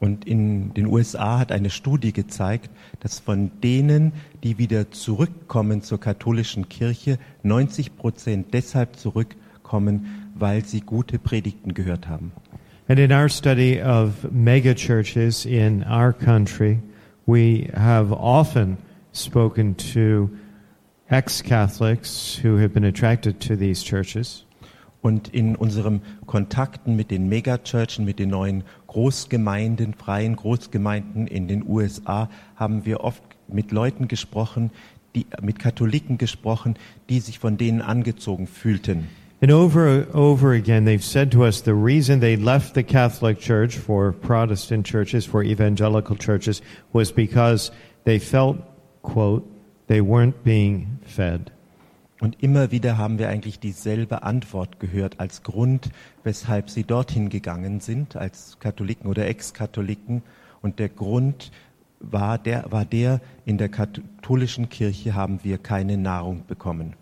Und 0.00 0.26
in 0.26 0.74
den 0.74 0.86
USA 0.86 1.38
hat 1.38 1.50
eine 1.50 1.70
Studie 1.70 2.12
gezeigt, 2.12 2.68
dass 3.00 3.20
von 3.20 3.50
denen, 3.62 4.12
die 4.42 4.58
wieder 4.58 4.90
zurückkommen 4.90 5.80
zur 5.80 5.98
katholischen 5.98 6.68
Kirche, 6.68 7.18
90 7.42 7.96
Prozent 7.96 8.52
deshalb 8.52 8.96
zurückkommen, 8.96 10.30
weil 10.34 10.62
sie 10.64 10.82
gute 10.82 11.18
Predigten 11.18 11.72
gehört 11.72 12.06
haben. 12.06 12.32
And 12.86 12.98
in 12.98 13.12
our 13.12 13.30
study 13.30 13.80
of 13.80 14.30
mega 14.30 14.74
churches 14.74 15.46
in 15.46 15.84
our 15.84 16.12
country, 16.12 16.80
we 17.24 17.70
have 17.72 18.12
often 18.12 18.76
spoken 19.12 19.74
to 19.94 20.28
ex-Catholics 21.08 22.34
who 22.42 22.58
have 22.58 22.74
been 22.74 22.84
attracted 22.84 23.40
to 23.40 23.56
these 23.56 23.82
churches. 23.82 24.44
Und 25.00 25.28
in 25.28 25.56
unseren 25.56 26.02
Kontakten 26.26 26.94
mit 26.94 27.10
den 27.10 27.26
Megachurchen, 27.30 28.04
mit 28.04 28.18
den 28.18 28.28
neuen 28.28 28.64
Großgemeinden, 28.86 29.94
freien 29.94 30.36
Großgemeinden 30.36 31.26
in 31.26 31.48
den 31.48 31.66
USA, 31.66 32.28
haben 32.54 32.84
wir 32.84 33.00
oft 33.00 33.22
mit 33.48 33.72
Leuten 33.72 34.08
gesprochen, 34.08 34.70
die, 35.14 35.24
mit 35.40 35.58
Katholiken 35.58 36.18
gesprochen, 36.18 36.76
die 37.08 37.20
sich 37.20 37.38
von 37.38 37.56
denen 37.56 37.80
angezogen 37.80 38.46
fühlten. 38.46 39.08
And 39.44 39.52
over 39.52 40.08
over 40.14 40.54
again, 40.54 40.86
they've 40.86 41.04
said 41.04 41.30
to 41.32 41.44
us 41.44 41.60
the 41.60 41.74
reason 41.74 42.20
they 42.20 42.34
left 42.34 42.72
the 42.72 42.82
Catholic 42.82 43.38
Church 43.38 43.76
for 43.76 44.10
Protestant 44.10 44.86
churches, 44.86 45.26
for 45.26 45.42
evangelical 45.42 46.16
churches, 46.16 46.62
was 46.94 47.12
because 47.12 47.70
they 48.04 48.18
felt, 48.18 48.56
quote, 49.02 49.44
they 49.86 50.00
weren't 50.00 50.42
being 50.44 50.98
fed. 51.04 51.50
Und 52.22 52.42
immer 52.42 52.70
wieder 52.70 52.96
haben 52.96 53.18
wir 53.18 53.28
eigentlich 53.28 53.60
dieselbe 53.60 54.22
Antwort 54.22 54.80
gehört 54.80 55.20
als 55.20 55.42
Grund, 55.42 55.90
weshalb 56.22 56.70
sie 56.70 56.84
dorthin 56.84 57.28
gegangen 57.28 57.80
sind, 57.80 58.16
als 58.16 58.58
Katholiken 58.60 59.10
oder 59.10 59.26
Ex-Katholiken. 59.26 60.22
Und 60.62 60.78
der 60.78 60.88
Grund 60.88 61.52
war 62.00 62.38
der, 62.38 62.72
war 62.72 62.86
der, 62.86 63.20
in 63.44 63.58
der 63.58 63.68
katholischen 63.68 64.70
Kirche 64.70 65.14
haben 65.14 65.40
wir 65.42 65.58
keine 65.58 65.98
Nahrung 65.98 66.44
bekommen. 66.46 66.94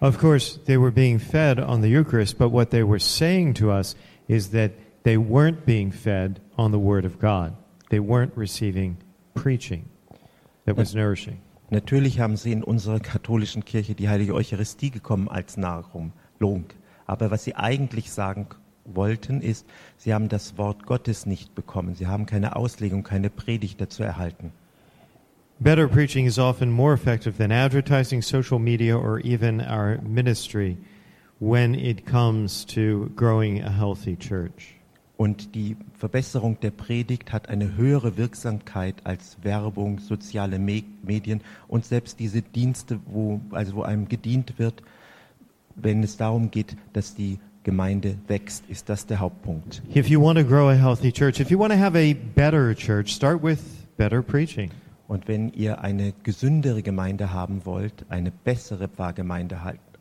Of 0.00 0.18
course, 0.18 0.58
they 0.64 0.76
were 0.76 0.92
being 0.92 1.18
fed 1.18 1.58
on 1.58 1.80
the 1.80 1.88
Eucharist, 1.88 2.38
but 2.38 2.50
what 2.50 2.70
they 2.70 2.84
were 2.84 3.00
saying 3.00 3.54
to 3.54 3.72
us 3.72 3.96
is 4.28 4.50
that 4.50 4.72
they 5.02 5.16
weren't 5.16 5.66
being 5.66 5.90
fed 5.90 6.40
on 6.56 6.70
the 6.70 6.78
Word 6.78 7.04
of 7.04 7.18
God. 7.18 7.56
They 7.90 7.98
weren't 7.98 8.36
receiving 8.36 8.98
preaching 9.34 9.88
that 10.66 10.76
was 10.76 10.94
nourishing. 10.94 11.40
Natürlich 11.70 12.18
haben 12.18 12.36
sie 12.36 12.52
in 12.52 12.62
unserer 12.62 13.00
katholischen 13.00 13.64
Kirche 13.64 13.94
die 13.94 14.08
heilige 14.08 14.34
Eucharistie 14.34 14.90
gekommen 14.90 15.28
als 15.28 15.56
Nahrung. 15.56 16.12
Aber 17.06 17.30
was 17.30 17.44
sie 17.44 17.56
eigentlich 17.56 18.12
sagen 18.12 18.46
wollten, 18.84 19.40
ist, 19.40 19.66
sie 19.96 20.14
haben 20.14 20.28
das 20.28 20.56
Wort 20.56 20.86
Gottes 20.86 21.26
nicht 21.26 21.54
bekommen. 21.54 21.94
Sie 21.94 22.06
haben 22.06 22.26
keine 22.26 22.56
Auslegung, 22.56 23.02
keine 23.02 23.30
Predigt 23.30 23.80
dazu 23.80 24.02
erhalten. 24.02 24.52
Better 25.60 25.88
preaching 25.88 26.26
is 26.26 26.38
often 26.38 26.70
more 26.70 26.92
effective 26.92 27.36
than 27.36 27.50
advertising, 27.50 28.22
social 28.22 28.60
media, 28.60 28.96
or 28.96 29.18
even 29.20 29.60
our 29.60 29.98
ministry 30.02 30.76
when 31.40 31.74
it 31.74 32.06
comes 32.06 32.64
to 32.66 33.10
growing 33.16 33.60
a 33.62 33.70
healthy 33.70 34.14
church. 34.14 34.76
Und 35.16 35.56
die 35.56 35.76
Verbesserung 35.94 36.60
der 36.60 36.70
Predigt 36.70 37.32
hat 37.32 37.48
eine 37.48 37.76
höhere 37.76 38.16
Wirksamkeit 38.16 38.94
als 39.02 39.36
Werbung, 39.42 39.98
soziale 39.98 40.60
Me 40.60 40.84
Medien 41.02 41.40
und 41.66 41.84
selbst 41.84 42.20
diese 42.20 42.40
Dienste, 42.40 43.00
wo, 43.06 43.40
also 43.50 43.74
wo 43.74 43.82
einem 43.82 44.06
gedient 44.06 44.60
wird, 44.60 44.80
wenn 45.74 46.04
es 46.04 46.16
darum 46.16 46.52
geht, 46.52 46.76
dass 46.92 47.16
die 47.16 47.40
Gemeinde 47.64 48.16
wächst, 48.28 48.62
ist 48.68 48.88
das 48.88 49.06
der 49.06 49.18
Hauptpunkt. 49.18 49.82
If 49.92 50.08
you 50.08 50.22
want 50.22 50.38
to 50.38 50.44
grow 50.44 50.68
a 50.68 50.74
healthy 50.74 51.10
church, 51.10 51.40
if 51.40 51.50
you 51.50 51.58
want 51.58 51.72
to 51.72 51.78
have 51.80 51.98
a 51.98 52.14
better 52.36 52.72
church, 52.76 53.12
start 53.12 53.42
with 53.42 53.58
better 53.96 54.22
preaching. 54.22 54.70
Und 55.08 55.26
wenn 55.26 55.48
ihr 55.54 55.80
eine 55.80 56.12
gesündere 56.22 56.82
Gemeinde 56.82 57.32
haben 57.32 57.64
wollt, 57.64 58.04
eine 58.10 58.30
bessere 58.30 58.88
Pfarrgemeinde 58.88 59.58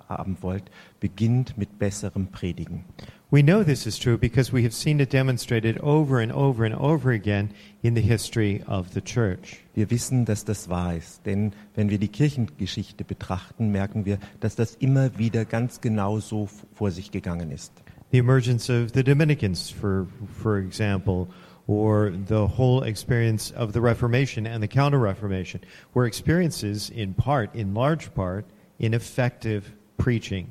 haben 0.09 0.37
wollt, 0.41 0.65
beginnt 0.99 1.57
mit 1.57 1.79
besserem 1.79 2.27
Predigen. 2.27 2.83
We 3.29 3.41
know 3.41 3.63
this 3.63 3.85
is 3.85 3.99
true 3.99 4.17
because 4.17 4.53
we 4.53 4.63
have 4.63 4.73
seen 4.73 4.99
it 4.99 5.11
demonstrated 5.11 5.81
over 5.81 6.19
and 6.19 6.31
over 6.31 6.65
and 6.65 6.75
over 6.75 7.11
again 7.11 7.51
in 7.81 7.95
the 7.95 8.01
history 8.01 8.63
of 8.67 8.93
the 8.93 9.01
church. 9.01 9.63
Wir 9.75 9.89
wissen, 9.89 10.25
dass 10.25 10.45
das 10.45 10.69
wahr 10.69 10.95
ist, 10.95 11.25
denn 11.25 11.51
wenn 11.75 11.89
wir 11.89 11.99
die 11.99 12.07
Kirchengeschichte 12.07 13.03
betrachten, 13.03 13.69
merken 13.71 14.05
wir, 14.05 14.17
dass 14.39 14.55
das 14.55 14.75
immer 14.75 15.17
wieder 15.17 15.45
ganz 15.45 15.81
genau 15.81 16.19
so 16.19 16.49
vor 16.73 16.91
sich 16.91 17.11
gegangen 17.11 17.51
ist. 17.51 17.73
The 18.11 18.19
emergence 18.19 18.69
of 18.69 18.91
the 18.93 19.03
Dominicans, 19.03 19.69
for, 19.69 20.07
for 20.41 20.57
example, 20.57 21.27
or 21.68 22.11
the 22.28 22.47
whole 22.47 22.84
experience 22.84 23.51
of 23.51 23.74
the 23.74 23.82
Reformation 23.82 24.47
and 24.47 24.63
the 24.63 24.68
Counter 24.68 24.99
Reformation 24.99 25.61
were 25.93 26.05
experiences 26.05 26.89
in 26.89 27.13
part, 27.13 27.53
in 27.53 27.74
large 27.74 28.13
part, 28.15 28.45
in 28.80 28.93
effective 28.93 29.74
preaching. 29.97 30.47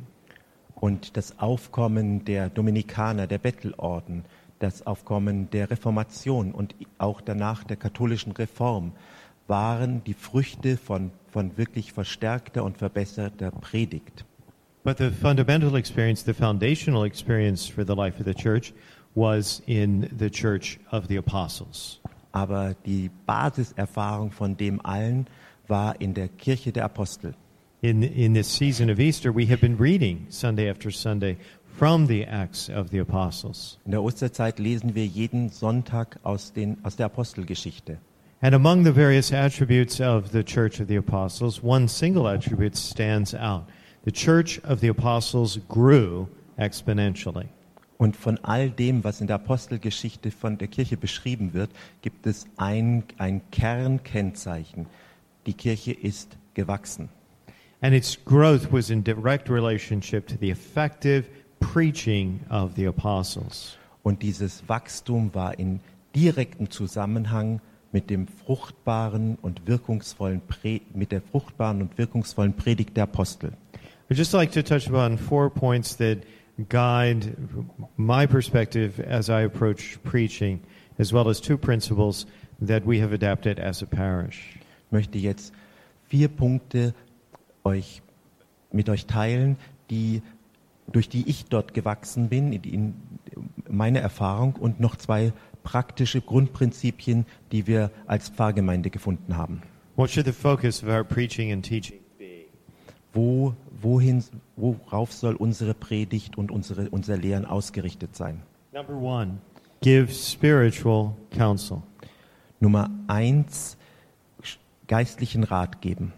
Und 0.75 1.17
das 1.17 1.39
Aufkommen 1.39 2.25
der 2.27 2.51
Dominikaner, 2.51 3.27
der 3.27 3.39
Bettelorden, 3.39 4.25
das 4.59 4.87
Aufkommen 4.87 5.49
der 5.51 5.71
Reformation 5.71 6.53
und 6.53 6.75
auch 6.99 7.23
danach 7.23 7.65
der 7.65 7.77
katholischen 7.77 8.33
Reform 8.33 8.93
waren 9.49 10.03
die 10.05 10.15
Früchte 10.15 10.77
von, 10.77 11.13
von 11.29 11.57
wirklich 11.57 11.93
verstärkter 11.93 12.63
und 12.63 12.77
verbesserter 12.77 13.51
Predigt. 13.51 14.25
But 14.85 14.99
the 14.99 15.11
fundamental 15.11 15.75
experience, 15.77 16.23
the 16.25 16.33
foundational 16.33 17.05
experience 17.05 17.67
for 17.67 17.85
the 17.85 17.95
life 17.95 18.21
of 18.21 18.27
the 18.27 18.35
church 18.35 18.73
was 19.17 19.63
in 19.67 20.09
the 20.17 20.31
church 20.31 20.79
of 20.93 21.09
the 21.09 21.17
apostles. 21.17 21.99
Aber 22.33 22.77
die 22.85 23.11
Basiserfahrung 23.27 24.31
von 24.31 24.57
dem 24.57 24.81
allen 24.85 25.27
war 25.69 25.97
in 25.99 26.15
der 26.15 26.29
Kirche 26.29 26.73
der 26.73 26.85
Apostel. 26.85 27.35
In, 27.83 28.03
in 28.03 28.35
this 28.35 28.49
season 28.49 28.91
of 28.91 29.01
Easter, 29.01 29.33
we 29.33 29.47
have 29.47 29.61
been 29.61 29.77
reading 29.79 30.27
Sunday 30.29 30.69
after 30.69 30.91
Sunday 30.91 31.39
from 31.79 32.07
the 32.07 32.25
Acts 32.25 32.69
of 32.69 32.91
the 32.91 32.99
Apostles. 32.99 33.79
In 33.85 33.93
der 33.93 34.03
Osterzeit 34.03 34.59
lesen 34.59 34.95
wir 34.95 35.07
jeden 35.07 35.51
Sonntag 35.51 36.19
aus, 36.23 36.53
den, 36.53 36.77
aus 36.85 36.97
der 36.97 37.07
Apostelgeschichte. 37.07 37.99
And 38.43 38.55
among 38.55 38.85
the 38.85 38.93
various 38.93 39.33
attributes 39.33 39.99
of 39.99 40.31
the 40.31 40.43
Church 40.45 40.79
of 40.79 40.89
the 40.89 40.97
Apostles, 40.97 41.63
one 41.63 41.89
single 41.89 42.29
attribute 42.29 42.77
stands 42.77 43.35
out. 43.35 43.65
The 44.05 44.13
Church 44.13 44.61
of 44.63 44.81
the 44.81 44.89
Apostles 44.89 45.59
grew 45.69 46.29
exponentially. 46.59 47.49
Und 47.99 48.17
von 48.17 48.39
all 48.43 48.71
dem, 48.71 49.05
was 49.05 49.21
in 49.21 49.27
der 49.27 49.37
Apostelgeschichte 49.37 50.31
von 50.31 50.59
der 50.59 50.69
Kirche 50.69 50.97
beschrieben 50.97 51.55
wird, 51.55 51.71
gibt 52.03 52.27
es 52.27 52.47
ein, 52.57 53.05
ein 53.17 53.41
Kernkennzeichen. 53.51 54.87
Die 55.47 55.55
Kirche 55.55 55.93
ist 55.93 56.37
gewachsen. 56.55 57.09
And 57.81 57.95
its 57.95 58.19
growth 58.25 58.73
was 58.73 58.91
in 58.91 59.05
direct 59.05 59.49
relationship 59.51 60.27
to 60.27 60.35
the 60.41 60.51
effective 60.51 61.25
preaching 61.61 62.41
of 62.51 62.73
the 62.77 62.87
apostles. 62.87 63.77
Und 64.03 64.23
dieses 64.23 64.69
Wachstum 64.69 65.35
war 65.35 65.59
in 65.59 65.81
direktem 66.15 66.71
Zusammenhang 66.71 67.61
mit 67.93 68.11
dem 68.11 68.27
fruchtbaren 68.27 69.37
und 69.43 69.67
wirkungsvollen 69.67 70.41
Pre 70.47 70.81
mit 70.95 71.13
der 71.13 71.23
fruchtbaren 71.23 71.83
und 71.83 71.99
wirkungsvollen 71.99 72.55
Predigt 72.55 72.97
der 72.97 73.05
Apostel. 73.05 73.53
I'd 74.09 74.17
just 74.17 74.33
like 74.33 74.53
to 74.53 74.63
touch 74.63 74.89
upon 74.89 75.19
four 75.19 75.51
points 75.51 75.97
that 75.97 76.19
guide 76.69 77.37
my 77.97 78.27
perspective 78.27 79.01
as 79.01 79.29
I 79.29 79.43
approach 79.43 79.99
preaching, 80.03 80.61
as 80.99 81.13
well 81.13 81.29
as 81.29 81.41
two 81.41 81.59
principles 81.59 82.27
that 82.61 82.85
we 82.87 83.01
have 83.01 83.13
adapted 83.13 83.59
as 83.59 83.83
a 83.83 83.87
parish. 83.87 84.59
Ich 84.87 84.93
möchte 84.93 85.19
jetzt 85.19 85.53
vier 86.09 86.29
Punkte 86.29 86.95
euch, 87.65 88.03
mit 88.73 88.89
euch 88.89 89.07
teilen, 89.07 89.57
die, 89.91 90.23
durch 90.91 91.09
die 91.09 91.29
ich 91.29 91.47
dort 91.47 91.75
gewachsen 91.75 92.29
bin, 92.29 92.53
in, 92.53 92.63
in 92.63 92.95
meine 93.69 94.01
Erfahrung 94.01 94.55
und 94.55 94.81
noch 94.81 94.97
zwei 94.97 95.33
praktische 95.63 96.21
Grundprinzipien, 96.21 97.27
die 97.53 97.67
wir 97.67 97.91
als 98.07 98.29
Pfarrgemeinde 98.29 98.91
gefunden 98.91 99.37
haben. 99.37 99.63
What 99.97 100.11
should 100.11 100.27
the 100.27 100.33
focus 100.33 100.83
of 100.83 100.89
our 100.89 101.05
preaching 101.05 101.53
and 101.53 101.65
teaching 101.65 101.99
be? 101.99 102.06
Wo, 103.17 103.55
wohin, 103.81 104.23
worauf 104.57 105.11
soll 105.11 105.37
unsere 105.37 105.73
Predigt 105.73 106.37
und 106.37 106.51
unsere, 106.51 106.91
unser 106.91 107.17
Lehren 107.17 107.47
ausgerichtet 107.47 108.15
sein? 108.15 108.43
Number 108.73 108.95
one, 108.95 109.39
give 109.81 110.13
spiritual 110.13 111.17
counsel. 111.31 111.83
Nummer 112.61 112.91
eins, 113.09 113.79
geistlichen 114.87 115.45
Rat 115.45 115.81
geben. 115.81 116.13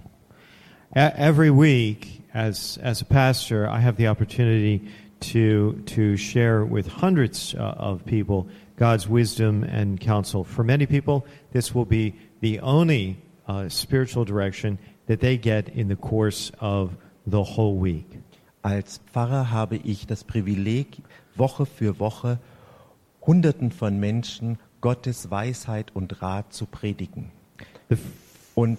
Every 0.92 1.50
week, 1.50 2.22
as, 2.34 2.78
as 2.82 3.00
a 3.00 3.04
pastor, 3.04 3.68
I 3.68 3.78
have 3.78 3.96
the 3.96 4.08
opportunity 4.08 4.88
to, 5.20 5.82
to 5.86 6.16
share 6.16 6.64
with 6.64 6.88
hundreds 6.88 7.54
uh, 7.54 7.58
of 7.58 8.04
people 8.06 8.48
God's 8.76 9.08
wisdom 9.08 9.62
and 9.62 10.00
counsel. 10.00 10.42
For 10.44 10.64
many 10.64 10.86
people, 10.86 11.26
this 11.52 11.74
will 11.74 11.84
be 11.84 12.14
the 12.40 12.58
only 12.60 13.18
uh, 13.46 13.68
spiritual 13.68 14.24
direction 14.24 14.78
that 15.08 15.20
they 15.20 15.36
get 15.36 15.68
in 15.68 15.88
the 15.88 15.96
course 15.96 16.52
of 16.60 16.92
the 17.26 17.42
whole 17.42 17.78
week. 17.80 18.20
Als 18.62 19.00
Pfarrer 19.12 19.50
habe 19.50 19.76
ich 19.76 20.06
das 20.06 20.24
Privileg, 20.24 21.02
Woche 21.34 21.66
für 21.66 21.98
Woche 21.98 22.38
Hunderten 23.26 23.70
von 23.70 23.98
Menschen 23.98 24.58
Gottes 24.80 25.30
Weisheit 25.30 25.94
und 25.94 26.22
Rat 26.22 26.52
zu 26.52 26.66
predigen. 26.66 27.30
Und 28.54 28.78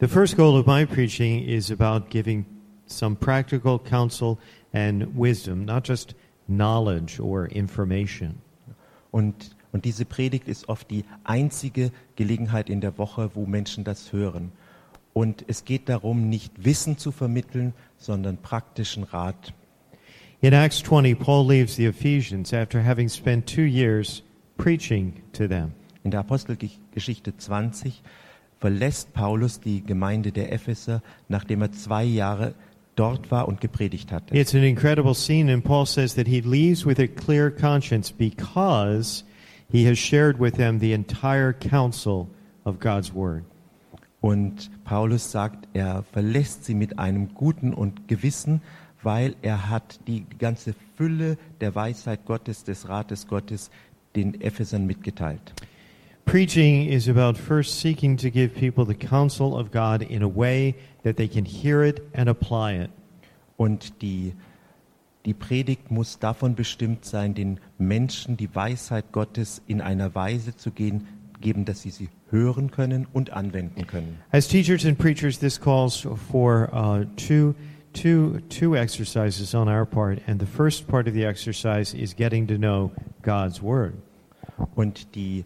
The 0.00 0.06
first 0.06 0.36
goal 0.36 0.56
of 0.56 0.66
my 0.66 0.84
preaching 0.86 1.42
is 1.42 1.72
about 1.72 2.08
giving 2.08 2.46
some 2.86 3.16
practical 3.16 3.80
counsel 3.80 4.38
and 4.72 5.16
wisdom, 5.16 5.64
not 5.64 5.82
just 5.82 6.14
knowledge 6.46 7.18
or 7.18 7.46
information. 7.46 8.40
Und, 9.10 9.56
und 9.72 9.84
diese 9.84 10.04
Predigt 10.04 10.48
ist 10.48 10.68
oft 10.68 10.90
die 10.90 11.04
einzige 11.24 11.92
Gelegenheit 12.16 12.70
in 12.70 12.80
der 12.80 12.98
Woche, 12.98 13.30
wo 13.34 13.46
Menschen 13.46 13.84
das 13.84 14.12
hören. 14.12 14.52
Und 15.12 15.44
es 15.48 15.64
geht 15.64 15.88
darum, 15.88 16.28
nicht 16.28 16.64
Wissen 16.64 16.96
zu 16.96 17.12
vermitteln, 17.12 17.74
sondern 17.96 18.38
praktischen 18.38 19.04
Rat. 19.04 19.52
In 20.40 20.52
Acts 20.52 20.82
20, 20.84 21.18
Paul 21.18 21.48
leaves 21.48 21.74
the 21.74 21.86
Ephesians 21.86 22.54
after 22.54 22.84
having 22.84 23.08
spent 23.08 23.46
two 23.46 23.64
years 23.64 24.22
preaching 24.56 25.14
to 25.32 25.48
them. 25.48 25.72
In 26.04 26.12
der 26.12 26.20
Apostelgeschichte 26.20 27.36
20 27.36 28.02
verlässt 28.60 29.12
Paulus 29.12 29.60
die 29.60 29.84
Gemeinde 29.84 30.30
der 30.30 30.52
Epheser, 30.52 31.02
nachdem 31.28 31.62
er 31.62 31.72
zwei 31.72 32.04
Jahre 32.04 32.54
dort 32.94 33.30
war 33.30 33.48
und 33.48 33.60
gepredigt 33.60 34.12
hatte. 34.12 34.36
It's 34.36 34.54
an 34.54 34.62
incredible 34.62 35.14
scene, 35.14 35.52
and 35.52 35.62
Paul 35.62 35.86
says 35.86 36.14
that 36.14 36.26
he 36.26 36.40
leaves 36.40 36.86
with 36.86 36.98
a 36.98 37.06
clear 37.06 37.50
conscience 37.50 38.12
because 38.12 39.24
he 39.70 39.84
has 39.84 39.98
shared 39.98 40.38
with 40.38 40.54
them 40.54 40.78
the 40.78 40.92
entire 40.92 41.52
counsel 41.52 42.28
of 42.64 42.78
God's 42.80 43.12
Word. 43.12 43.44
Und 44.20 44.70
Paulus 44.84 45.30
sagt, 45.30 45.68
er 45.74 46.02
verlässt 46.02 46.64
sie 46.64 46.74
mit 46.74 46.98
einem 46.98 47.34
guten 47.34 47.72
und 47.72 48.08
Gewissen, 48.08 48.60
weil 49.02 49.36
er 49.42 49.70
hat 49.70 50.00
die 50.08 50.24
ganze 50.38 50.74
Fülle 50.96 51.38
der 51.60 51.74
Weisheit 51.74 52.24
Gottes, 52.24 52.64
des 52.64 52.88
Rates 52.88 53.28
Gottes 53.28 53.70
den 54.16 54.40
Ephesern 54.40 54.86
mitgeteilt. 54.86 55.52
Preaching 56.24 56.88
is 56.88 57.08
about 57.08 57.38
first 57.38 57.80
seeking 57.80 58.16
to 58.16 58.30
give 58.30 58.54
people 58.54 58.84
the 58.84 58.94
counsel 58.94 59.54
of 59.54 59.70
God 59.70 60.02
in 60.02 60.22
a 60.22 60.28
way 60.28 60.74
that 61.02 61.16
they 61.16 61.28
can 61.28 61.44
hear 61.44 61.82
it 61.82 62.02
and 62.12 62.28
apply 62.28 62.74
it. 62.74 62.90
Und 63.56 64.02
die, 64.02 64.34
die 65.26 65.34
Predigt 65.34 65.90
muss 65.90 66.18
davon 66.18 66.54
bestimmt 66.54 67.04
sein, 67.04 67.34
den 67.34 67.60
Menschen 67.76 68.36
die 68.36 68.54
Weisheit 68.54 69.12
Gottes 69.12 69.62
in 69.66 69.80
einer 69.80 70.14
Weise 70.14 70.56
zu 70.56 70.70
gehen, 70.70 71.06
geben, 71.40 71.64
dass 71.64 71.82
sie 71.82 71.90
sie 71.90 72.08
hören 72.30 72.70
können 72.70 73.06
und 73.12 73.32
anwenden 73.32 73.86
können. 73.86 74.18
As 74.32 74.48
teachers 74.48 74.84
and 74.84 74.98
preachers, 74.98 75.38
this 75.38 75.60
calls 75.60 76.06
for 76.30 76.68
uh, 76.72 77.04
two, 77.16 77.54
two, 77.92 78.40
two 78.48 78.74
exercises 78.74 79.54
on 79.54 79.68
our 79.68 79.86
part, 79.86 80.20
and 80.26 80.40
the 80.40 80.46
first 80.46 80.86
part 80.88 81.06
of 81.06 81.14
the 81.14 81.24
exercise 81.24 81.96
is 81.96 82.14
getting 82.14 82.46
to 82.46 82.56
know 82.56 82.90
God's 83.22 83.62
Word. 83.62 83.94
Und 84.74 85.14
die 85.14 85.44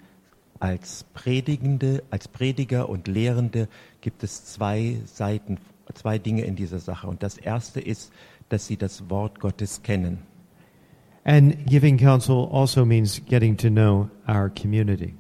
als 0.59 1.05
Predigende, 1.13 2.03
als 2.11 2.29
Prediger 2.29 2.89
und 2.89 3.09
Lehrende 3.09 3.69
gibt 4.01 4.23
es 4.23 4.45
zwei 4.45 4.99
Seiten, 5.07 5.59
zwei 5.95 6.19
Dinge 6.19 6.45
in 6.45 6.57
dieser 6.57 6.79
Sache. 6.79 7.09
Und 7.09 7.23
das 7.23 7.37
erste 7.37 7.81
ist, 7.81 8.13
dass 8.53 8.67
sie 8.67 8.77
das 8.77 9.09
Wort 9.09 9.41
Gottes 9.41 9.83
kennen. 9.83 10.19
And 11.25 11.67
giving 11.67 11.97
counsel 11.99 12.49
also 12.53 12.85
means 12.85 13.23
getting 13.27 13.57
to 13.57 13.69
know 13.69 14.11
our 14.29 14.51
community. 14.51 15.15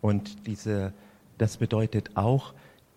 Und 0.00 0.46
diese, 0.46 0.92
das 1.38 1.56
bedeutet 1.56 2.10
auch, 2.14 2.54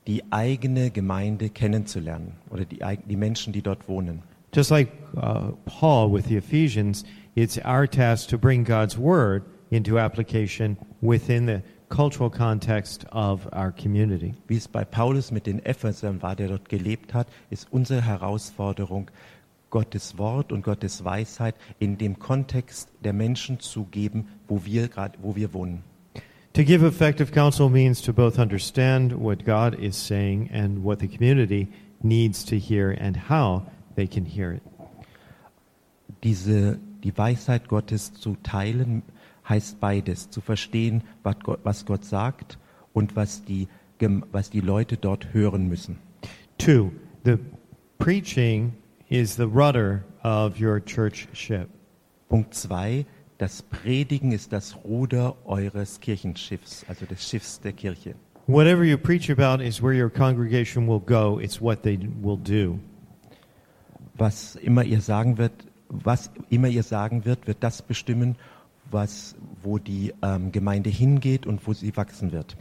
die 0.07 0.23
eigene 0.31 0.91
Gemeinde 0.91 1.49
kennenzulernen 1.49 2.33
oder 2.49 2.65
die, 2.65 2.79
die 3.07 3.15
Menschen, 3.15 3.53
die 3.53 3.61
dort 3.61 3.87
wohnen. 3.87 4.21
Just 4.53 4.71
like 4.71 4.89
uh, 5.17 5.51
Paul 5.65 6.11
with 6.11 6.25
the 6.25 6.37
Ephesians, 6.37 7.03
it's 7.35 7.57
our 7.65 7.87
task 7.87 8.29
to 8.29 8.37
bring 8.37 8.63
God's 8.63 8.97
Word 8.97 9.43
into 9.69 9.97
application 9.99 10.77
within 11.01 11.45
the 11.45 11.61
cultural 11.89 12.29
context 12.29 13.05
of 13.11 13.47
our 13.53 13.71
community. 13.71 14.33
Wie 14.47 14.57
es 14.57 14.67
bei 14.67 14.85
Paulus 14.85 15.31
mit 15.31 15.45
den 15.45 15.63
Ephesern 15.65 16.21
war, 16.21 16.35
der 16.35 16.47
dort 16.49 16.69
gelebt 16.69 17.13
hat, 17.13 17.27
ist 17.49 17.67
unsere 17.71 18.01
Herausforderung, 18.03 19.09
Gottes 19.76 20.17
Wort 20.17 20.53
und 20.53 20.63
Gottes 20.63 21.03
Weisheit 21.03 21.53
in 21.80 21.97
dem 21.97 22.17
Kontext 22.17 22.88
der 23.03 23.11
Menschen 23.11 23.59
zu 23.59 23.84
geben, 23.84 24.30
wo 24.47 24.63
wir 24.63 24.88
gerade, 24.88 25.17
wo 25.21 25.36
wir 25.36 25.53
wohnen. 25.53 25.84
To 26.53 26.63
give 26.63 26.88
effective 26.88 27.34
counsel 27.34 27.69
means 27.69 28.01
to 28.01 28.13
both 28.13 28.39
understand 28.39 29.11
what 29.19 29.43
God 29.43 29.78
is 29.78 29.97
saying 29.97 30.49
and 30.53 30.82
what 30.82 31.01
the 31.01 31.09
community 31.09 31.67
needs 32.01 32.45
to 32.45 32.55
hear 32.55 32.95
and 33.01 33.30
how 33.30 33.63
they 33.97 34.07
can 34.07 34.23
hear 34.23 34.53
it. 34.53 34.61
Diese, 36.23 36.80
die 37.03 37.17
Weisheit 37.17 37.67
Gottes 37.67 38.13
zu 38.13 38.38
teilen 38.43 39.03
heißt 39.49 39.82
beides, 39.82 40.30
zu 40.30 40.39
verstehen, 40.39 41.03
was 41.21 41.36
Gott, 41.43 41.59
was 41.65 41.86
Gott 41.86 42.05
sagt 42.05 42.59
und 42.93 43.17
was 43.17 43.43
die, 43.43 43.67
was 44.32 44.49
die 44.49 44.61
Leute 44.61 44.95
dort 44.95 45.34
hören 45.34 45.67
müssen. 45.67 45.97
Two, 46.57 46.93
the 47.26 47.38
preaching 47.97 48.71
is 49.09 49.35
the 49.35 49.47
rudder 49.47 50.03
of 50.23 50.59
your 50.59 50.79
church 50.79 51.27
ship. 51.33 51.69
Punkt 52.29 52.53
zwei, 52.53 53.05
das 53.37 53.61
Predigen 53.61 54.31
ist 54.31 54.51
das 54.51 54.75
Ruder 54.83 55.35
eures 55.45 55.99
Kirchenschiffs, 55.99 56.85
also 56.87 57.05
des 57.05 57.27
Schiffs 57.27 57.59
der 57.59 57.73
Kirche. 57.73 58.15
Whatever 58.47 58.83
you 58.83 58.97
preach 58.97 59.29
about 59.29 59.63
is 59.63 59.81
where 59.81 59.93
your 59.93 60.09
congregation 60.09 60.87
will 60.87 60.99
go. 60.99 61.39
It's 61.39 61.59
what 61.59 61.83
they 61.83 61.97
will 62.21 62.37
do. 62.37 62.79
Was 64.15 64.55
immer 64.55 64.83
ihr 64.83 65.01
sagen 65.01 65.37
wird, 65.37 65.51
was 65.89 66.31
immer 66.49 66.67
ihr 66.67 66.83
sagen 66.83 67.25
wird, 67.25 67.47
wird 67.47 67.57
das 67.61 67.81
bestimmen, 67.81 68.37
was, 68.91 69.35
wo 69.61 69.79
die 69.79 70.13
ähm, 70.21 70.51
Gemeinde 70.51 70.89
hingeht 70.89 71.45
und 71.45 71.65
wo 71.67 71.73
sie 71.73 71.95
wachsen 71.97 72.31
wird. 72.31 72.55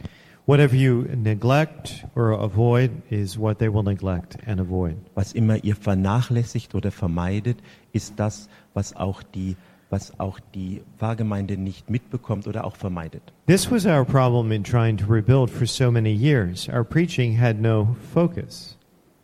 Whatever 0.47 0.75
you 0.75 1.07
neglect 1.15 2.05
or 2.15 2.33
avoid 2.33 2.91
is 3.09 3.35
what 3.35 3.57
they 3.57 3.67
will 3.67 3.81
neglect 3.81 4.37
and 4.45 4.59
avoid. 4.59 4.95
Was 5.15 5.33
immer 5.33 5.63
ihr 5.63 5.75
vernachlässigt 5.75 6.75
oder 6.75 6.91
vermeidet, 6.91 7.57
ist 7.93 8.13
das, 8.17 8.47
was 8.75 8.95
auch 8.95 9.23
die, 9.23 9.57
was 9.89 10.19
auch 10.19 10.39
die 10.53 10.83
Pfarrgemeinde 10.99 11.57
nicht 11.57 11.89
mitbekommt 11.89 12.45
oder 12.45 12.63
auch 12.63 12.75
vermeidet. 12.75 13.33
This 13.47 13.71
was 13.71 13.87
our 13.87 14.05
problem 14.05 14.51
in 14.51 14.63
trying 14.63 14.97
to 14.97 15.07
rebuild 15.07 15.49
for 15.49 15.65
so 15.65 15.89
many 15.89 16.13
years. 16.13 16.69
Our 16.69 16.83
preaching 16.83 17.39
had 17.39 17.59
no 17.59 17.95
focus. 18.13 18.77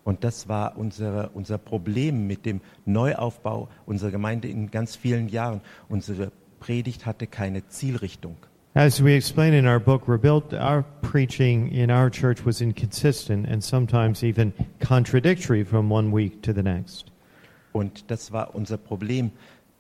Und 0.04 0.24
das 0.24 0.48
war 0.48 0.76
unsere, 0.76 1.30
unser 1.36 1.60
Problem 1.60 2.26
mit 2.26 2.48
dem 2.48 2.62
Neuaufbau 2.86 3.70
unserer 3.86 4.10
Gemeinde 4.10 4.48
in 4.48 4.72
ganz 4.72 4.96
vielen 4.96 5.30
Jahren. 5.30 5.62
Unsere 5.88 6.32
Predigt 6.60 7.06
hatte 7.06 7.28
keine 7.28 7.68
Zielrichtung. 7.68 8.38
As 8.74 9.02
we 9.02 9.16
explain 9.16 9.54
in 9.54 9.68
our 9.68 9.80
book, 9.80 10.08
Rebuilt, 10.08 10.54
our 10.54 10.84
preaching 11.02 11.74
in 11.74 11.92
our 11.92 12.10
church 12.10 12.46
was 12.46 12.62
inconsistent 12.62 13.46
and 13.46 13.62
sometimes 13.62 14.24
even 14.24 14.54
contradictory 14.80 15.66
from 15.66 15.90
one 15.90 16.10
week 16.10 16.42
to 16.44 16.54
the 16.54 16.64
next. 16.64 17.12
Und 17.74 18.10
das 18.10 18.32
war 18.32 18.56
unser 18.56 18.78
Problem, 18.78 19.32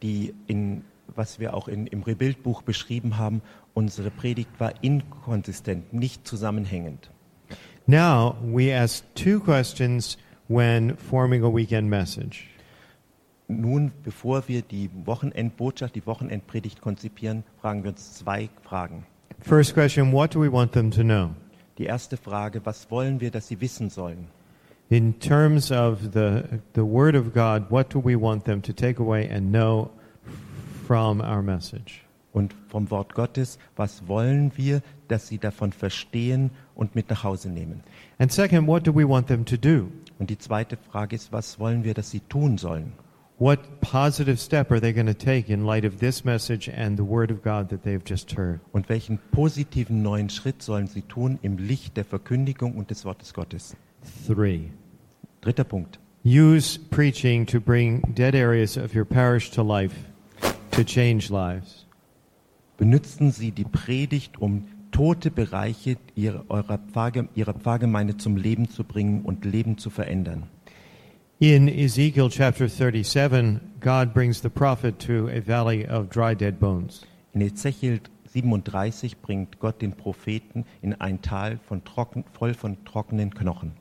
die 0.02 0.34
in, 0.48 0.84
was 1.16 1.40
wir 1.40 1.54
auch 1.54 1.70
in, 1.70 1.88
im 1.88 2.04
Rebuild-Buch 2.04 2.64
beschrieben 2.64 3.18
haben. 3.18 3.42
Unsere 3.74 4.12
Predigt 4.12 4.60
war 4.60 4.74
inkonsistent, 4.82 5.94
nicht 5.94 6.28
zusammenhängend. 6.28 7.10
Now, 7.88 8.36
we 8.42 8.74
ask 8.74 9.06
two 9.16 9.40
questions 9.40 10.18
when 10.50 10.98
forming 10.98 11.46
a 11.46 11.50
weekend 11.50 11.90
message. 11.90 12.51
Nun, 13.60 13.92
bevor 14.04 14.48
wir 14.48 14.62
die 14.62 14.90
Wochenendbotschaft, 15.06 15.96
die 15.96 16.06
Wochenendpredigt 16.06 16.82
konzipieren, 16.82 17.44
fragen 17.60 17.84
wir 17.84 17.92
uns 17.92 18.14
zwei 18.14 18.50
Fragen. 18.64 19.06
First 19.42 19.74
question 19.74 20.12
What 20.14 20.34
do 20.34 20.42
we 20.42 20.52
want 20.52 20.72
them 20.72 20.92
to 20.92 21.02
know? 21.02 21.32
Die 21.78 21.86
erste 21.86 22.16
Frage, 22.16 22.62
was 22.66 22.90
wollen 22.92 23.20
wir, 23.20 23.32
dass 23.32 23.48
sie 23.48 23.60
wissen 23.60 23.90
sollen? 23.90 24.28
In 24.90 25.20
terms 25.20 25.72
of 25.72 26.00
the, 26.14 26.44
the 26.76 26.84
Word 26.84 27.16
of 27.16 27.34
God, 27.34 27.72
what 27.72 27.94
do 27.94 28.02
we 28.04 28.20
want 28.20 28.44
them 28.46 28.62
to 28.62 28.74
take 28.74 29.02
away 29.02 29.30
and 29.30 29.52
know 29.52 29.90
from 30.86 31.22
our 31.22 31.42
message? 31.42 32.04
Und 32.34 32.54
vom 32.70 32.90
Wort 32.92 33.14
Gottes, 33.14 33.58
was 33.76 34.08
wollen 34.08 34.52
wir, 34.56 34.82
dass 35.08 35.28
sie 35.28 35.38
davon 35.38 35.74
verstehen 35.74 36.52
und 36.76 36.96
mit 36.96 37.10
nach 37.10 37.24
Hause 37.24 37.50
nehmen? 37.50 37.84
And 38.20 38.32
second, 38.32 38.68
what 38.68 38.86
do 38.86 38.94
we 38.94 39.08
want 39.08 39.28
them 39.28 39.44
to 39.46 39.58
do? 39.58 39.88
Und 40.20 40.30
die 40.30 40.38
zweite 40.38 40.78
Frage 40.78 41.16
ist, 41.16 41.34
was 41.34 41.60
wollen 41.60 41.84
wir, 41.84 41.94
dass 41.94 42.12
sie 42.12 42.22
tun 42.22 42.58
sollen? 42.58 42.94
What 43.42 43.82
positive 43.82 44.40
step 44.40 44.70
are 44.70 44.80
they 44.80 44.94
going 44.94 45.08
to 45.08 45.16
take 45.16 45.50
in 45.50 45.66
light 45.66 45.84
of 45.84 45.98
this 46.00 46.24
message 46.24 46.70
and 46.70 46.96
the 46.96 47.04
Word 47.04 47.32
of 47.32 47.42
God 47.42 47.70
that 47.70 47.82
they've 47.82 48.04
just 48.04 48.34
heard? 48.34 48.60
Und 48.72 48.88
welchen 48.88 49.18
positiven 49.32 50.04
neuen 50.04 50.30
Schritt 50.30 50.62
sollen 50.62 50.86
sie 50.86 51.02
tun 51.02 51.40
im 51.42 51.58
Licht 51.58 51.98
der 51.98 52.06
Verkündigung 52.06 52.76
und 52.76 52.92
des 52.92 53.04
Wortes 53.04 53.34
Gottes? 53.34 53.76
Three. 54.28 54.70
Dritter 55.42 55.64
Punkt. 55.64 55.98
Use 56.24 56.78
preaching 56.78 57.48
to 57.48 57.60
bring 57.60 58.04
dead 58.14 58.36
areas 58.36 58.78
of 58.78 58.94
your 58.94 59.06
parish 59.06 59.50
to 59.50 59.64
life, 59.64 59.96
to 60.70 60.84
change 60.84 61.32
lives. 61.32 61.88
Benutzen 62.78 63.32
Sie 63.32 63.50
die 63.50 63.66
Predigt, 63.66 64.40
um 64.40 64.68
tote 64.92 65.32
Bereiche 65.32 65.98
ihrer, 66.14 66.44
Pfarrgemeinde 66.44 68.18
zum 68.18 68.38
Leben 68.38 68.70
zu 68.70 68.84
bringen 68.84 69.24
und 69.24 69.46
Leben 69.46 69.80
zu 69.80 69.90
verändern. 69.90 70.44
In 71.42 71.68
Ezekiel 71.68 72.30
chapter 72.30 72.68
37, 72.68 73.80
God 73.80 74.14
brings 74.14 74.42
the 74.42 74.50
prophet 74.52 75.00
to 75.00 75.28
a 75.30 75.40
valley 75.40 75.88
of 75.88 76.08
dry, 76.08 76.36
dead 76.36 76.60
bones. 76.60 77.02
In 77.34 77.42
Ezechiel 77.42 78.00
37 78.32 79.18
bringt 79.24 79.58
Gott 79.58 79.82
den 79.82 79.94
Propheten 79.94 80.66
in 80.84 80.94
ein 81.02 81.20
Tal 81.24 81.58
von 81.68 81.84
trocken, 81.84 82.26
voll 82.32 82.54
von 82.54 82.78
trockenen 82.86 83.34
Knochen. 83.34 83.72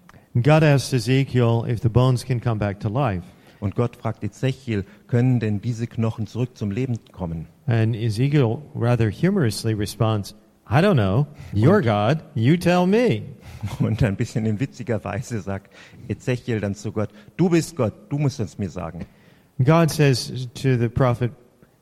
God 0.43 0.63
asks 0.63 0.95
Ezekiel 0.95 1.67
if 1.69 1.83
the 1.83 1.91
bones 1.91 2.25
can 2.25 2.41
come 2.41 2.59
back 2.59 2.81
to 2.81 2.89
life. 2.89 3.27
Und 3.61 3.75
Gott 3.75 3.95
fragt 3.95 4.25
Ezechiel, 4.25 4.87
können 5.07 5.39
denn 5.39 5.61
diese 5.61 5.87
Knochen 5.87 6.27
zurück 6.27 6.57
zum 6.57 6.71
Leben 6.71 6.99
kommen? 7.13 7.47
And 7.67 7.95
Ezekiel 7.95 8.63
rather 8.75 9.11
humorously 9.11 9.75
responds, 9.75 10.35
I 10.67 10.81
don't 10.81 10.95
know. 10.95 11.27
You're 11.53 11.83
God. 11.83 12.23
You 12.35 12.57
tell 12.57 12.87
me. 12.87 13.25
Und 13.79 14.03
ein 14.03 14.17
bisschen 14.17 14.47
in 14.47 14.61
witziger 14.61 15.03
Weise 15.05 15.41
sagt 15.41 15.75
Ezechiel 16.09 16.61
dann 16.61 16.75
zu 16.75 16.93
Gott, 16.93 17.11
du 17.37 17.49
bist 17.49 17.77
Gott, 17.77 17.95
du 18.09 18.19
musst 18.19 18.41
es 18.41 18.59
mir 18.59 18.71
sagen. 18.71 19.07
God 19.63 19.91
says 19.91 20.49
to 20.55 20.77
the 20.77 20.89
prophet, 20.89 21.33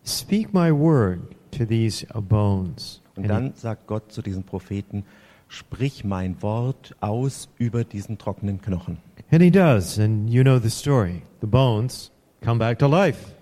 Speak 0.04 0.52
my 0.54 0.72
word 0.72 1.20
to 1.52 1.64
these 1.64 2.06
bones. 2.06 3.02
Und 3.14 3.24
And 3.24 3.30
dann 3.30 3.54
sagt 3.54 3.86
Gott 3.86 4.10
zu 4.10 4.22
diesen 4.22 4.44
Propheten, 4.44 5.04
sprich 5.48 6.04
mein 6.04 6.40
Wort 6.42 6.96
aus 7.00 7.48
über 7.58 7.84
diesen 7.84 8.18
trockenen 8.18 8.60
Knochen. 8.60 8.98
And 9.30 9.42
he 9.42 9.50
does, 9.50 9.98
and 9.98 10.30
you 10.30 10.42
know 10.42 10.58
the 10.58 10.70
story. 10.70 11.22
The 11.40 11.46
bones 11.46 12.10
come 12.42 12.58
back 12.58 12.78
to 12.78 12.86
life. 12.86 13.34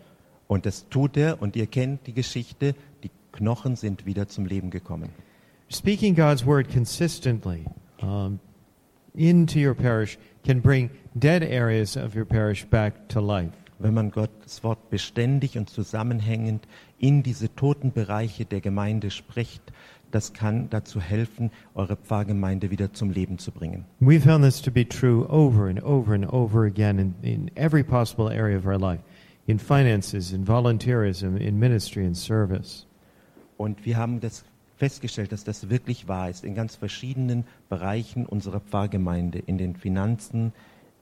Und 0.48 0.66
das 0.66 0.88
tut 0.88 1.16
er 1.16 1.40
und 1.40 1.56
ihr 1.56 1.66
kennt 1.66 2.06
die 2.06 2.14
Geschichte, 2.14 2.74
die 3.02 3.10
Knochen 3.32 3.76
sind 3.76 4.06
wieder 4.06 4.28
zum 4.28 4.46
Leben 4.46 4.70
gekommen. 4.70 5.10
Speaking 5.68 6.14
God's 6.14 6.46
word 6.46 6.72
consistently 6.72 7.64
um, 8.02 8.38
into 9.14 9.58
your 9.58 9.74
parish 9.74 10.18
can 10.44 10.60
bring 10.60 10.90
dead 11.18 11.42
areas 11.42 11.96
of 11.96 12.14
your 12.14 12.24
parish 12.24 12.64
back 12.64 13.08
to 13.08 13.20
life. 13.20 13.52
Wenn 13.78 13.94
man 13.94 14.10
Gottes 14.10 14.62
Wort 14.64 14.88
beständig 14.90 15.58
und 15.58 15.68
zusammenhängend 15.68 16.66
in 16.98 17.22
diese 17.22 17.54
toten 17.54 17.92
Bereiche 17.92 18.46
der 18.46 18.60
Gemeinde 18.60 19.10
spricht, 19.10 19.62
das 20.10 20.32
kann 20.32 20.70
dazu 20.70 21.00
helfen, 21.00 21.50
eure 21.74 21.96
Pfarrgemeinde 21.96 22.70
wieder 22.70 22.92
zum 22.92 23.10
Leben 23.10 23.38
zu 23.38 23.50
bringen. 23.50 23.84
We 24.00 24.18
found 24.18 24.44
this 24.44 24.62
to 24.62 24.70
be 24.70 24.88
true 24.88 25.26
over 25.28 25.68
and 25.68 25.82
over 25.82 26.14
and 26.14 26.24
over 26.32 26.64
again 26.64 26.98
in, 26.98 27.14
in 27.22 27.50
every 27.54 27.84
possible 27.84 28.30
area 28.30 28.56
of 28.56 28.66
our 28.66 28.78
life 28.78 29.00
in 29.46 29.58
finances, 29.58 30.32
in 30.32 30.44
volunteerism, 30.44 31.36
in 31.36 31.58
ministry 31.58 32.04
and 32.04 32.16
service. 32.16 32.86
Und 33.56 33.84
wir 33.86 33.96
haben 33.96 34.20
das 34.20 34.44
festgestellt, 34.76 35.32
dass 35.32 35.44
das 35.44 35.70
wirklich 35.70 36.08
wahr 36.08 36.30
ist 36.30 36.44
in 36.44 36.54
ganz 36.54 36.76
verschiedenen 36.76 37.44
Bereichen 37.68 38.26
unserer 38.26 38.60
Pfarrgemeinde, 38.60 39.38
in 39.38 39.58
den 39.58 39.74
Finanzen, 39.74 40.52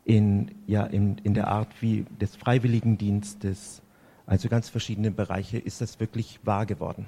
in, 0.05 0.51
ja, 0.67 0.85
in, 0.85 1.19
in 1.19 1.35
der 1.35 1.49
Art 1.49 1.69
wie 1.81 2.05
des 2.21 2.37
Freiwilligendienstes, 2.37 3.83
also 4.27 4.49
ganz 4.49 4.69
verschiedene 4.69 5.11
Bereiche, 5.11 5.59
ist 5.59 5.81
das 5.81 6.01
wirklich 6.01 6.41
wahr 6.45 6.67
geworden. 6.67 7.07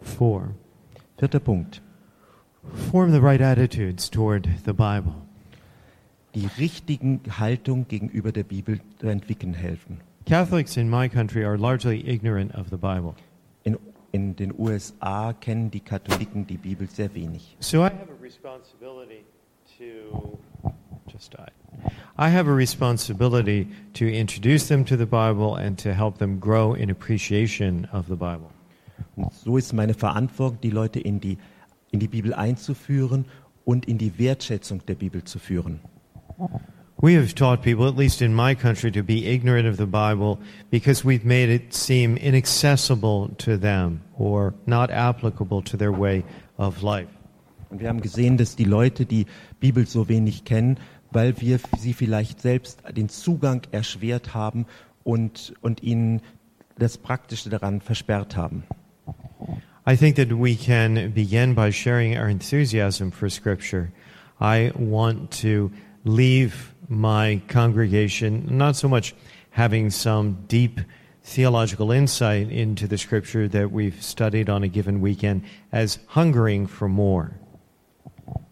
Four, 0.00 0.54
Vierter 1.18 1.40
Punkt. 1.40 1.82
form 2.90 3.12
the 3.12 3.20
right 3.20 3.40
attitudes 3.40 4.10
toward 4.10 4.48
the 4.64 4.72
Bible. 4.72 5.14
Die 6.34 6.48
richtigen 6.58 7.20
Haltung 7.38 7.86
gegenüber 7.88 8.32
der 8.32 8.44
Bibel 8.44 8.80
zu 8.98 9.08
entwickeln 9.08 9.54
helfen. 9.54 10.00
Catholics 10.26 10.76
in 10.76 10.88
my 10.88 11.08
country 11.08 11.44
are 11.44 11.58
largely 11.58 12.00
ignorant 12.06 12.54
of 12.54 12.68
the 12.70 12.76
Bible. 12.76 13.14
In, 14.12 14.36
den 14.36 14.52
USA 14.56 15.32
kennen 15.32 15.70
die 15.70 15.80
Katholiken 15.80 16.46
die 16.46 16.58
Bibel 16.58 16.88
sehr 16.88 17.14
wenig. 17.14 17.56
So 17.60 17.78
I 17.78 17.84
have 17.84 18.10
a 18.10 18.22
responsibility 18.22 19.24
to 19.78 20.38
just 21.10 21.32
died. 21.32 21.52
I 22.18 22.28
have 22.28 22.46
a 22.46 22.54
responsibility 22.54 23.68
to 23.94 24.04
introduce 24.04 24.68
them 24.68 24.84
to 24.84 24.96
the 24.96 25.06
Bible 25.06 25.56
and 25.56 25.78
to 25.78 25.94
help 25.94 26.18
them 26.18 26.38
grow 26.38 26.74
in 26.74 26.90
appreciation 26.90 27.88
of 27.92 28.06
the 28.08 28.16
Bible. 28.16 28.50
Und 29.16 29.32
so 29.32 29.56
ist 29.56 29.72
meine 29.72 29.94
Verantwortung, 29.94 30.60
die 30.60 30.70
Leute 30.70 31.00
in 31.00 31.20
die, 31.20 31.38
in 31.90 32.00
die 32.00 32.08
Bibel 32.08 32.34
einzuführen 32.34 33.24
und 33.64 33.86
in 33.86 33.98
die 33.98 34.18
Wertschätzung 34.18 34.84
der 34.86 34.94
Bibel 34.94 35.24
zu 35.24 35.38
führen. 35.38 35.80
We 37.02 37.14
have 37.14 37.34
taught 37.34 37.62
people, 37.62 37.88
at 37.88 37.96
least 37.96 38.22
in 38.22 38.32
my 38.32 38.54
country, 38.54 38.92
to 38.92 39.02
be 39.02 39.26
ignorant 39.26 39.66
of 39.66 39.76
the 39.76 39.86
Bible 39.86 40.38
because 40.70 41.04
we've 41.04 41.24
made 41.24 41.48
it 41.48 41.74
seem 41.74 42.16
inaccessible 42.16 43.30
to 43.38 43.56
them 43.56 44.02
or 44.16 44.54
not 44.66 44.92
applicable 44.92 45.62
to 45.62 45.76
their 45.76 45.90
way 45.90 46.22
of 46.58 46.84
life. 46.84 47.08
Und 47.70 47.80
wir 47.80 47.88
haben 47.88 48.02
gesehen, 48.02 48.36
dass 48.36 48.54
die 48.54 48.62
Leute 48.62 49.04
die 49.04 49.26
Bibel 49.58 49.84
so 49.84 50.08
wenig 50.08 50.44
kennen, 50.44 50.78
weil 51.10 51.40
wir 51.40 51.58
sie 51.76 51.92
vielleicht 51.92 52.40
selbst 52.40 52.80
den 52.96 53.08
Zugang 53.08 53.62
erschwert 53.72 54.32
haben 54.32 54.66
und, 55.02 55.54
und 55.60 55.82
ihnen 55.82 56.20
das 56.78 56.98
Praktische 56.98 57.50
daran 57.50 57.80
versperrt 57.80 58.36
haben. 58.36 58.62
I 59.84 59.96
think 59.96 60.14
that 60.14 60.30
we 60.30 60.54
can 60.54 61.12
begin 61.12 61.56
by 61.56 61.72
sharing 61.72 62.16
our 62.16 62.28
enthusiasm 62.28 63.10
for 63.10 63.28
Scripture. 63.28 63.88
I 64.40 64.70
want 64.76 65.32
to 65.42 65.72
leave 66.04 66.71
my 66.88 67.40
congregation 67.48 68.46
not 68.50 68.76
so 68.76 68.88
much 68.88 69.14
having 69.50 69.90
some 69.90 70.44
deep 70.48 70.80
theological 71.22 71.92
insight 71.92 72.50
into 72.50 72.86
the 72.86 72.98
Scripture 72.98 73.48
that 73.48 73.70
we've 73.70 74.02
studied 74.02 74.50
on 74.50 74.62
a 74.62 74.68
given 74.68 75.00
weekend 75.00 75.42
as 75.70 75.98
hungering 76.08 76.66
for 76.66 76.88
more. 76.88 77.32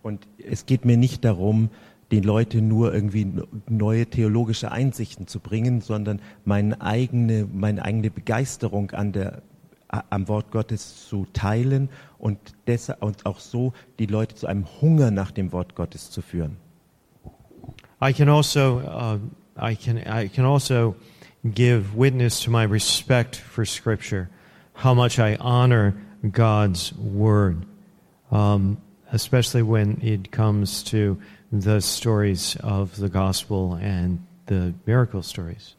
Und 0.02 0.26
es 0.38 0.66
geht 0.66 0.84
mir 0.84 0.96
nicht 0.96 1.24
darum, 1.24 1.70
den 2.10 2.24
Leuten 2.24 2.68
nur 2.68 2.92
irgendwie 2.92 3.26
neue 3.68 4.06
theologische 4.06 4.72
Einsichten 4.72 5.26
zu 5.26 5.40
bringen, 5.40 5.80
sondern 5.80 6.20
meine 6.44 6.80
eigene, 6.80 7.46
meine 7.52 7.84
eigene 7.84 8.10
Begeisterung 8.10 8.90
an 8.90 9.12
der, 9.12 9.42
am 9.88 10.28
Wort 10.28 10.50
Gottes 10.50 11.08
zu 11.08 11.26
teilen 11.32 11.88
und, 12.18 12.38
deshalb, 12.66 13.02
und 13.02 13.26
auch 13.26 13.40
so 13.40 13.72
die 13.98 14.06
Leute 14.06 14.34
zu 14.34 14.46
einem 14.46 14.66
Hunger 14.80 15.10
nach 15.10 15.30
dem 15.30 15.52
Wort 15.52 15.74
Gottes 15.74 16.10
zu 16.10 16.22
führen. 16.22 16.56
I 18.00 18.12
can 18.12 18.28
also, 18.28 18.78
uh, 18.78 19.18
I 19.56 19.74
can, 19.74 19.98
I 19.98 20.28
can 20.28 20.44
also 20.44 20.96
give 21.54 21.94
witness 21.94 22.44
to 22.44 22.50
my 22.50 22.62
respect 22.62 23.36
for 23.36 23.64
Scripture, 23.64 24.30
how 24.74 24.94
much 24.94 25.18
I 25.18 25.36
honor 25.36 25.94
God's 26.30 26.94
Word, 26.94 27.66
um, 28.30 28.78
especially 29.12 29.62
when 29.62 30.00
it 30.02 30.30
comes 30.30 30.82
to 30.84 31.20
the 31.52 31.80
stories 31.80 32.56
of 32.62 32.96
the 32.96 33.08
gospel 33.08 33.74
and 33.74 34.24
the 34.46 34.72
miracle 34.86 35.22
stories. 35.22 35.74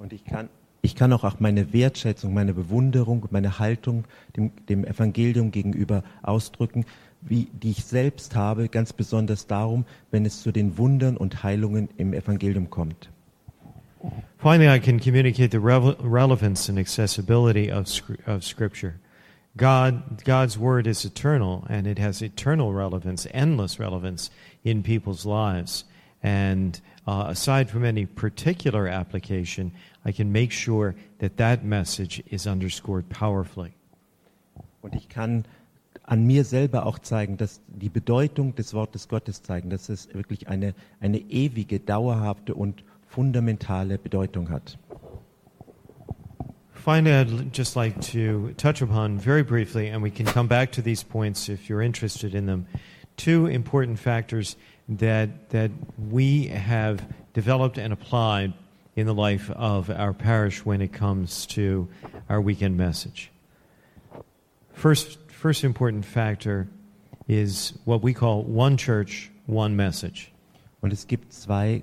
Und 0.00 0.12
ich 0.12 0.24
kann, 0.24 0.48
ich 0.80 0.94
kann 0.94 1.12
auch, 1.12 1.24
auch 1.24 1.38
meine 1.38 1.72
Wertschätzung, 1.72 2.32
meine 2.32 2.54
Bewunderung, 2.54 3.26
meine 3.30 3.58
Haltung 3.58 4.04
dem, 4.36 4.52
dem 4.68 4.84
Evangelium 4.84 5.50
gegenüber 5.50 6.02
ausdrücken, 6.22 6.86
wie, 7.22 7.48
die 7.52 7.70
ich 7.70 7.84
selbst 7.84 8.34
habe, 8.34 8.68
ganz 8.68 8.92
besonders 8.92 9.46
darum, 9.46 9.84
wenn 10.10 10.26
es 10.26 10.42
zu 10.42 10.52
den 10.52 10.76
Wundern 10.78 11.16
und 11.16 11.42
Heilungen 11.42 11.88
im 11.96 12.12
Evangelium 12.12 12.68
kommt. 12.70 13.08
Finally, 14.38 14.68
I 14.68 14.80
can 14.80 14.98
communicate 14.98 15.52
the 15.52 15.60
relevance 15.60 16.68
and 16.68 16.78
accessibility 16.78 17.70
of, 17.70 17.86
of 18.26 18.42
Scripture. 18.42 18.94
God, 19.56 20.24
God's 20.24 20.58
Word 20.58 20.86
is 20.86 21.04
eternal, 21.04 21.64
and 21.68 21.86
it 21.86 21.98
has 21.98 22.22
eternal 22.22 22.72
relevance, 22.72 23.28
endless 23.32 23.78
relevance 23.78 24.30
in 24.64 24.82
people's 24.82 25.24
lives. 25.24 25.84
And 26.22 26.80
uh, 27.06 27.26
aside 27.28 27.68
from 27.70 27.84
any 27.84 28.06
particular 28.06 28.88
application, 28.88 29.72
I 30.04 30.12
can 30.12 30.32
make 30.32 30.52
sure 30.52 30.94
that 31.18 31.36
that 31.36 31.64
message 31.64 32.22
is 32.30 32.46
underscored 32.46 33.08
powerfully. 33.08 33.74
Und 34.82 34.94
ich 34.96 35.08
kann 35.08 35.44
an 36.04 36.26
mir 36.26 36.44
selber 36.44 36.86
auch 36.86 36.98
zeigen, 36.98 37.36
dass 37.36 37.60
die 37.68 37.88
Bedeutung 37.88 38.54
des 38.54 38.74
Wortes 38.74 39.08
Gottes 39.08 39.42
zeigen, 39.42 39.70
dass 39.70 39.88
es 39.88 40.12
wirklich 40.14 40.48
eine, 40.48 40.74
eine 41.00 41.18
ewige, 41.18 41.80
dauerhafte 41.80 42.54
und 42.54 42.84
fundamentale 43.06 43.98
Bedeutung 43.98 44.50
hat. 44.50 44.78
Finally, 46.74 47.12
I'd 47.12 47.56
just 47.56 47.76
like 47.76 48.00
to 48.12 48.52
touch 48.56 48.82
upon 48.82 49.16
very 49.16 49.44
briefly, 49.44 49.88
and 49.88 50.02
we 50.02 50.10
can 50.10 50.26
come 50.26 50.48
back 50.48 50.72
to 50.72 50.82
these 50.82 51.04
points 51.04 51.48
if 51.48 51.68
you're 51.68 51.80
interested 51.80 52.34
in 52.34 52.46
them, 52.46 52.66
two 53.16 53.46
important 53.46 54.00
factors 54.00 54.56
that, 54.88 55.50
that 55.50 55.70
we 56.10 56.48
have 56.48 57.06
developed 57.34 57.78
and 57.78 57.92
applied 57.92 58.52
in 58.96 59.06
the 59.06 59.14
life 59.14 59.48
of 59.50 59.90
our 59.90 60.12
parish 60.12 60.64
when 60.64 60.80
it 60.82 60.92
comes 60.92 61.46
to 61.46 61.88
our 62.28 62.40
weekend 62.40 62.76
message. 62.76 63.30
First, 64.72 65.21
first 65.42 65.64
important 65.64 66.04
factor 66.04 66.68
is 67.26 67.72
what 67.84 68.00
we 68.00 68.14
call 68.14 68.44
one 68.44 68.76
church, 68.76 69.32
one 69.48 69.74
message. 69.74 70.30
Und 70.80 70.92
es 70.92 71.08
gibt 71.08 71.32
zwei 71.32 71.82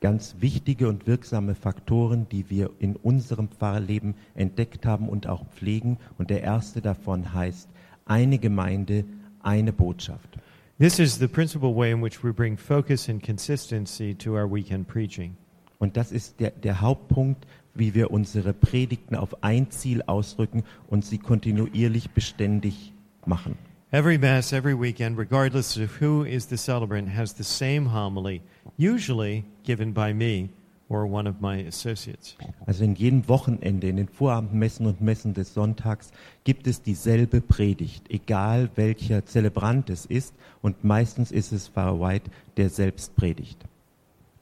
ganz 0.00 0.36
wichtige 0.40 0.88
und 0.88 1.06
wirksame 1.06 1.54
Faktoren, 1.54 2.26
die 2.30 2.48
wir 2.48 2.70
in 2.78 2.96
unserem 2.96 3.48
Pfarrleben 3.48 4.14
entdeckt 4.34 4.86
haben 4.86 5.10
und 5.10 5.26
auch 5.26 5.44
pflegen. 5.50 5.98
Und 6.16 6.30
der 6.30 6.42
erste 6.42 6.80
davon 6.80 7.34
heißt, 7.34 7.68
eine 8.06 8.38
Gemeinde, 8.38 9.04
eine 9.42 9.74
Botschaft. 9.74 10.38
This 10.78 10.98
is 10.98 11.18
the 11.18 11.28
principal 11.28 11.76
way 11.76 11.92
in 11.92 12.02
which 12.02 12.24
we 12.24 12.32
bring 12.32 12.56
focus 12.56 13.10
and 13.10 13.22
consistency 13.22 14.14
to 14.14 14.32
our 14.32 14.50
weekend 14.50 14.88
preaching. 14.88 15.36
Und 15.78 15.98
das 15.98 16.10
ist 16.10 16.40
der, 16.40 16.52
der 16.52 16.80
Hauptpunkt, 16.80 17.46
wie 17.74 17.94
wir 17.94 18.10
unsere 18.10 18.52
Predigten 18.52 19.16
auf 19.16 19.42
ein 19.42 19.70
Ziel 19.70 20.02
ausdrücken 20.02 20.64
und 20.88 21.04
sie 21.04 21.18
kontinuierlich 21.18 22.10
beständig 22.10 22.92
machen. 23.26 23.56
Every 23.90 24.16
Mass, 24.16 24.52
every 24.52 24.74
weekend, 24.74 25.18
regardless 25.18 25.76
of 25.76 26.00
who 26.00 26.24
is 26.24 26.48
the 26.48 26.56
celebrant, 26.56 27.14
has 27.14 27.36
the 27.36 27.44
same 27.44 27.92
homily, 27.92 28.40
usually 28.78 29.44
given 29.64 29.92
by 29.92 30.14
me 30.14 30.48
or 30.88 31.04
one 31.04 31.28
of 31.28 31.40
my 31.40 31.66
associates. 31.66 32.36
Also 32.66 32.84
in 32.84 32.94
jedem 32.94 33.28
Wochenende, 33.28 33.88
in 33.88 33.96
den 33.96 34.08
Vorabendmessen 34.08 34.86
und 34.86 35.00
Messen 35.00 35.34
des 35.34 35.54
Sonntags 35.54 36.10
gibt 36.44 36.66
es 36.66 36.82
dieselbe 36.82 37.40
Predigt, 37.40 38.10
egal 38.10 38.70
welcher 38.76 39.24
Zelebrant 39.26 39.90
es 39.90 40.06
ist. 40.06 40.34
Und 40.60 40.84
meistens 40.84 41.30
ist 41.30 41.52
es 41.52 41.68
Pfarrer 41.68 42.00
White, 42.00 42.30
der 42.56 42.68
selbst 42.68 43.16
predigt. 43.16 43.58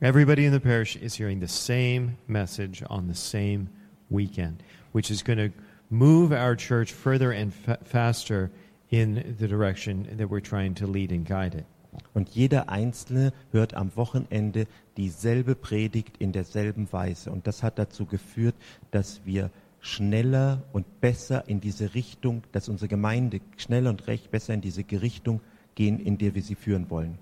Everybody 0.02 0.46
in 0.46 0.52
the 0.52 0.60
parish 0.60 0.96
is 0.96 1.14
hearing 1.14 1.40
the 1.40 1.48
same 1.48 2.16
message 2.26 2.82
on 2.88 3.06
the 3.06 3.14
same 3.14 3.68
weekend, 4.08 4.62
which 4.92 5.10
is 5.10 5.22
going 5.22 5.36
to 5.36 5.50
move 5.90 6.32
our 6.32 6.56
church 6.56 6.90
further 6.90 7.32
and 7.32 7.52
fa- 7.52 7.78
faster 7.84 8.50
in 8.90 9.36
the 9.38 9.46
direction 9.46 10.08
that 10.16 10.30
we're 10.30 10.40
trying 10.40 10.74
to 10.76 10.86
lead 10.86 11.12
and 11.12 11.26
guide 11.26 11.54
it. 11.54 11.66
Und 12.14 12.30
jeder 12.30 12.70
Einzelne 12.70 13.34
hört 13.52 13.74
am 13.74 13.94
Wochenende 13.94 14.66
dieselbe 14.96 15.54
Predigt 15.54 16.16
in 16.16 16.32
derselben 16.32 16.90
Weise. 16.92 17.30
Und 17.30 17.46
das 17.46 17.62
hat 17.62 17.78
dazu 17.78 18.06
geführt, 18.06 18.54
dass 18.92 19.20
wir 19.26 19.50
schneller 19.80 20.62
und 20.72 21.02
besser 21.02 21.46
in 21.46 21.60
diese 21.60 21.94
Richtung, 21.94 22.42
dass 22.52 22.70
unsere 22.70 22.88
Gemeinde 22.88 23.42
schneller 23.58 23.90
und 23.90 24.06
recht 24.06 24.30
besser 24.30 24.54
in 24.54 24.62
diese 24.62 24.82
Richtung 25.02 25.42
gehen, 25.74 26.00
in 26.00 26.16
der 26.16 26.34
wir 26.34 26.42
sie 26.42 26.54
führen 26.54 26.88
wollen. 26.88 27.18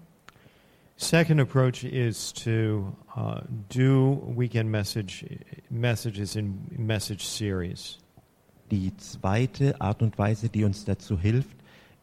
Second 1.00 1.38
approach 1.38 1.84
is 1.84 2.32
to 2.32 2.92
uh, 3.16 3.42
do 3.68 4.20
weekend 4.34 4.68
message 4.68 5.24
messages 5.70 6.34
in 6.34 6.58
message 6.76 7.24
series. 7.24 7.98
Die 8.68 8.90
zweite 8.96 9.80
Art 9.80 10.02
und 10.02 10.18
Weise, 10.18 10.48
die 10.48 10.64
uns 10.64 10.84
dazu 10.84 11.16
hilft, 11.16 11.56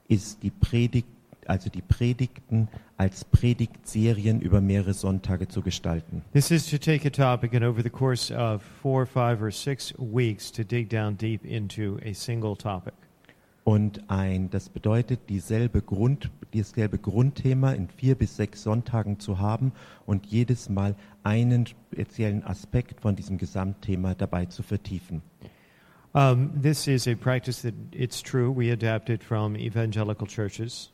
ist 0.08 0.41
die 0.43 0.50
Predigt, 0.50 1.10
also 1.46 1.70
die 1.70 1.82
Predigten 1.82 2.70
als 2.96 3.26
Predigtserien 3.26 4.39
über 4.39 4.62
mehrere 4.62 4.93
Sonntage 4.93 5.50
zu 5.50 5.62
gestalten. 5.62 6.22
This 6.32 6.50
is 6.50 6.66
to 6.70 6.78
take 6.78 7.06
a 7.06 7.12
topic 7.12 7.54
and 7.54 7.66
over 7.66 7.84
the 7.84 7.89
course 7.89 8.32
of 8.32 8.64
four, 8.82 9.06
five, 9.06 9.43
or 9.43 9.52
six 9.52 9.93
weeks 9.98 10.50
to 10.54 10.64
dig 10.64 10.88
down 10.88 11.18
deep 11.18 11.43
into 11.43 12.00
a 12.06 12.14
single 12.14 12.56
topic. 12.56 12.93
Und 13.66 14.11
ein, 14.11 14.51
das 14.51 14.70
bedeutet, 14.70 15.22
dieselbe 15.28 15.82
Grund, 15.82 16.30
dieselbe 16.53 16.99
Grundthema 16.99 17.72
in 17.72 17.89
vier 17.89 18.13
bis 18.13 18.38
sechs 18.38 18.61
Sonntagen 18.61 19.20
zu 19.20 19.39
haben 19.39 19.72
und 20.05 20.28
jedes 20.28 20.70
Mal 20.70 20.95
einen 21.24 21.66
speziellen 21.66 22.43
Aspekt 22.43 23.01
von 23.01 23.16
diesem 23.16 23.39
Gesamtthema 23.39 24.13
dabei 24.13 24.45
zu 24.45 24.61
vertiefen. 24.61 25.24
Um, 26.13 26.61
this 26.61 26.86
is 26.88 27.07
a 27.07 27.16
practice 27.16 27.63
that 27.63 27.74
it's 27.91 28.22
true 28.22 28.55
we 28.55 28.72
adapted 28.72 29.24
from 29.24 29.55
evangelical 29.55 30.28
churches. 30.28 30.93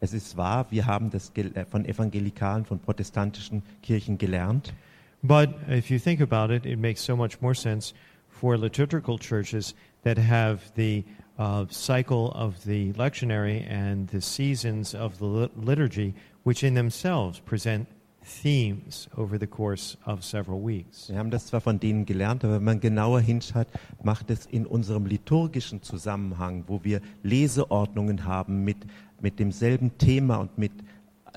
Es 0.00 0.12
ist 0.12 0.36
wahr, 0.36 0.66
wir 0.70 0.84
haben 0.84 1.10
das 1.10 1.30
äh, 1.36 1.64
von 1.64 1.84
evangelikalen, 1.84 2.64
von 2.64 2.80
protestantischen 2.80 3.62
Kirchen 3.82 4.18
gelernt. 4.18 4.74
But 5.22 5.50
if 5.70 5.90
you 5.90 6.00
think 6.00 6.20
about 6.20 6.52
it, 6.52 6.66
it 6.66 6.80
makes 6.80 7.04
so 7.04 7.16
much 7.16 7.40
more 7.40 7.54
sense 7.54 7.94
for 8.28 8.58
liturgical 8.58 9.16
churches 9.16 9.76
that 10.02 10.18
have 10.18 10.60
the 10.74 11.04
uh, 11.38 11.64
cycle 11.70 12.32
of 12.34 12.64
the 12.64 12.92
lectionary 12.94 13.64
and 13.70 14.08
the 14.10 14.20
seasons 14.20 14.94
of 14.94 15.18
the 15.18 15.24
lit- 15.24 15.56
liturgy, 15.56 16.14
which 16.42 16.62
in 16.62 16.74
themselves 16.74 17.40
present 17.40 17.86
themes 18.22 19.08
over 19.16 19.38
the 19.38 19.46
course 19.46 19.96
of 20.04 20.22
several 20.22 20.62
weeks. 20.62 21.08
Wir 21.08 21.18
haben 21.18 21.30
das 21.30 21.46
zwar 21.46 21.60
von 21.60 21.80
denen 21.80 22.04
gelernt, 22.04 22.44
aber 22.44 22.56
wenn 22.56 22.64
man 22.64 22.80
genauer 22.80 23.20
hinschaut, 23.20 23.68
macht 24.02 24.30
es 24.30 24.46
in 24.46 24.66
unserem 24.66 25.06
liturgischen 25.06 25.82
Zusammenhang, 25.82 26.64
wo 26.66 26.84
wir 26.84 27.00
Leseordnungen 27.22 28.24
haben 28.24 28.64
mit, 28.64 28.78
mit 29.20 29.38
demselben 29.38 29.96
Thema 29.98 30.36
und 30.36 30.58
mit 30.58 30.72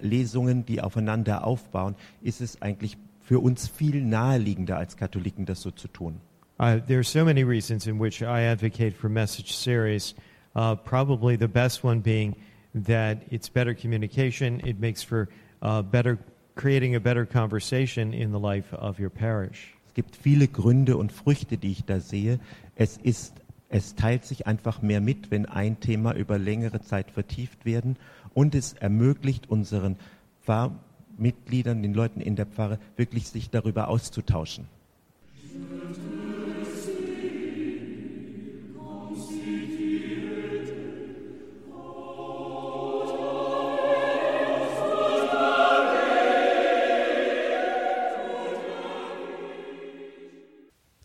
Lesungen, 0.01 0.65
die 0.65 0.81
aufeinander 0.81 1.45
aufbauen, 1.45 1.95
ist 2.21 2.41
es 2.41 2.61
eigentlich 2.61 2.97
für 3.19 3.39
uns 3.39 3.67
viel 3.67 4.03
naheliegender 4.03 4.77
als 4.77 4.97
Katholiken, 4.97 5.45
das 5.45 5.61
so 5.61 5.71
zu 5.71 5.87
tun. 5.87 6.19
Uh, 6.61 6.79
there 6.85 6.99
are 6.99 7.03
so 7.03 7.25
many 7.25 7.43
reasons 7.43 7.87
in 7.87 7.97
which 7.97 8.21
I 8.21 8.43
advocate 8.43 8.95
for 8.95 9.09
message 9.09 9.51
series. 9.51 10.13
Uh, 10.55 10.75
probably 10.75 11.35
the 11.35 11.47
best 11.47 11.83
one 11.83 12.01
being 12.01 12.35
that 12.75 13.23
it's 13.31 13.49
better 13.49 13.73
communication. 13.73 14.61
It 14.63 14.79
makes 14.79 15.01
for 15.01 15.27
uh, 15.63 15.81
better 15.81 16.19
creating 16.53 16.93
a 16.93 16.99
better 16.99 17.25
conversation 17.25 18.13
in 18.13 18.31
the 18.31 18.37
life 18.37 18.71
of 18.75 18.99
your 18.99 19.09
parish. 19.09 19.73
Es 19.87 19.93
gibt 19.95 20.15
viele 20.15 20.47
Gründe 20.47 20.97
und 20.97 21.11
Früchte, 21.11 21.57
die 21.57 21.71
ich 21.71 21.85
da 21.85 21.99
sehe. 21.99 22.39
Es 22.75 22.97
ist, 22.97 23.33
es 23.69 23.95
teilt 23.95 24.25
sich 24.25 24.45
einfach 24.45 24.83
mehr 24.83 25.01
mit, 25.01 25.31
wenn 25.31 25.47
ein 25.47 25.79
Thema 25.79 26.13
über 26.13 26.37
längere 26.37 26.79
Zeit 26.81 27.09
vertieft 27.09 27.65
werden 27.65 27.97
und 28.35 28.53
es 28.53 28.73
ermöglicht 28.73 29.49
unseren 29.49 29.95
Pfarrmitgliedern, 30.43 31.81
den 31.81 31.95
Leuten 31.95 32.21
in 32.21 32.35
der 32.35 32.45
Pfarre, 32.45 32.77
wirklich 32.97 33.29
sich 33.29 33.49
darüber 33.49 33.87
auszutauschen. 33.87 34.67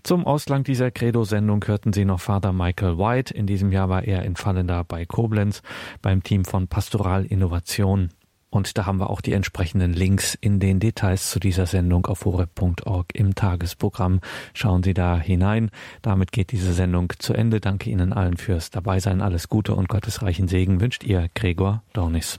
Zum 0.07 0.25
Ausklang 0.25 0.63
dieser 0.63 0.93
Credo-Sendung 0.93 1.65
hörten 1.67 1.93
Sie 1.93 2.05
noch 2.05 2.21
Vater 2.21 2.53
Michael 2.53 2.97
White. 2.97 3.35
In 3.35 3.49
diesem 3.49 3.73
Jahr 3.73 3.89
war 3.89 4.05
er 4.05 4.23
in 4.23 4.37
Fallenda 4.37 4.85
bei 4.85 5.05
Koblenz 5.05 5.63
beim 6.01 6.23
Team 6.23 6.45
von 6.45 6.69
Pastoral 6.69 7.25
Innovation. 7.25 8.11
Und 8.49 8.79
da 8.79 8.87
haben 8.87 9.01
wir 9.01 9.11
auch 9.11 9.21
die 9.21 9.33
entsprechenden 9.33 9.93
Links 9.93 10.37
in 10.41 10.61
den 10.61 10.79
Details 10.79 11.29
zu 11.33 11.41
dieser 11.41 11.67
Sendung 11.67 12.07
auf 12.07 12.25
horeb.org 12.25 13.17
im 13.17 13.35
Tagesprogramm. 13.35 14.21
Schauen 14.55 14.85
Sie 14.85 14.95
da 14.95 15.19
hinein. 15.19 15.71
Damit 16.03 16.31
geht 16.31 16.53
diese 16.53 16.73
Sendung 16.73 17.13
zu 17.19 17.35
Ende. 17.35 17.61
Danke 17.61 17.91
Ihnen 17.91 18.13
allen 18.13 18.37
fürs 18.37 18.71
Dabeisein. 18.71 19.21
Alles 19.21 19.49
Gute 19.49 19.75
und 19.75 19.89
gottesreichen 19.89 20.47
Segen 20.47 20.81
wünscht 20.81 21.03
Ihr 21.03 21.29
Gregor 21.35 21.83
Dornis. 21.95 22.39